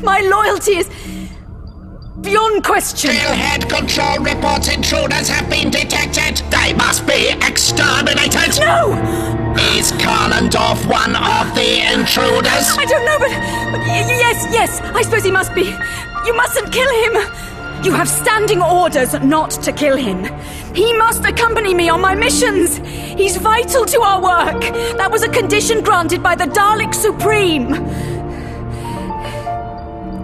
My 0.01 0.21
loyalty 0.21 0.77
is 0.77 0.89
beyond 2.25 2.63
question. 2.63 3.11
Head 3.11 3.69
control 3.69 4.17
reports 4.17 4.67
intruders 4.67 5.29
have 5.29 5.47
been 5.49 5.69
detected. 5.69 6.43
They 6.49 6.73
must 6.73 7.05
be 7.05 7.29
exterminated. 7.45 8.59
No! 8.59 8.93
Is 9.77 9.91
Kalendorf 9.93 10.85
one 10.89 11.15
of 11.15 11.53
the 11.53 11.85
intruders? 11.93 12.67
I 12.77 12.85
don't 12.85 13.05
know, 13.05 13.19
but, 13.19 13.29
but 13.71 13.85
yes, 13.85 14.47
yes, 14.51 14.81
I 14.81 15.03
suppose 15.03 15.23
he 15.23 15.31
must 15.31 15.53
be. 15.53 15.65
You 16.25 16.35
mustn't 16.35 16.73
kill 16.73 16.89
him. 17.03 17.13
You 17.85 17.91
have 17.93 18.09
standing 18.09 18.61
orders 18.61 19.13
not 19.21 19.51
to 19.51 19.71
kill 19.71 19.95
him. 19.95 20.23
He 20.73 20.91
must 20.93 21.23
accompany 21.23 21.75
me 21.75 21.89
on 21.89 22.01
my 22.01 22.15
missions. 22.15 22.77
He's 22.77 23.37
vital 23.37 23.85
to 23.85 24.01
our 24.01 24.21
work. 24.21 24.61
That 24.97 25.11
was 25.11 25.21
a 25.21 25.29
condition 25.29 25.83
granted 25.83 26.23
by 26.23 26.35
the 26.35 26.45
Dalek 26.45 26.95
Supreme. 26.95 27.75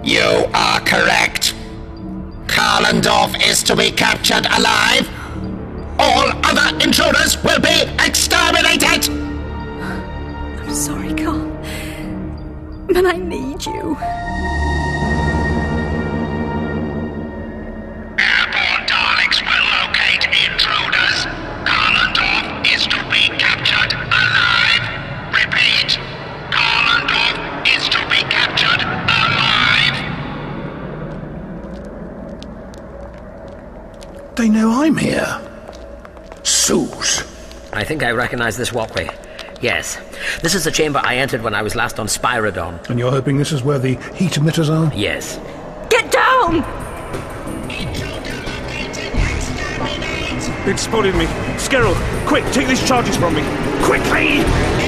You 0.03 0.49
are 0.55 0.79
correct. 0.79 1.53
Kalendorf 2.51 3.41
is 3.49 3.63
to 3.63 3.75
be 3.75 3.91
captured 3.91 4.45
alive. 4.45 5.09
All 5.97 6.31
other 6.43 6.77
intruders 6.83 7.41
will 7.43 7.59
be 7.59 7.81
exterminated. 8.05 9.09
I'm 9.09 10.73
sorry, 10.73 11.13
Kal. 11.13 11.39
But 12.87 13.05
I 13.05 13.17
need 13.17 13.65
you. 13.65 13.97
They 34.81 34.89
know 34.89 34.95
I'm 34.95 34.97
here. 34.97 35.41
Suze. 36.41 37.23
I 37.71 37.83
think 37.83 38.01
I 38.01 38.11
recognize 38.11 38.57
this 38.57 38.73
walkway. 38.73 39.11
Yes. 39.61 39.99
This 40.41 40.55
is 40.55 40.63
the 40.63 40.71
chamber 40.71 40.99
I 41.03 41.17
entered 41.17 41.43
when 41.43 41.53
I 41.53 41.61
was 41.61 41.75
last 41.75 41.99
on 41.99 42.07
Spiridon. 42.07 42.89
And 42.89 42.97
you're 42.97 43.11
hoping 43.11 43.37
this 43.37 43.51
is 43.51 43.61
where 43.61 43.77
the 43.77 43.95
heat 44.15 44.31
emitters 44.33 44.69
are? 44.69 44.91
Yes. 44.95 45.39
Get 45.89 46.11
down! 46.11 46.63
It 50.67 50.79
spotted 50.79 51.13
me. 51.13 51.25
Skerrill, 51.57 51.95
quick, 52.25 52.43
take 52.51 52.67
these 52.67 52.85
charges 52.87 53.15
from 53.17 53.35
me. 53.35 53.43
Quickly! 53.83 54.80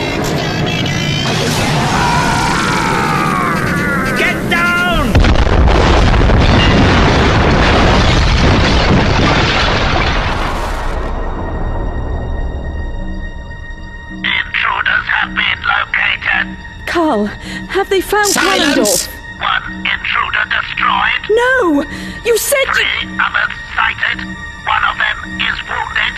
Kal, 17.14 17.26
have 17.70 17.90
they 17.90 18.02
found 18.02 18.26
Silence! 18.26 19.08
Kalendorf? 19.08 19.40
One 19.40 19.86
intruder 19.86 20.46
destroyed. 20.50 21.24
No! 21.30 21.84
You 22.26 22.38
said 22.40 22.66
you. 22.66 22.74
Three 22.74 23.20
others 23.22 23.54
sighted. 23.76 24.18
One 24.66 24.84
of 24.90 24.98
them 24.98 25.18
is 25.40 25.58
wounded. 25.70 26.14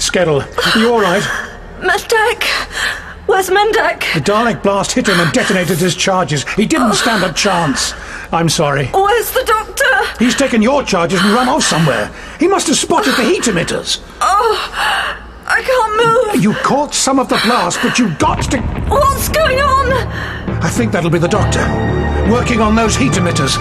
Skedel, 0.00 0.40
are 0.40 0.78
you 0.78 0.90
all 0.90 1.00
right? 1.02 1.22
Mendak! 1.80 2.44
Where's 3.26 3.50
Mendak? 3.50 4.00
The 4.14 4.20
Dalek 4.20 4.62
blast 4.62 4.92
hit 4.92 5.08
him 5.08 5.20
and 5.20 5.30
detonated 5.32 5.78
his 5.78 5.94
charges. 5.94 6.48
He 6.50 6.64
didn't 6.64 6.94
stand 6.94 7.22
a 7.24 7.32
chance. 7.34 7.92
I'm 8.34 8.48
sorry. 8.48 8.86
Where's 8.86 9.30
the 9.30 9.44
doctor? 9.46 10.24
He's 10.24 10.34
taken 10.34 10.60
your 10.60 10.82
charges 10.82 11.20
and 11.22 11.32
run 11.32 11.48
off 11.48 11.62
somewhere. 11.62 12.12
He 12.40 12.48
must 12.48 12.66
have 12.66 12.76
spotted 12.76 13.14
the 13.14 13.22
heat 13.22 13.44
emitters. 13.44 14.02
Oh, 14.20 15.04
I 15.46 15.62
can't 15.62 16.34
move. 16.34 16.42
You 16.42 16.52
caught 16.64 16.94
some 16.94 17.20
of 17.20 17.28
the 17.28 17.40
blast, 17.44 17.78
but 17.80 17.96
you 17.96 18.12
got 18.16 18.42
to. 18.50 18.60
What's 18.88 19.28
going 19.28 19.60
on? 19.60 19.92
I 20.64 20.68
think 20.68 20.90
that'll 20.90 21.10
be 21.10 21.20
the 21.20 21.28
doctor. 21.28 21.60
Working 22.28 22.60
on 22.60 22.74
those 22.74 22.96
heat 22.96 23.12
emitters. 23.12 23.54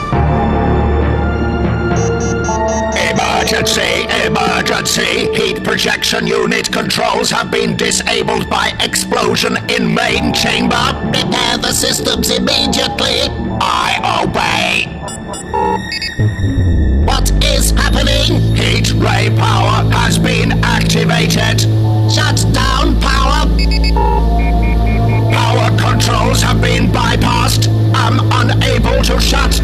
Emergency! 3.54 4.26
Emergency! 4.26 5.32
Heat 5.36 5.64
projection 5.64 6.26
unit 6.26 6.72
controls 6.72 7.30
have 7.30 7.52
been 7.52 7.78
disabled 7.78 8.50
by 8.50 8.76
explosion 8.80 9.58
in 9.70 9.94
main 9.94 10.34
chamber. 10.34 10.84
Repair 11.06 11.60
the 11.60 11.72
systems 11.72 12.32
immediately. 12.32 13.30
I 13.62 14.24
obey. 14.24 14.88
What 17.06 17.30
is 17.44 17.70
happening? 17.70 18.56
Heat 18.56 18.92
ray 18.94 19.30
power 19.38 19.88
has 19.94 20.18
been 20.18 20.54
activated. 20.64 21.62
Shut 22.12 22.44
down 22.54 23.00
power. 23.02 23.46
Power 25.32 25.70
controls 25.78 26.42
have 26.42 26.60
been 26.60 26.88
bypassed. 26.88 27.68
I'm 27.94 28.20
unable 28.32 29.04
to 29.04 29.22
shut 29.22 29.63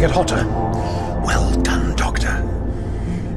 get 0.00 0.10
hotter. 0.10 0.46
Well 1.22 1.54
done, 1.60 1.94
Doctor. 1.94 2.28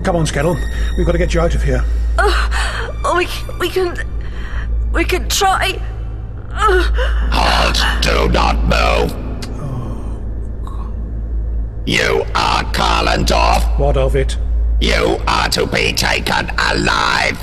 Come 0.05 0.15
on, 0.15 0.25
Skedel. 0.25 0.55
We've 0.97 1.05
got 1.05 1.11
to 1.11 1.17
get 1.17 1.33
you 1.33 1.41
out 1.41 1.53
of 1.55 1.61
here. 1.61 1.83
Oh, 2.17 3.15
we, 3.17 3.27
we 3.59 3.69
can. 3.69 3.97
We 4.93 5.03
can 5.03 5.27
try. 5.27 5.77
Halt! 6.51 7.77
Do 8.01 8.29
not 8.29 8.63
move! 8.63 9.11
Oh. 10.65 10.93
You 11.85 12.23
are 12.33 12.63
Kalendorf. 12.71 13.77
What 13.77 13.97
of 13.97 14.15
it? 14.15 14.37
You 14.79 15.17
are 15.27 15.49
to 15.49 15.65
be 15.65 15.91
taken 15.91 16.49
alive. 16.57 17.37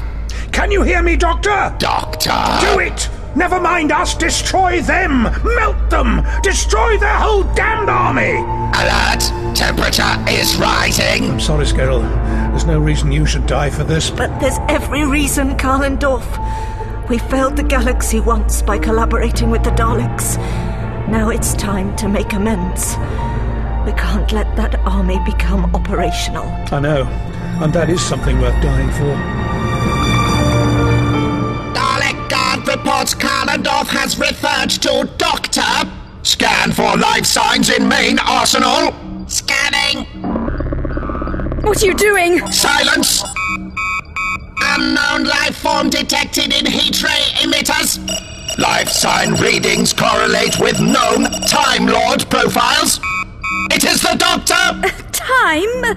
Can 0.53 0.71
you 0.71 0.83
hear 0.83 1.03
me, 1.03 1.17
Doctor? 1.17 1.75
Doctor! 1.79 2.31
Do 2.61 2.79
it! 2.79 3.11
Never 3.37 3.61
mind 3.61 3.93
us, 3.93 4.15
destroy 4.15 4.81
them! 4.81 5.23
Melt 5.23 5.91
them! 5.91 6.27
Destroy 6.43 6.99
their 6.99 7.17
whole 7.17 7.45
damned 7.55 7.89
army! 7.89 8.37
Alert! 8.75 9.57
Temperature 9.57 10.17
is 10.29 10.57
rising. 10.57 11.31
I'm 11.31 11.41
sorry, 11.41 11.65
Skerrill. 11.65 12.03
There's 12.51 12.67
no 12.67 12.81
reason 12.81 13.13
you 13.13 13.27
should 13.27 13.47
die 13.47 13.71
for 13.71 13.85
this. 13.85 14.11
But 14.11 14.41
there's 14.41 14.59
every 14.69 15.05
reason, 15.05 15.57
Kalendorf. 15.57 16.27
We 17.09 17.19
failed 17.19 17.57
the 17.57 17.63
galaxy 17.63 18.21
once 18.21 18.63
by 18.63 18.79
collaborating 18.79 19.51
with 19.51 19.63
the 19.65 19.71
Daleks. 19.71 20.37
Now 21.09 21.31
it's 21.31 21.55
time 21.55 21.95
to 21.97 22.09
make 22.09 22.33
amends. 22.33 22.97
We 23.85 23.93
can't 23.99 24.31
let 24.33 24.57
that 24.57 24.77
army 24.81 25.21
become 25.25 25.75
operational. 25.75 26.47
I 26.73 26.81
know. 26.81 27.05
And 27.63 27.73
that 27.75 27.91
is 27.91 28.01
something 28.01 28.41
worth 28.41 28.61
dying 28.63 28.91
for. 28.93 29.40
Guard 33.01 33.15
reports 33.15 33.15
Kalendorf 33.15 33.89
has 33.89 34.19
referred 34.19 34.69
to 34.83 35.11
Doctor. 35.17 35.91
Scan 36.23 36.71
for 36.71 36.99
life 36.99 37.25
signs 37.25 37.71
in 37.71 37.89
main 37.89 38.19
arsenal. 38.19 38.95
Scanning. 39.27 40.05
What 41.63 41.83
are 41.83 41.87
you 41.87 41.95
doing? 41.95 42.47
Silence! 42.53 43.25
Unknown 44.61 45.25
life 45.25 45.57
form 45.57 45.89
detected 45.89 46.53
in 46.53 46.67
heat 46.67 47.03
ray 47.03 47.23
emitters. 47.41 47.99
Life 48.59 48.91
sign 48.91 49.33
readings 49.35 49.95
correlate 49.95 50.59
with 50.59 50.79
known 50.79 51.25
Time 51.49 51.87
Lord 51.87 52.29
profiles. 52.29 53.01
It 53.71 53.85
is 53.85 54.03
the 54.03 54.15
Doctor! 54.19 55.09
Time? 55.13 55.97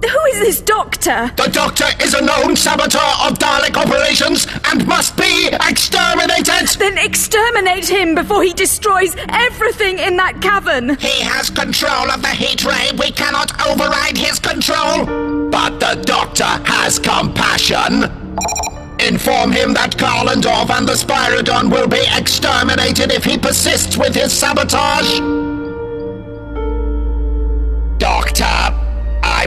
Who 0.00 0.24
is 0.26 0.38
this 0.38 0.60
doctor? 0.60 1.32
The 1.36 1.50
Doctor 1.52 1.86
is 2.00 2.14
a 2.14 2.24
known 2.24 2.54
saboteur 2.54 3.00
of 3.26 3.38
Dalek 3.38 3.76
operations 3.76 4.46
and 4.70 4.86
must 4.86 5.16
be 5.16 5.48
exterminated! 5.68 6.68
Then 6.78 6.98
exterminate 6.98 7.88
him 7.88 8.14
before 8.14 8.44
he 8.44 8.52
destroys 8.52 9.16
everything 9.28 9.98
in 9.98 10.16
that 10.16 10.40
cavern! 10.40 10.96
He 10.98 11.20
has 11.22 11.50
control 11.50 12.10
of 12.10 12.22
the 12.22 12.28
heat 12.28 12.64
ray. 12.64 12.90
We 12.96 13.10
cannot 13.10 13.50
override 13.66 14.16
his 14.16 14.38
control. 14.38 15.04
But 15.50 15.80
the 15.80 16.00
Doctor 16.04 16.44
has 16.44 17.00
compassion. 17.00 18.04
Inform 19.00 19.50
him 19.50 19.74
that 19.74 19.96
Kalendorf 19.96 20.70
and 20.70 20.86
the 20.86 20.94
Spiridon 20.94 21.72
will 21.72 21.88
be 21.88 22.02
exterminated 22.16 23.10
if 23.10 23.24
he 23.24 23.36
persists 23.36 23.96
with 23.96 24.14
his 24.14 24.32
sabotage. 24.32 25.18
Doctor, 27.98 28.87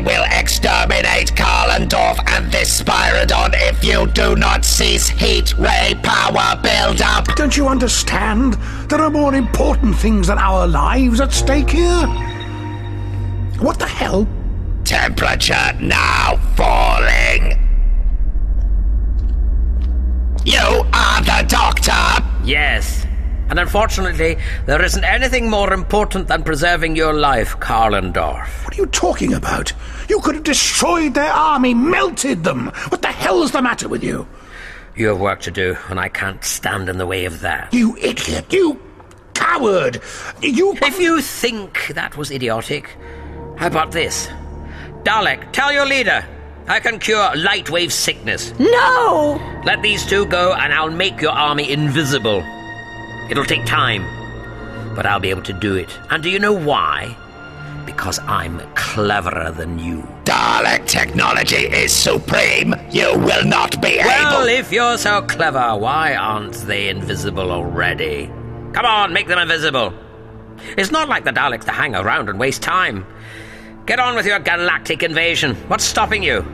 will 0.03 0.23
exterminate 0.31 1.33
Kalendorf 1.35 2.19
and 2.27 2.51
this 2.51 2.81
Spiridon 2.81 3.51
if 3.55 3.83
you 3.83 4.07
do 4.07 4.35
not 4.35 4.65
cease 4.65 5.07
heat 5.07 5.57
ray 5.57 5.95
power 6.03 6.59
build-up. 6.61 7.25
Don't 7.35 7.55
you 7.55 7.67
understand? 7.67 8.53
There 8.89 9.01
are 9.01 9.09
more 9.09 9.33
important 9.35 9.95
things 9.95 10.27
than 10.27 10.37
our 10.37 10.67
lives 10.67 11.21
at 11.21 11.31
stake 11.31 11.69
here. 11.69 12.07
What 13.59 13.79
the 13.79 13.87
hell? 13.87 14.27
Temperature 14.83 15.73
now 15.79 16.37
falling. 16.55 17.57
You 20.43 20.83
are 20.93 21.21
the 21.21 21.45
doctor? 21.47 22.25
Yes. 22.43 23.00
And 23.51 23.59
unfortunately, 23.59 24.37
there 24.65 24.81
isn't 24.81 25.03
anything 25.03 25.49
more 25.49 25.73
important 25.73 26.29
than 26.29 26.41
preserving 26.41 26.95
your 26.95 27.13
life, 27.13 27.57
Kalendorf. 27.59 28.47
What 28.63 28.73
are 28.73 28.81
you 28.81 28.85
talking 28.85 29.33
about? 29.33 29.73
You 30.07 30.21
could 30.21 30.35
have 30.35 30.45
destroyed 30.45 31.15
their 31.15 31.33
army, 31.33 31.73
melted 31.73 32.45
them. 32.45 32.67
What 32.87 33.01
the 33.01 33.09
hell 33.09 33.43
is 33.43 33.51
the 33.51 33.61
matter 33.61 33.89
with 33.89 34.05
you? 34.05 34.25
You 34.95 35.09
have 35.09 35.19
work 35.19 35.41
to 35.41 35.51
do, 35.51 35.75
and 35.89 35.99
I 35.99 36.07
can't 36.07 36.41
stand 36.45 36.87
in 36.87 36.97
the 36.97 37.05
way 37.05 37.25
of 37.25 37.41
that. 37.41 37.73
You 37.73 37.97
idiot! 37.97 38.53
You 38.53 38.79
coward! 39.33 40.01
You. 40.41 40.77
If 40.81 40.97
you 41.01 41.19
think 41.19 41.87
that 41.93 42.15
was 42.15 42.31
idiotic, 42.31 42.89
how 43.57 43.67
about 43.67 43.91
this? 43.91 44.29
Dalek, 45.03 45.51
tell 45.51 45.73
your 45.73 45.85
leader. 45.85 46.25
I 46.69 46.79
can 46.79 46.99
cure 46.99 47.35
light 47.35 47.69
wave 47.69 47.91
sickness. 47.91 48.57
No! 48.57 49.41
Let 49.65 49.81
these 49.81 50.05
two 50.05 50.25
go, 50.27 50.53
and 50.53 50.73
I'll 50.73 50.89
make 50.89 51.19
your 51.19 51.31
army 51.31 51.69
invisible. 51.69 52.45
It'll 53.29 53.45
take 53.45 53.65
time, 53.65 54.03
but 54.95 55.05
I'll 55.05 55.19
be 55.19 55.29
able 55.29 55.43
to 55.43 55.53
do 55.53 55.75
it. 55.75 55.97
And 56.09 56.21
do 56.21 56.29
you 56.29 56.39
know 56.39 56.53
why? 56.53 57.15
Because 57.85 58.19
I'm 58.19 58.59
cleverer 58.75 59.51
than 59.51 59.79
you. 59.79 60.01
Dalek 60.25 60.85
technology 60.87 61.65
is 61.67 61.93
supreme. 61.93 62.75
You 62.91 63.17
will 63.17 63.45
not 63.45 63.81
be 63.81 63.97
Well, 63.97 64.27
able. 64.27 64.39
Well, 64.45 64.47
if 64.49 64.71
you're 64.71 64.97
so 64.97 65.21
clever, 65.23 65.75
why 65.77 66.15
aren't 66.15 66.53
they 66.67 66.89
invisible 66.89 67.51
already? 67.51 68.27
Come 68.73 68.85
on, 68.85 69.13
make 69.13 69.27
them 69.27 69.39
invisible. 69.39 69.93
It's 70.77 70.91
not 70.91 71.09
like 71.09 71.23
the 71.23 71.31
Daleks 71.31 71.65
to 71.65 71.71
hang 71.71 71.95
around 71.95 72.29
and 72.29 72.39
waste 72.39 72.61
time. 72.61 73.05
Get 73.85 73.99
on 73.99 74.15
with 74.15 74.25
your 74.25 74.39
galactic 74.39 75.03
invasion. 75.03 75.55
What's 75.67 75.83
stopping 75.83 76.21
you? 76.21 76.45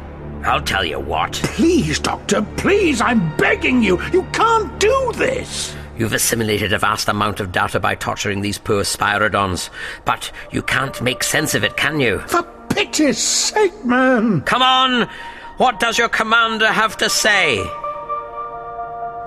I'll 0.43 0.61
tell 0.61 0.86
you 0.86 0.99
what. 0.99 1.34
Please, 1.34 1.99
Doctor, 1.99 2.41
please, 2.55 3.01
I'm 3.01 3.36
begging 3.38 3.84
you. 3.84 4.01
You 4.13 4.24
can't 4.32 4.80
do 4.80 5.11
this. 5.15 5.76
You've 5.97 6.13
assimilated 6.13 6.73
a 6.73 6.77
vast 6.77 7.07
amount 7.07 7.39
of 7.39 7.51
data 7.51 7.79
by 7.79 7.95
torturing 7.95 8.41
these 8.41 8.57
poor 8.57 8.83
Spiridons, 8.83 9.69
but 10.05 10.31
you 10.51 10.61
can't 10.61 11.01
make 11.01 11.23
sense 11.23 11.55
of 11.55 11.63
it, 11.63 11.75
can 11.75 11.99
you? 11.99 12.19
For 12.19 12.43
pity's 12.69 13.17
sake, 13.17 13.83
man. 13.83 14.41
Come 14.41 14.61
on! 14.61 15.09
What 15.57 15.79
does 15.79 15.97
your 15.97 16.09
commander 16.09 16.67
have 16.67 16.97
to 16.97 17.09
say? 17.09 17.57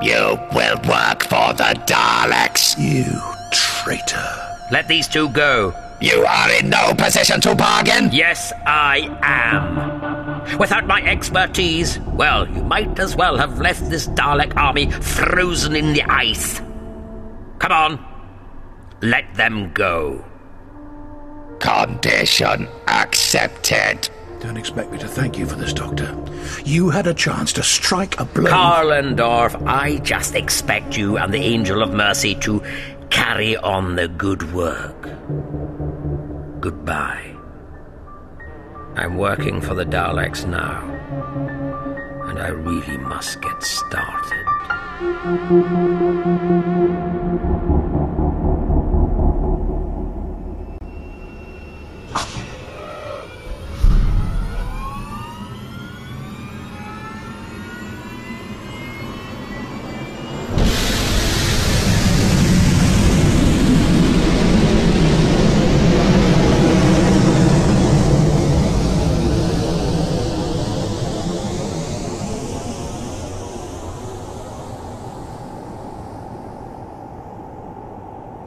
You 0.00 0.38
will 0.54 0.76
work 0.88 1.24
for 1.24 1.52
the 1.52 1.74
Daleks. 1.86 2.78
You 2.78 3.04
traitor. 3.52 4.24
Let 4.70 4.86
these 4.86 5.08
two 5.08 5.28
go. 5.30 5.74
You 6.00 6.24
are 6.24 6.50
in 6.52 6.70
no 6.70 6.94
position 6.94 7.40
to 7.42 7.54
bargain. 7.54 8.10
Yes, 8.12 8.52
I 8.64 9.18
am. 9.22 10.29
Without 10.58 10.86
my 10.86 11.02
expertise, 11.02 11.98
well, 12.00 12.48
you 12.48 12.62
might 12.62 12.98
as 12.98 13.16
well 13.16 13.36
have 13.36 13.58
left 13.58 13.88
this 13.90 14.08
Dalek 14.08 14.56
army 14.56 14.90
frozen 14.90 15.76
in 15.76 15.92
the 15.92 16.02
ice. 16.02 16.60
Come 17.58 17.72
on. 17.72 18.06
Let 19.02 19.34
them 19.34 19.72
go. 19.72 20.24
Condition 21.58 22.68
accepted. 22.86 24.08
Don't 24.40 24.56
expect 24.56 24.90
me 24.90 24.98
to 24.98 25.08
thank 25.08 25.36
you 25.36 25.46
for 25.46 25.56
this, 25.56 25.74
Doctor. 25.74 26.16
You 26.64 26.88
had 26.88 27.06
a 27.06 27.12
chance 27.12 27.52
to 27.54 27.62
strike 27.62 28.18
a 28.18 28.24
blow. 28.24 28.50
Kalendorf, 28.50 29.66
I 29.66 29.98
just 29.98 30.34
expect 30.34 30.96
you 30.96 31.18
and 31.18 31.32
the 31.32 31.38
Angel 31.38 31.82
of 31.82 31.92
Mercy 31.92 32.34
to 32.36 32.62
carry 33.10 33.56
on 33.58 33.96
the 33.96 34.08
good 34.08 34.52
work. 34.54 35.02
Goodbye. 36.60 37.36
I'm 39.00 39.16
working 39.16 39.62
for 39.62 39.72
the 39.72 39.86
Daleks 39.86 40.46
now, 40.46 40.84
and 42.28 42.38
I 42.38 42.48
really 42.48 42.98
must 42.98 43.40
get 43.40 43.62
started. 43.62 44.44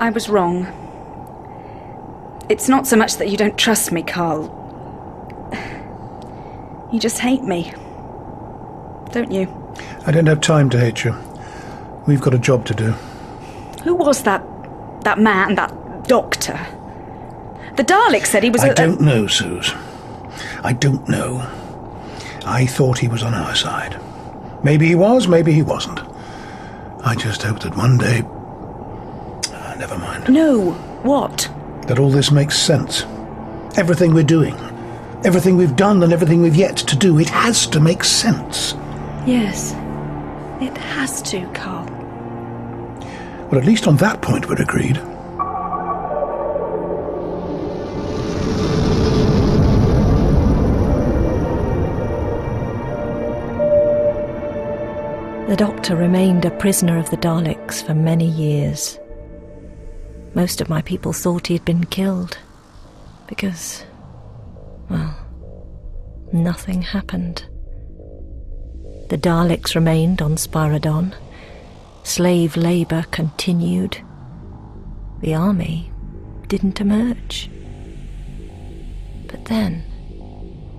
I 0.04 0.10
was 0.10 0.28
wrong. 0.28 0.68
It's 2.50 2.68
not 2.68 2.86
so 2.86 2.98
much 2.98 3.16
that 3.20 3.30
you 3.30 3.38
don't 3.38 3.58
trust 3.58 3.94
me, 3.94 4.04
Kal. 4.04 4.42
You 6.92 7.00
just 7.00 7.20
hate 7.20 7.44
me. 7.44 7.72
Don't 9.14 9.32
you? 9.32 9.48
I 10.06 10.12
don't 10.12 10.26
have 10.26 10.42
time 10.42 10.70
to 10.72 10.78
hate 10.78 11.06
you. 11.06 11.16
We've 12.06 12.20
got 12.20 12.34
a 12.34 12.38
job 12.38 12.66
to 12.66 12.74
do. 12.74 12.92
Who 13.86 13.96
was 13.96 14.24
that 14.24 14.44
that 15.06 15.20
man, 15.20 15.56
that 15.56 15.72
doctor? 16.10 16.60
The 17.78 17.86
Dalek 17.86 18.26
said 18.26 18.44
he 18.44 18.50
was 18.50 18.62
I 18.62 18.68
a- 18.68 18.76
don't 18.76 19.00
know, 19.00 19.26
Suze. 19.28 19.74
I 20.66 20.74
don't 20.74 21.08
know. 21.08 21.38
I 22.46 22.66
thought 22.66 22.98
he 23.00 23.08
was 23.08 23.24
on 23.24 23.34
our 23.34 23.56
side. 23.56 23.98
Maybe 24.66 24.86
he 24.86 24.96
was, 24.96 25.30
maybe 25.30 25.54
he 25.54 25.62
wasn't. 25.62 26.02
I 27.06 27.16
just 27.16 27.42
hope 27.44 27.62
that 27.62 27.78
one 27.78 27.98
day. 27.98 28.24
Never 29.94 30.06
mind. 30.06 30.34
No. 30.34 30.72
What? 31.04 31.52
That 31.88 32.00
all 32.00 32.10
this 32.10 32.32
makes 32.32 32.58
sense. 32.58 33.04
Everything 33.78 34.14
we're 34.16 34.24
doing, 34.24 34.56
everything 35.24 35.56
we've 35.56 35.76
done, 35.76 36.02
and 36.02 36.12
everything 36.12 36.42
we've 36.42 36.56
yet 36.56 36.78
to 36.78 36.96
do, 36.96 37.20
it 37.20 37.30
has 37.30 37.68
to 37.68 37.80
make 37.80 38.04
sense. 38.04 38.74
Yes. 39.28 39.74
It 40.62 40.76
has 40.78 41.22
to, 41.24 41.48
Kal. 41.54 41.86
Well, 43.52 43.62
at 43.62 43.66
least 43.66 43.86
on 43.86 43.98
that 43.98 44.22
point 44.22 44.50
we're 44.50 44.62
agreed. 44.62 44.96
The 55.50 55.56
doctor 55.56 55.96
remained 55.96 56.46
a 56.46 56.52
prisoner 56.52 56.98
of 56.98 57.12
the 57.12 57.18
Daleks 57.18 57.86
for 57.86 57.94
many 57.94 58.28
years. 58.28 58.98
Most 60.36 60.62
of 60.62 60.70
my 60.70 60.82
people 60.82 61.14
thought 61.14 61.48
he 61.48 61.54
had 61.54 61.66
been 61.66 61.86
killed 61.86 62.38
because, 63.28 63.84
well, 64.90 65.16
nothing 66.32 66.82
happened. 66.82 67.46
The 69.10 69.18
Daleks 69.18 69.76
remained 69.76 70.22
on 70.22 70.36
Spiridon. 70.36 71.14
Slave 72.04 72.58
labour 72.58 73.06
continued. 73.12 73.98
The 75.22 75.36
army 75.36 75.92
didn't 76.48 76.82
emerge. 76.82 77.50
But 79.28 79.46
then, 79.46 79.84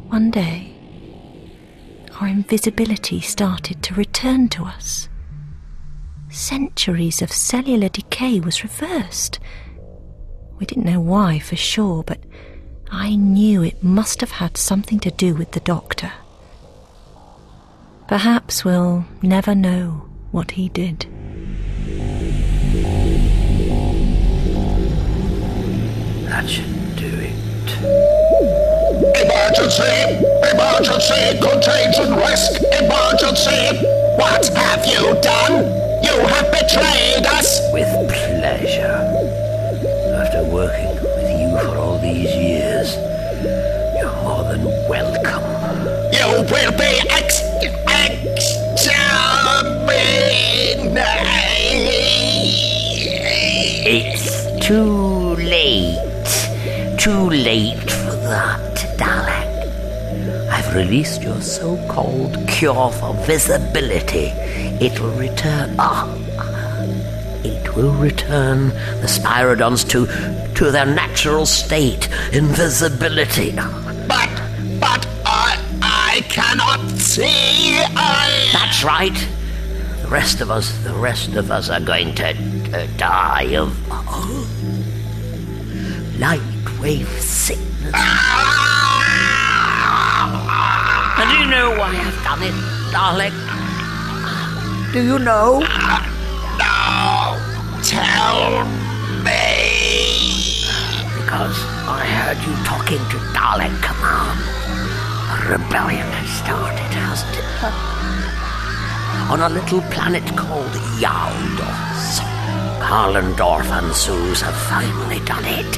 One 0.08 0.30
day, 0.30 0.76
our 2.20 2.28
invisibility 2.28 3.20
started 3.20 3.82
to 3.82 3.94
return 3.94 4.48
to 4.50 4.64
us. 4.64 5.08
Centuries 6.34 7.22
of 7.22 7.30
cellular 7.30 7.88
decay 7.88 8.40
was 8.40 8.64
reversed. 8.64 9.38
We 10.58 10.66
didn't 10.66 10.84
know 10.84 10.98
why 10.98 11.38
for 11.38 11.54
sure, 11.54 12.02
but 12.02 12.18
I 12.90 13.14
knew 13.14 13.62
it 13.62 13.84
must 13.84 14.20
have 14.20 14.32
had 14.32 14.56
something 14.56 14.98
to 14.98 15.12
do 15.12 15.36
with 15.36 15.52
the 15.52 15.60
doctor. 15.60 16.10
Perhaps 18.08 18.64
we'll 18.64 19.04
never 19.22 19.54
know 19.54 20.08
what 20.32 20.50
he 20.50 20.68
did. 20.70 21.06
That 26.24 26.50
should 26.50 26.96
do 26.96 27.12
it. 27.14 27.78
Emergency! 29.22 29.94
Emergency! 30.50 31.38
Contagion 31.38 32.16
risk! 32.16 32.60
Emergency! 32.82 34.03
What 34.16 34.48
have 34.48 34.86
you 34.86 35.20
done? 35.20 35.64
You 36.02 36.16
have 36.32 36.50
betrayed 36.50 37.26
us! 37.26 37.60
With 37.72 37.88
pleasure. 38.08 39.00
After 40.20 40.44
working 40.44 40.94
with 41.02 41.30
you 41.40 41.48
for 41.58 41.76
all 41.76 41.98
these 41.98 42.34
years, 42.34 42.96
you're 43.98 44.16
more 44.22 44.44
than 44.44 44.64
welcome. 44.88 45.44
You 46.12 46.44
will 46.50 46.72
be 46.72 46.92
ex... 47.10 47.44
It's 53.86 54.66
too 54.66 55.36
late. 55.36 55.98
Too 56.98 57.28
late 57.28 57.90
for 57.90 58.16
that, 58.16 58.76
Dalek. 58.96 59.33
Released 60.74 61.22
your 61.22 61.40
so-called 61.40 62.36
cure 62.48 62.90
for 62.90 63.14
visibility. 63.26 64.32
It 64.84 64.98
will 64.98 65.12
return... 65.12 65.76
Ah, 65.78 66.12
it 67.44 67.76
will 67.76 67.92
return 67.92 68.70
the 69.00 69.06
Spiridons 69.06 69.88
to, 69.90 70.06
to 70.54 70.70
their 70.72 70.84
natural 70.84 71.46
state, 71.46 72.08
invisibility. 72.32 73.52
But, 73.52 74.28
but 74.80 75.06
I, 75.24 75.60
I 75.80 76.20
cannot 76.28 76.80
see. 76.98 77.78
I... 77.94 78.50
That's 78.52 78.82
right. 78.82 79.28
The 80.02 80.08
rest 80.08 80.40
of 80.40 80.50
us, 80.50 80.76
the 80.82 80.94
rest 80.94 81.34
of 81.34 81.52
us 81.52 81.70
are 81.70 81.80
going 81.80 82.16
to, 82.16 82.34
die 82.96 83.54
of 83.54 83.78
oh, 83.90 84.46
light 86.18 86.40
wave 86.80 87.08
sickness. 87.20 87.94
And 87.94 88.33
know 91.54 91.70
why 91.78 91.94
I've 91.94 92.20
done 92.26 92.42
it, 92.42 92.56
Dalek? 92.90 93.36
Do 94.92 95.00
you 95.10 95.18
know? 95.20 95.60
No, 96.58 97.38
tell 97.82 98.66
me. 99.22 99.54
Because 101.14 101.56
I 101.86 102.02
heard 102.18 102.38
you 102.46 102.54
talking 102.66 103.02
to 103.12 103.18
Dalek 103.36 103.74
Command. 103.86 104.40
A 105.30 105.36
rebellion 105.54 106.08
has 106.18 106.30
started, 106.42 106.90
hasn't 106.90 107.36
it? 107.38 107.54
On 109.30 109.38
a 109.40 109.48
little 109.48 109.82
planet 109.94 110.26
called 110.36 110.74
Yaldos. 110.98 112.18
Kalendorf 112.82 113.70
and 113.78 113.94
Suze 113.94 114.40
have 114.40 114.58
finally 114.72 115.20
done 115.24 115.44
it. 115.44 115.72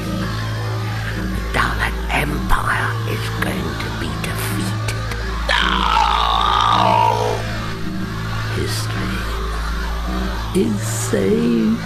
The 1.15 1.25
Dalek 1.53 1.97
Empire 2.25 2.89
is 3.13 3.23
going 3.45 3.69
to 3.81 3.86
is 10.55 10.81
saved. 10.81 11.77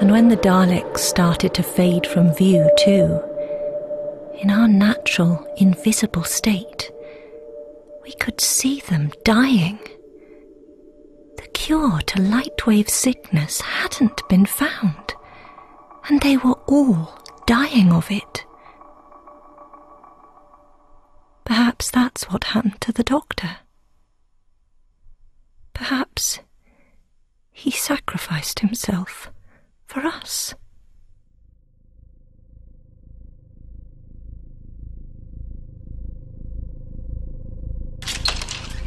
And 0.00 0.10
when 0.12 0.28
the 0.28 0.36
Daleks 0.36 0.98
started 0.98 1.54
to 1.54 1.62
fade 1.62 2.06
from 2.06 2.34
view, 2.34 2.68
too, 2.78 3.22
in 4.38 4.50
our 4.50 4.68
natural, 4.68 5.46
invisible 5.56 6.24
state, 6.24 6.92
we 8.02 8.12
could 8.12 8.38
see 8.38 8.80
them 8.80 9.12
dying. 9.24 9.78
Cure 11.64 12.00
to 12.02 12.18
lightwave 12.18 12.90
sickness 12.90 13.62
hadn't 13.62 14.28
been 14.28 14.44
found, 14.44 15.14
and 16.10 16.20
they 16.20 16.36
were 16.36 16.58
all 16.66 17.18
dying 17.46 17.90
of 17.90 18.10
it. 18.10 18.44
Perhaps 21.46 21.90
that's 21.90 22.24
what 22.24 22.44
happened 22.44 22.82
to 22.82 22.92
the 22.92 23.02
doctor. 23.02 23.56
Perhaps 25.72 26.40
he 27.50 27.70
sacrificed 27.70 28.58
himself 28.58 29.30
for 29.86 30.00
us. 30.00 30.54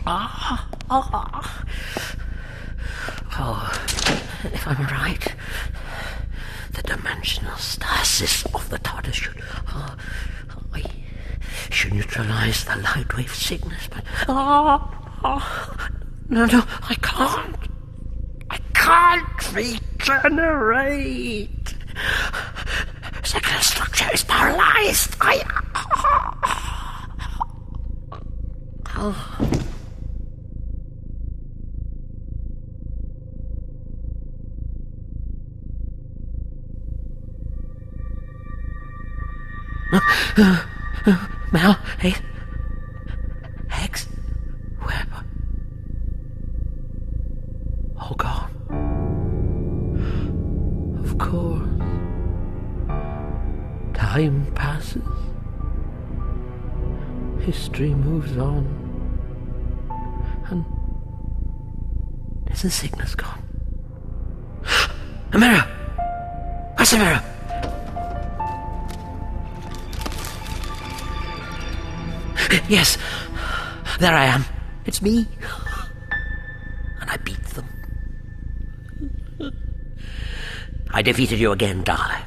Ah, 0.06 0.70
ah. 0.92 1.64
Oh, 3.40 3.72
if 4.46 4.68
I'm 4.68 4.84
right, 4.88 5.36
the 6.72 6.82
dimensional 6.82 7.56
stasis 7.58 8.46
of 8.48 8.70
the 8.70 8.80
TARDIS 8.80 9.14
should, 9.14 9.42
uh, 9.68 9.96
should 11.70 11.94
neutralize 11.94 12.66
the 12.66 12.76
light 12.78 13.16
wave 13.16 13.34
sickness, 13.34 13.88
but 13.90 14.04
ah, 14.28 14.90
ah, 15.24 15.90
no, 16.30 16.46
no, 16.46 16.64
I 16.90 16.96
can't. 16.96 17.56
I 18.50 18.58
can't 18.74 19.54
regenerate. 19.54 21.50
Second 23.24 23.62
structure 23.62 24.10
is 24.14 24.24
paralyzed. 24.24 25.16
I. 25.22 25.44
Oh. 29.00 29.54
Mel, 41.52 41.74
hey, 42.00 42.16
Hex, 43.70 44.08
where? 44.82 45.06
All 48.00 48.10
oh, 48.12 48.16
gone. 48.16 48.52
Of 51.04 51.18
course. 51.18 51.68
Time 53.94 54.46
passes. 54.54 55.02
History 57.40 57.94
moves 57.94 58.38
on. 58.38 58.66
And 60.50 60.66
is 62.52 62.62
the 62.62 62.70
sickness 62.70 63.16
gone? 63.16 63.42
Amira! 65.32 65.68
Where's 66.76 66.92
the 66.92 66.98
Yes, 72.70 72.98
there 74.00 74.14
I 74.14 74.26
am. 74.26 74.44
It's 74.86 75.02
me. 75.02 75.28
And 77.00 77.10
I 77.10 77.18
beat 77.18 77.42
them. 77.56 77.66
I 80.92 81.02
defeated 81.02 81.40
you 81.40 81.52
again, 81.52 81.84
Daleks. 81.84 82.27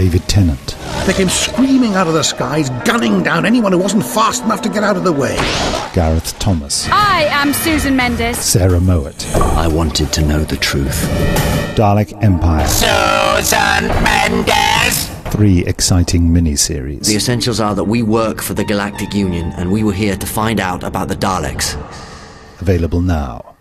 David 0.00 0.26
Tennant. 0.28 0.78
They 1.04 1.12
came 1.12 1.28
screaming 1.28 1.94
out 1.94 2.06
of 2.06 2.14
the 2.14 2.22
skies, 2.22 2.70
gunning 2.86 3.22
down 3.22 3.44
anyone 3.44 3.70
who 3.70 3.76
wasn't 3.76 4.06
fast 4.06 4.42
enough 4.42 4.62
to 4.62 4.70
get 4.70 4.82
out 4.82 4.96
of 4.96 5.04
the 5.04 5.12
way. 5.12 5.36
Gareth 5.92 6.38
Thomas. 6.38 6.88
I 6.88 7.24
am 7.24 7.52
Susan 7.52 7.96
Mendes. 7.96 8.38
Sarah 8.38 8.80
Mowat. 8.80 9.26
I 9.36 9.68
wanted 9.68 10.10
to 10.14 10.22
know 10.22 10.42
the 10.42 10.56
truth. 10.56 11.02
Dalek 11.76 12.16
Empire. 12.22 12.66
Susan 12.66 13.88
Mendes! 14.02 15.10
Three 15.34 15.66
exciting 15.66 16.30
miniseries. 16.30 17.04
The 17.04 17.16
essentials 17.16 17.60
are 17.60 17.74
that 17.74 17.84
we 17.84 18.02
work 18.02 18.40
for 18.40 18.54
the 18.54 18.64
Galactic 18.64 19.12
Union, 19.12 19.52
and 19.58 19.70
we 19.70 19.84
were 19.84 19.92
here 19.92 20.16
to 20.16 20.26
find 20.26 20.60
out 20.60 20.82
about 20.82 21.08
the 21.08 21.16
Daleks. 21.16 21.76
Available 22.62 23.02
now. 23.02 23.54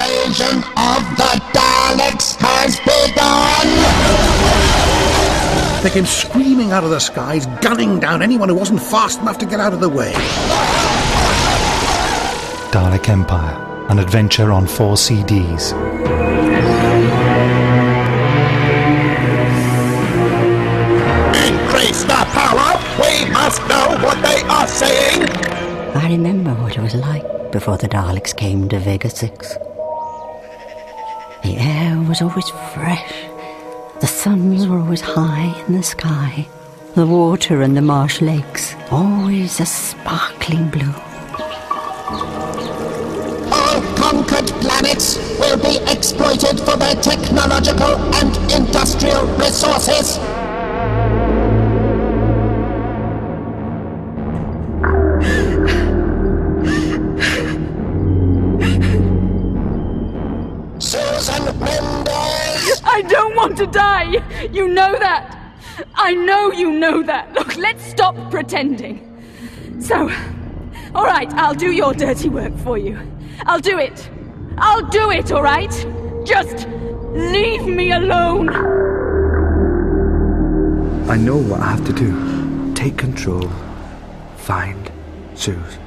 Invasion 0.00 0.56
of 0.76 1.02
the 1.16 1.32
Daleks 1.52 2.36
has 2.40 2.78
begun! 2.80 3.68
They 5.82 5.90
came 5.90 6.06
screaming 6.06 6.72
out 6.72 6.84
of 6.84 6.90
the 6.90 6.98
skies, 6.98 7.46
gunning 7.60 8.00
down 8.00 8.22
anyone 8.22 8.48
who 8.48 8.54
wasn't 8.54 8.82
fast 8.82 9.20
enough 9.20 9.38
to 9.38 9.46
get 9.46 9.60
out 9.60 9.72
of 9.72 9.80
the 9.80 9.88
way. 9.88 10.12
Dalek 12.72 13.08
Empire. 13.08 13.66
An 13.88 13.98
adventure 13.98 14.52
on 14.52 14.66
four 14.66 14.94
CDs. 14.94 15.72
Increase 21.48 22.02
the 22.04 22.24
power! 22.38 22.78
We 23.02 23.30
must 23.32 23.60
know 23.62 23.98
what 24.04 24.22
they 24.22 24.42
are 24.42 24.68
saying! 24.68 25.28
I 25.96 26.08
remember 26.08 26.54
what 26.54 26.76
it 26.76 26.80
was 26.80 26.94
like 26.94 27.50
before 27.50 27.78
the 27.78 27.88
Daleks 27.88 28.36
came 28.36 28.68
to 28.68 28.78
Vega 28.78 29.10
6. 29.10 29.69
The 31.42 31.56
air 31.56 31.98
was 32.08 32.20
always 32.20 32.50
fresh. 32.74 33.12
The 34.00 34.06
suns 34.06 34.66
were 34.66 34.78
always 34.78 35.00
high 35.00 35.54
in 35.66 35.74
the 35.74 35.82
sky. 35.82 36.46
The 36.94 37.06
water 37.06 37.62
in 37.62 37.74
the 37.74 37.80
marsh 37.82 38.20
lakes 38.20 38.74
always 38.90 39.60
a 39.60 39.66
sparkling 39.66 40.68
blue. 40.68 40.94
All 43.52 43.80
conquered 43.96 44.48
planets 44.60 45.16
will 45.38 45.56
be 45.58 45.78
exploited 45.90 46.60
for 46.60 46.76
their 46.76 46.96
technological 46.96 47.96
and 48.20 48.36
industrial 48.52 49.26
resources. 49.38 50.18
I 63.00 63.02
don't 63.04 63.34
want 63.34 63.56
to 63.56 63.66
die! 63.66 64.22
You 64.52 64.68
know 64.68 64.92
that! 64.98 65.34
I 65.94 66.12
know 66.12 66.52
you 66.52 66.70
know 66.70 67.02
that! 67.02 67.32
Look, 67.32 67.56
let's 67.56 67.82
stop 67.82 68.14
pretending. 68.30 69.00
So, 69.80 70.10
alright, 70.94 71.32
I'll 71.32 71.54
do 71.54 71.72
your 71.72 71.94
dirty 71.94 72.28
work 72.28 72.54
for 72.58 72.76
you. 72.76 72.98
I'll 73.46 73.58
do 73.58 73.78
it. 73.78 74.10
I'll 74.58 74.86
do 74.86 75.10
it, 75.10 75.32
alright? 75.32 75.72
Just 76.26 76.68
leave 77.12 77.64
me 77.64 77.92
alone! 77.92 78.50
I 81.08 81.16
know 81.16 81.38
what 81.38 81.60
I 81.60 81.70
have 81.70 81.86
to 81.86 81.94
do. 81.94 82.74
Take 82.74 82.98
control. 82.98 83.50
Find 84.36 84.92
Suze. 85.34 85.78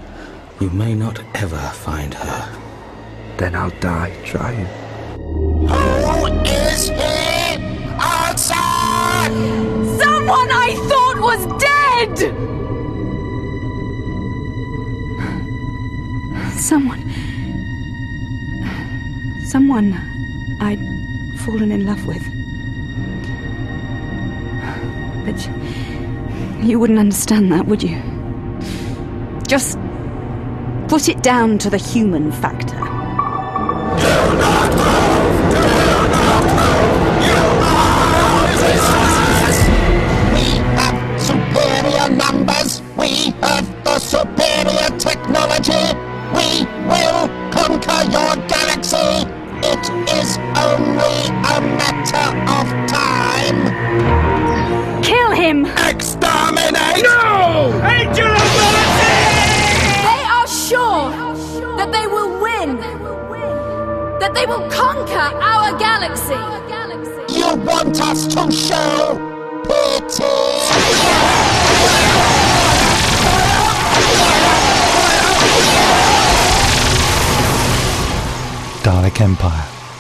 You 0.59 0.72
may 0.72 0.95
not 0.95 1.22
ever 1.36 1.61
find 1.76 2.16
her. 2.16 2.59
Then 3.38 3.53
I'll 3.53 3.80
die 3.82 4.16
trying. 4.26 4.66
Oh. 5.70 6.03
Someone 10.26 10.51
I 10.53 10.74
thought 10.88 11.19
was 11.19 11.45
dead! 11.59 12.17
Someone. 16.57 17.01
Someone 19.43 19.93
I'd 20.61 20.80
fallen 21.41 21.74
in 21.74 21.86
love 21.86 22.05
with. 22.07 22.24
But 25.26 26.65
you 26.65 26.80
wouldn't 26.80 26.99
understand 26.99 27.51
that, 27.51 27.65
would 27.65 27.84
you? 27.84 28.01
Just 29.45 29.78
put 30.88 31.09
it 31.09 31.21
down 31.21 31.57
to 31.57 31.69
the 31.69 31.78
human 31.78 32.32
factor. 32.32 32.72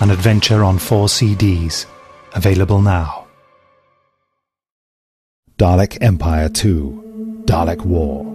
An 0.03 0.11
adventure 0.11 0.65
on 0.65 0.79
four 0.79 1.07
CDs. 1.07 1.85
Available 2.33 2.81
now. 2.81 3.25
Dalek 5.57 5.97
Empire 6.01 6.49
2. 6.49 7.43
Dalek 7.45 7.85
War. 7.85 8.25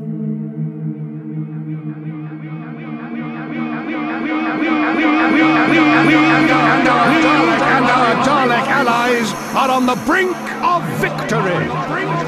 And 7.69 7.85
our 7.85 8.15
Dalek 8.25 8.67
allies 8.81 9.35
are 9.55 9.71
on 9.71 9.85
the 9.85 9.97
brink 10.07 10.35
of 10.63 10.83
victory. 11.03 12.28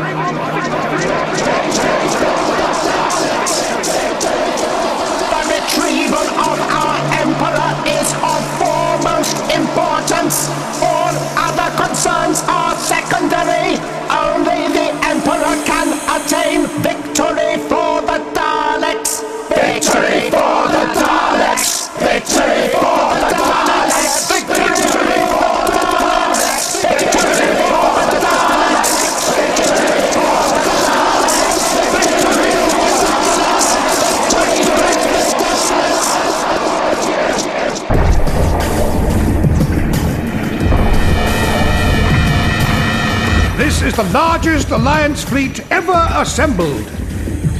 The 44.03 44.13
largest 44.15 44.71
Alliance 44.71 45.23
fleet 45.23 45.61
ever 45.71 46.09
assembled. 46.15 46.89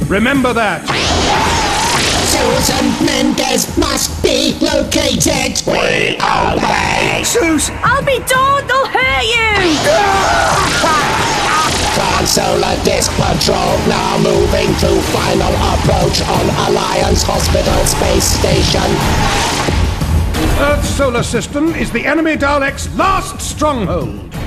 Remember 0.09 0.53
that. 0.53 0.81
Susan 2.33 3.05
Mendes 3.05 3.77
must 3.77 4.09
be 4.23 4.57
located. 4.57 5.61
We 5.69 6.17
obey. 6.17 7.21
Zeus! 7.21 7.69
I'll 7.85 8.01
be 8.01 8.17
darned, 8.25 8.65
they'll 8.65 8.89
hurt 8.89 9.25
you! 9.29 9.53
Consolar 11.93 12.73
Disc 12.81 13.11
Patrol 13.21 13.77
now 13.85 14.17
moving 14.17 14.73
to 14.81 14.89
final 15.13 15.53
approach 15.77 16.25
on 16.25 16.45
Alliance 16.71 17.21
Hospital 17.21 17.85
Space 17.85 18.25
Station. 18.25 18.89
Earth's 20.59 20.89
solar 20.89 21.21
system 21.21 21.75
is 21.75 21.91
the 21.91 22.03
enemy 22.03 22.35
Daleks' 22.35 22.89
last 22.97 23.39
stronghold. 23.41 24.40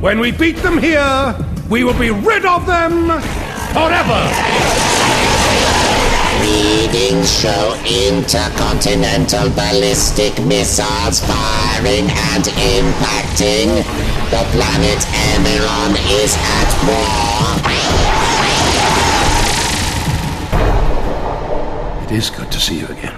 When 0.00 0.18
we 0.18 0.32
beat 0.32 0.56
them 0.56 0.78
here, 0.78 1.36
we 1.68 1.84
will 1.84 1.98
be 1.98 2.10
rid 2.10 2.46
of 2.46 2.64
them 2.64 3.10
forever. 3.76 4.20
Readings 6.40 7.30
show 7.38 7.74
intercontinental 7.84 9.50
ballistic 9.50 10.42
missiles 10.46 11.20
firing 11.20 12.08
and 12.32 12.44
impacting. 12.44 13.84
The 14.30 14.42
planet 14.56 15.04
Emeron 15.28 15.94
is 16.08 16.34
at 16.58 16.70
war. 16.88 17.60
It 22.06 22.12
is 22.16 22.30
good 22.30 22.50
to 22.50 22.58
see 22.58 22.78
you 22.78 22.86
again. 22.86 23.14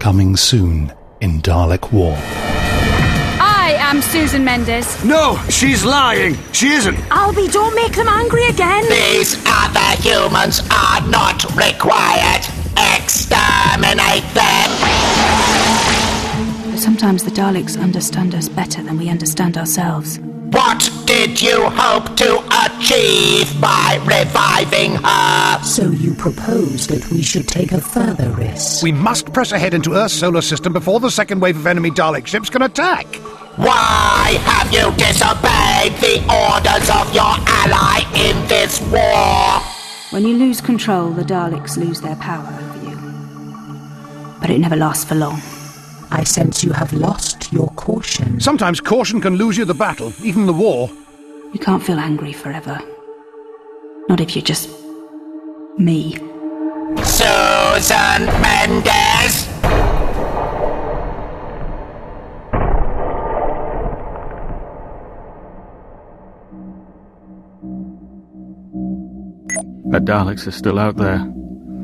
Coming 0.00 0.36
soon 0.36 0.92
in 1.20 1.40
Dalek 1.40 1.92
War. 1.92 2.18
I 3.86 3.90
am 3.90 4.02
Susan 4.02 4.44
Mendes. 4.44 5.04
No, 5.04 5.38
she's 5.48 5.84
lying. 5.84 6.36
She 6.50 6.70
isn't. 6.70 6.98
Alby, 7.08 7.46
don't 7.46 7.72
make 7.76 7.94
them 7.94 8.08
angry 8.08 8.44
again. 8.48 8.82
These 8.90 9.36
other 9.46 10.02
humans 10.02 10.58
are 10.72 11.06
not 11.08 11.44
required. 11.54 12.42
Exterminate 12.96 14.26
them. 14.34 14.70
But 16.68 16.80
sometimes 16.80 17.22
the 17.22 17.30
Daleks 17.30 17.80
understand 17.80 18.34
us 18.34 18.48
better 18.48 18.82
than 18.82 18.98
we 18.98 19.08
understand 19.08 19.56
ourselves. 19.56 20.18
What 20.18 20.90
did 21.04 21.40
you 21.40 21.66
hope 21.66 22.16
to 22.16 22.40
achieve 22.66 23.60
by 23.60 24.00
reviving 24.02 24.96
her? 24.96 25.62
So 25.62 25.90
you 25.90 26.12
propose 26.14 26.88
that 26.88 27.08
we 27.12 27.22
should 27.22 27.46
take 27.46 27.70
a 27.70 27.80
further 27.80 28.30
risk? 28.30 28.82
We 28.82 28.90
must 28.90 29.32
press 29.32 29.52
ahead 29.52 29.74
into 29.74 29.94
Earth's 29.94 30.14
solar 30.14 30.42
system 30.42 30.72
before 30.72 30.98
the 30.98 31.10
second 31.10 31.38
wave 31.38 31.56
of 31.56 31.68
enemy 31.68 31.92
Dalek 31.92 32.26
ships 32.26 32.50
can 32.50 32.62
attack. 32.62 33.06
Why 33.56 34.38
have 34.44 34.70
you 34.70 34.92
disobeyed 34.96 35.98
the 36.00 36.20
orders 36.28 36.90
of 36.90 37.14
your 37.14 37.34
ally 37.46 38.04
in 38.14 38.46
this 38.48 38.80
war? 38.82 39.60
When 40.10 40.24
you 40.26 40.36
lose 40.36 40.60
control, 40.60 41.10
the 41.10 41.22
Daleks 41.22 41.78
lose 41.78 42.02
their 42.02 42.16
power 42.16 42.46
over 42.46 42.88
you. 42.88 42.96
But 44.40 44.50
it 44.50 44.58
never 44.58 44.76
lasts 44.76 45.04
for 45.04 45.14
long. 45.14 45.40
I 46.10 46.22
sense 46.24 46.62
you 46.62 46.72
have 46.72 46.92
lost 46.92 47.50
your 47.50 47.68
caution. 47.76 48.40
Sometimes 48.40 48.80
caution 48.80 49.20
can 49.22 49.36
lose 49.36 49.56
you 49.56 49.64
the 49.64 49.74
battle, 49.74 50.12
even 50.22 50.44
the 50.44 50.52
war. 50.52 50.90
You 51.52 51.58
can't 51.58 51.82
feel 51.82 51.98
angry 51.98 52.34
forever. 52.34 52.78
Not 54.08 54.20
if 54.20 54.36
you're 54.36 54.44
just. 54.44 54.68
me. 55.78 56.18
Susan 57.02 58.26
Mendes! 58.40 59.45
The 69.96 70.02
Daleks 70.02 70.46
are 70.46 70.50
still 70.50 70.78
out 70.78 70.98
there, 70.98 71.20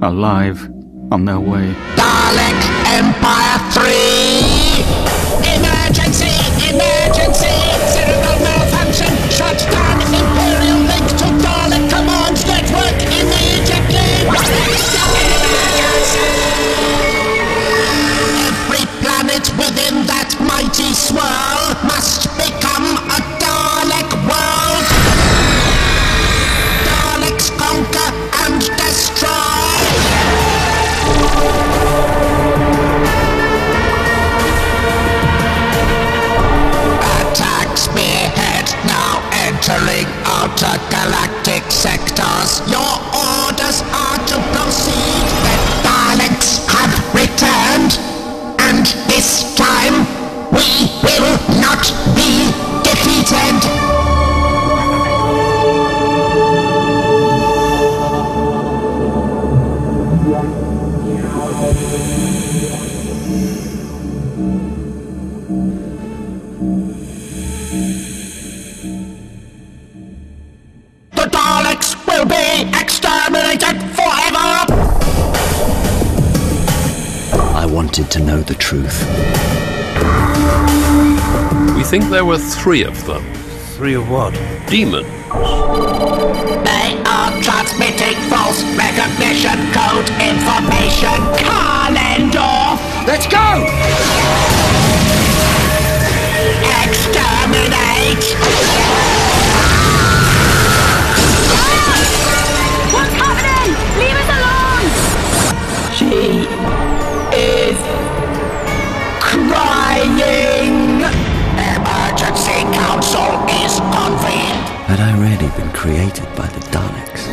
alive, 0.03 0.69
on 1.11 1.25
their 1.25 1.41
way. 1.41 1.73
Dalek 1.97 2.61
Empire 2.85 3.59
3! 5.07 5.12
Think 81.93 82.09
there 82.09 82.25
were 82.25 82.39
three 82.39 82.85
of 82.85 83.05
them. 83.05 83.23
Three 83.77 83.93
of 83.93 84.09
what? 84.09 84.33
Demons. 84.67 85.07
They 86.65 86.97
are 87.05 87.31
transmitting 87.43 88.17
false 88.31 88.65
recognition 88.79 89.59
code 89.77 90.09
information. 90.17 91.21
Kalendorf! 91.37 92.81
Let's 93.07 93.27
go! 93.27 93.67
Exterminate! 96.83 99.32
I 115.53 115.57
been 115.57 115.73
created 115.73 116.25
by 116.35 116.47
the 116.47 116.61
Daleks? 116.71 117.27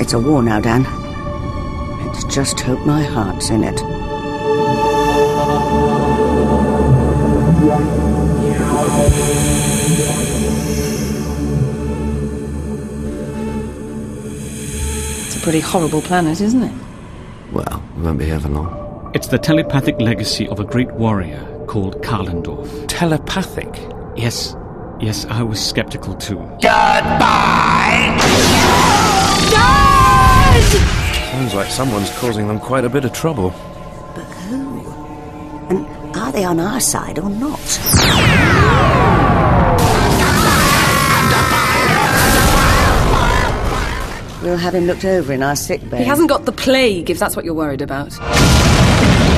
It's 0.00 0.12
a 0.12 0.18
war 0.18 0.42
now, 0.42 0.60
Dan. 0.60 0.82
Let's 2.04 2.24
just 2.24 2.60
hope 2.60 2.84
my 2.84 3.02
heart's 3.02 3.48
in 3.48 3.64
it. 3.64 3.80
It's 15.26 15.36
a 15.36 15.40
pretty 15.40 15.60
horrible 15.60 16.02
planet, 16.02 16.42
isn't 16.42 16.62
it? 16.62 16.72
Well, 17.52 17.82
we 17.96 18.02
won't 18.02 18.18
be 18.18 18.26
here 18.26 18.38
for 18.38 18.48
long. 18.48 19.10
It's 19.14 19.28
the 19.28 19.38
telepathic 19.38 19.98
legacy 19.98 20.46
of 20.46 20.60
a 20.60 20.64
great 20.64 20.90
warrior 20.92 21.49
called 21.70 22.02
Kalendorf. 22.02 22.88
Telepathic? 22.88 23.72
Yes, 24.16 24.56
yes, 24.98 25.24
I 25.26 25.44
was 25.44 25.64
skeptical 25.64 26.16
too. 26.16 26.38
Goodbye! 26.60 28.18
Sounds 31.30 31.54
like 31.54 31.68
someone's 31.68 32.10
causing 32.18 32.48
them 32.48 32.58
quite 32.58 32.84
a 32.84 32.88
bit 32.88 33.04
of 33.04 33.12
trouble. 33.12 33.50
But 34.16 34.24
who? 34.24 34.80
And 35.70 35.86
are 36.16 36.32
they 36.32 36.42
on 36.42 36.58
our 36.58 36.80
side 36.80 37.20
or 37.20 37.30
not? 37.30 37.60
We'll 44.42 44.56
have 44.56 44.74
him 44.74 44.86
looked 44.86 45.04
over 45.04 45.32
in 45.32 45.44
our 45.44 45.54
sick 45.54 45.88
bay. 45.88 45.98
He 45.98 46.04
hasn't 46.04 46.30
got 46.30 46.46
the 46.46 46.52
plague, 46.52 47.10
if 47.10 47.20
that's 47.20 47.36
what 47.36 47.44
you're 47.44 47.54
worried 47.54 47.82
about. 47.82 48.18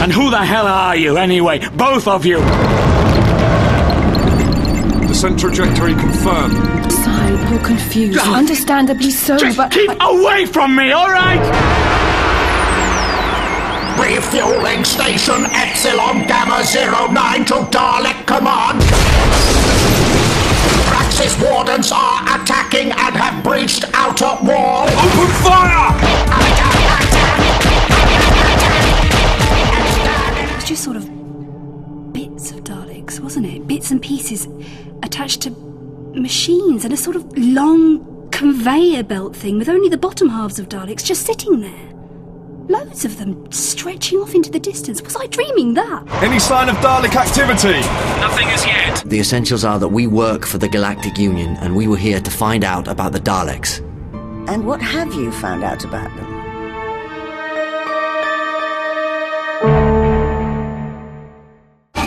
And 0.02 0.12
who 0.12 0.30
the 0.30 0.44
hell 0.44 0.66
are 0.66 0.96
you, 0.96 1.16
anyway? 1.16 1.60
Both 1.76 2.08
of 2.08 2.26
you! 2.26 2.38
Descent 5.06 5.38
trajectory 5.38 5.94
confirmed. 5.94 6.90
Sorry, 6.90 7.30
you're 7.48 7.64
confused. 7.64 8.18
Understandably 8.18 9.12
so, 9.12 9.38
Just 9.38 9.56
but. 9.56 9.70
keep 9.70 9.92
away 10.00 10.46
from 10.46 10.74
me, 10.74 10.92
alright? 10.92 11.38
Refueling 13.96 14.84
station 14.84 15.46
Epsilon 15.52 16.26
Gamma 16.26 16.64
09 17.12 17.44
to 17.44 17.54
Dalek 17.70 18.26
Command. 18.26 18.82
Praxis 20.88 21.40
wardens 21.40 21.92
are 21.92 22.22
attacking 22.34 22.90
and 22.90 23.14
have 23.14 23.44
breached 23.44 23.84
outer 23.94 24.36
wall. 24.42 24.88
Open 24.88 25.28
fire! 25.44 26.21
Just 30.72 30.84
sort 30.84 30.96
of 30.96 31.04
bits 32.14 32.50
of 32.50 32.64
Daleks, 32.64 33.20
wasn't 33.20 33.44
it? 33.44 33.66
Bits 33.66 33.90
and 33.90 34.00
pieces 34.00 34.48
attached 35.02 35.42
to 35.42 35.50
machines 36.14 36.86
and 36.86 36.94
a 36.94 36.96
sort 36.96 37.14
of 37.14 37.36
long 37.36 38.30
conveyor 38.30 39.02
belt 39.02 39.36
thing 39.36 39.58
with 39.58 39.68
only 39.68 39.90
the 39.90 39.98
bottom 39.98 40.30
halves 40.30 40.58
of 40.58 40.70
Daleks 40.70 41.04
just 41.04 41.26
sitting 41.26 41.60
there. 41.60 41.92
Loads 42.70 43.04
of 43.04 43.18
them 43.18 43.52
stretching 43.52 44.18
off 44.20 44.34
into 44.34 44.50
the 44.50 44.58
distance. 44.58 45.02
Was 45.02 45.14
I 45.14 45.26
dreaming 45.26 45.74
that? 45.74 46.08
Any 46.22 46.38
sign 46.38 46.70
of 46.70 46.76
Dalek 46.76 47.16
activity? 47.16 47.80
Nothing 48.18 48.48
as 48.48 48.64
yet. 48.64 49.02
The 49.04 49.20
essentials 49.20 49.66
are 49.66 49.78
that 49.78 49.88
we 49.88 50.06
work 50.06 50.46
for 50.46 50.56
the 50.56 50.70
Galactic 50.70 51.18
Union 51.18 51.54
and 51.58 51.76
we 51.76 51.86
were 51.86 51.98
here 51.98 52.22
to 52.22 52.30
find 52.30 52.64
out 52.64 52.88
about 52.88 53.12
the 53.12 53.20
Daleks. 53.20 53.80
And 54.48 54.66
what 54.66 54.80
have 54.80 55.12
you 55.12 55.32
found 55.32 55.64
out 55.64 55.84
about 55.84 56.08
them? 56.16 56.31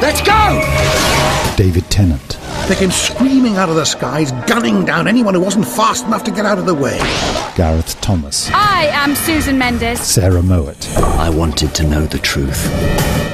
Let's 0.01 0.21
go! 0.21 1.55
David 1.55 1.89
Tennant, 1.89 2.37
They 2.67 2.75
came 2.75 2.91
screaming 2.91 3.55
out 3.55 3.69
of 3.69 3.75
the 3.75 3.85
skies, 3.85 4.31
gunning 4.45 4.83
down 4.83 5.07
anyone 5.07 5.33
who 5.33 5.39
wasn't 5.39 5.67
fast 5.67 6.05
enough 6.05 6.23
to 6.25 6.31
get 6.31 6.45
out 6.45 6.57
of 6.57 6.65
the 6.65 6.75
way. 6.75 6.97
Gareth 7.55 7.99
Thomas, 8.01 8.49
I 8.51 8.87
am 8.87 9.15
Susan 9.15 9.57
Mendes. 9.57 10.01
Sarah 10.01 10.41
Mowat, 10.41 10.85
I 10.97 11.29
wanted 11.29 11.73
to 11.75 11.87
know 11.87 12.05
the 12.05 12.19
truth. 12.19 12.65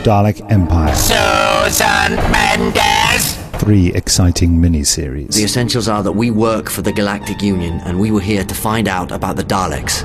Dalek 0.03 0.49
Empire, 0.51 0.95
Susan 0.95 2.15
Mendes! 2.31 3.38
three 3.61 3.93
exciting 3.93 4.59
miniseries. 4.59 5.35
The 5.35 5.43
essentials 5.43 5.88
are 5.88 6.01
that 6.01 6.13
we 6.13 6.31
work 6.31 6.67
for 6.67 6.81
the 6.81 6.91
Galactic 6.91 7.43
Union 7.43 7.79
and 7.85 7.99
we 7.99 8.09
were 8.09 8.21
here 8.21 8.43
to 8.43 8.55
find 8.55 8.88
out 8.88 9.11
about 9.11 9.35
the 9.35 9.43
Daleks. 9.43 10.03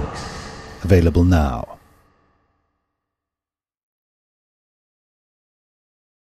Available 0.84 1.24
now. 1.24 1.75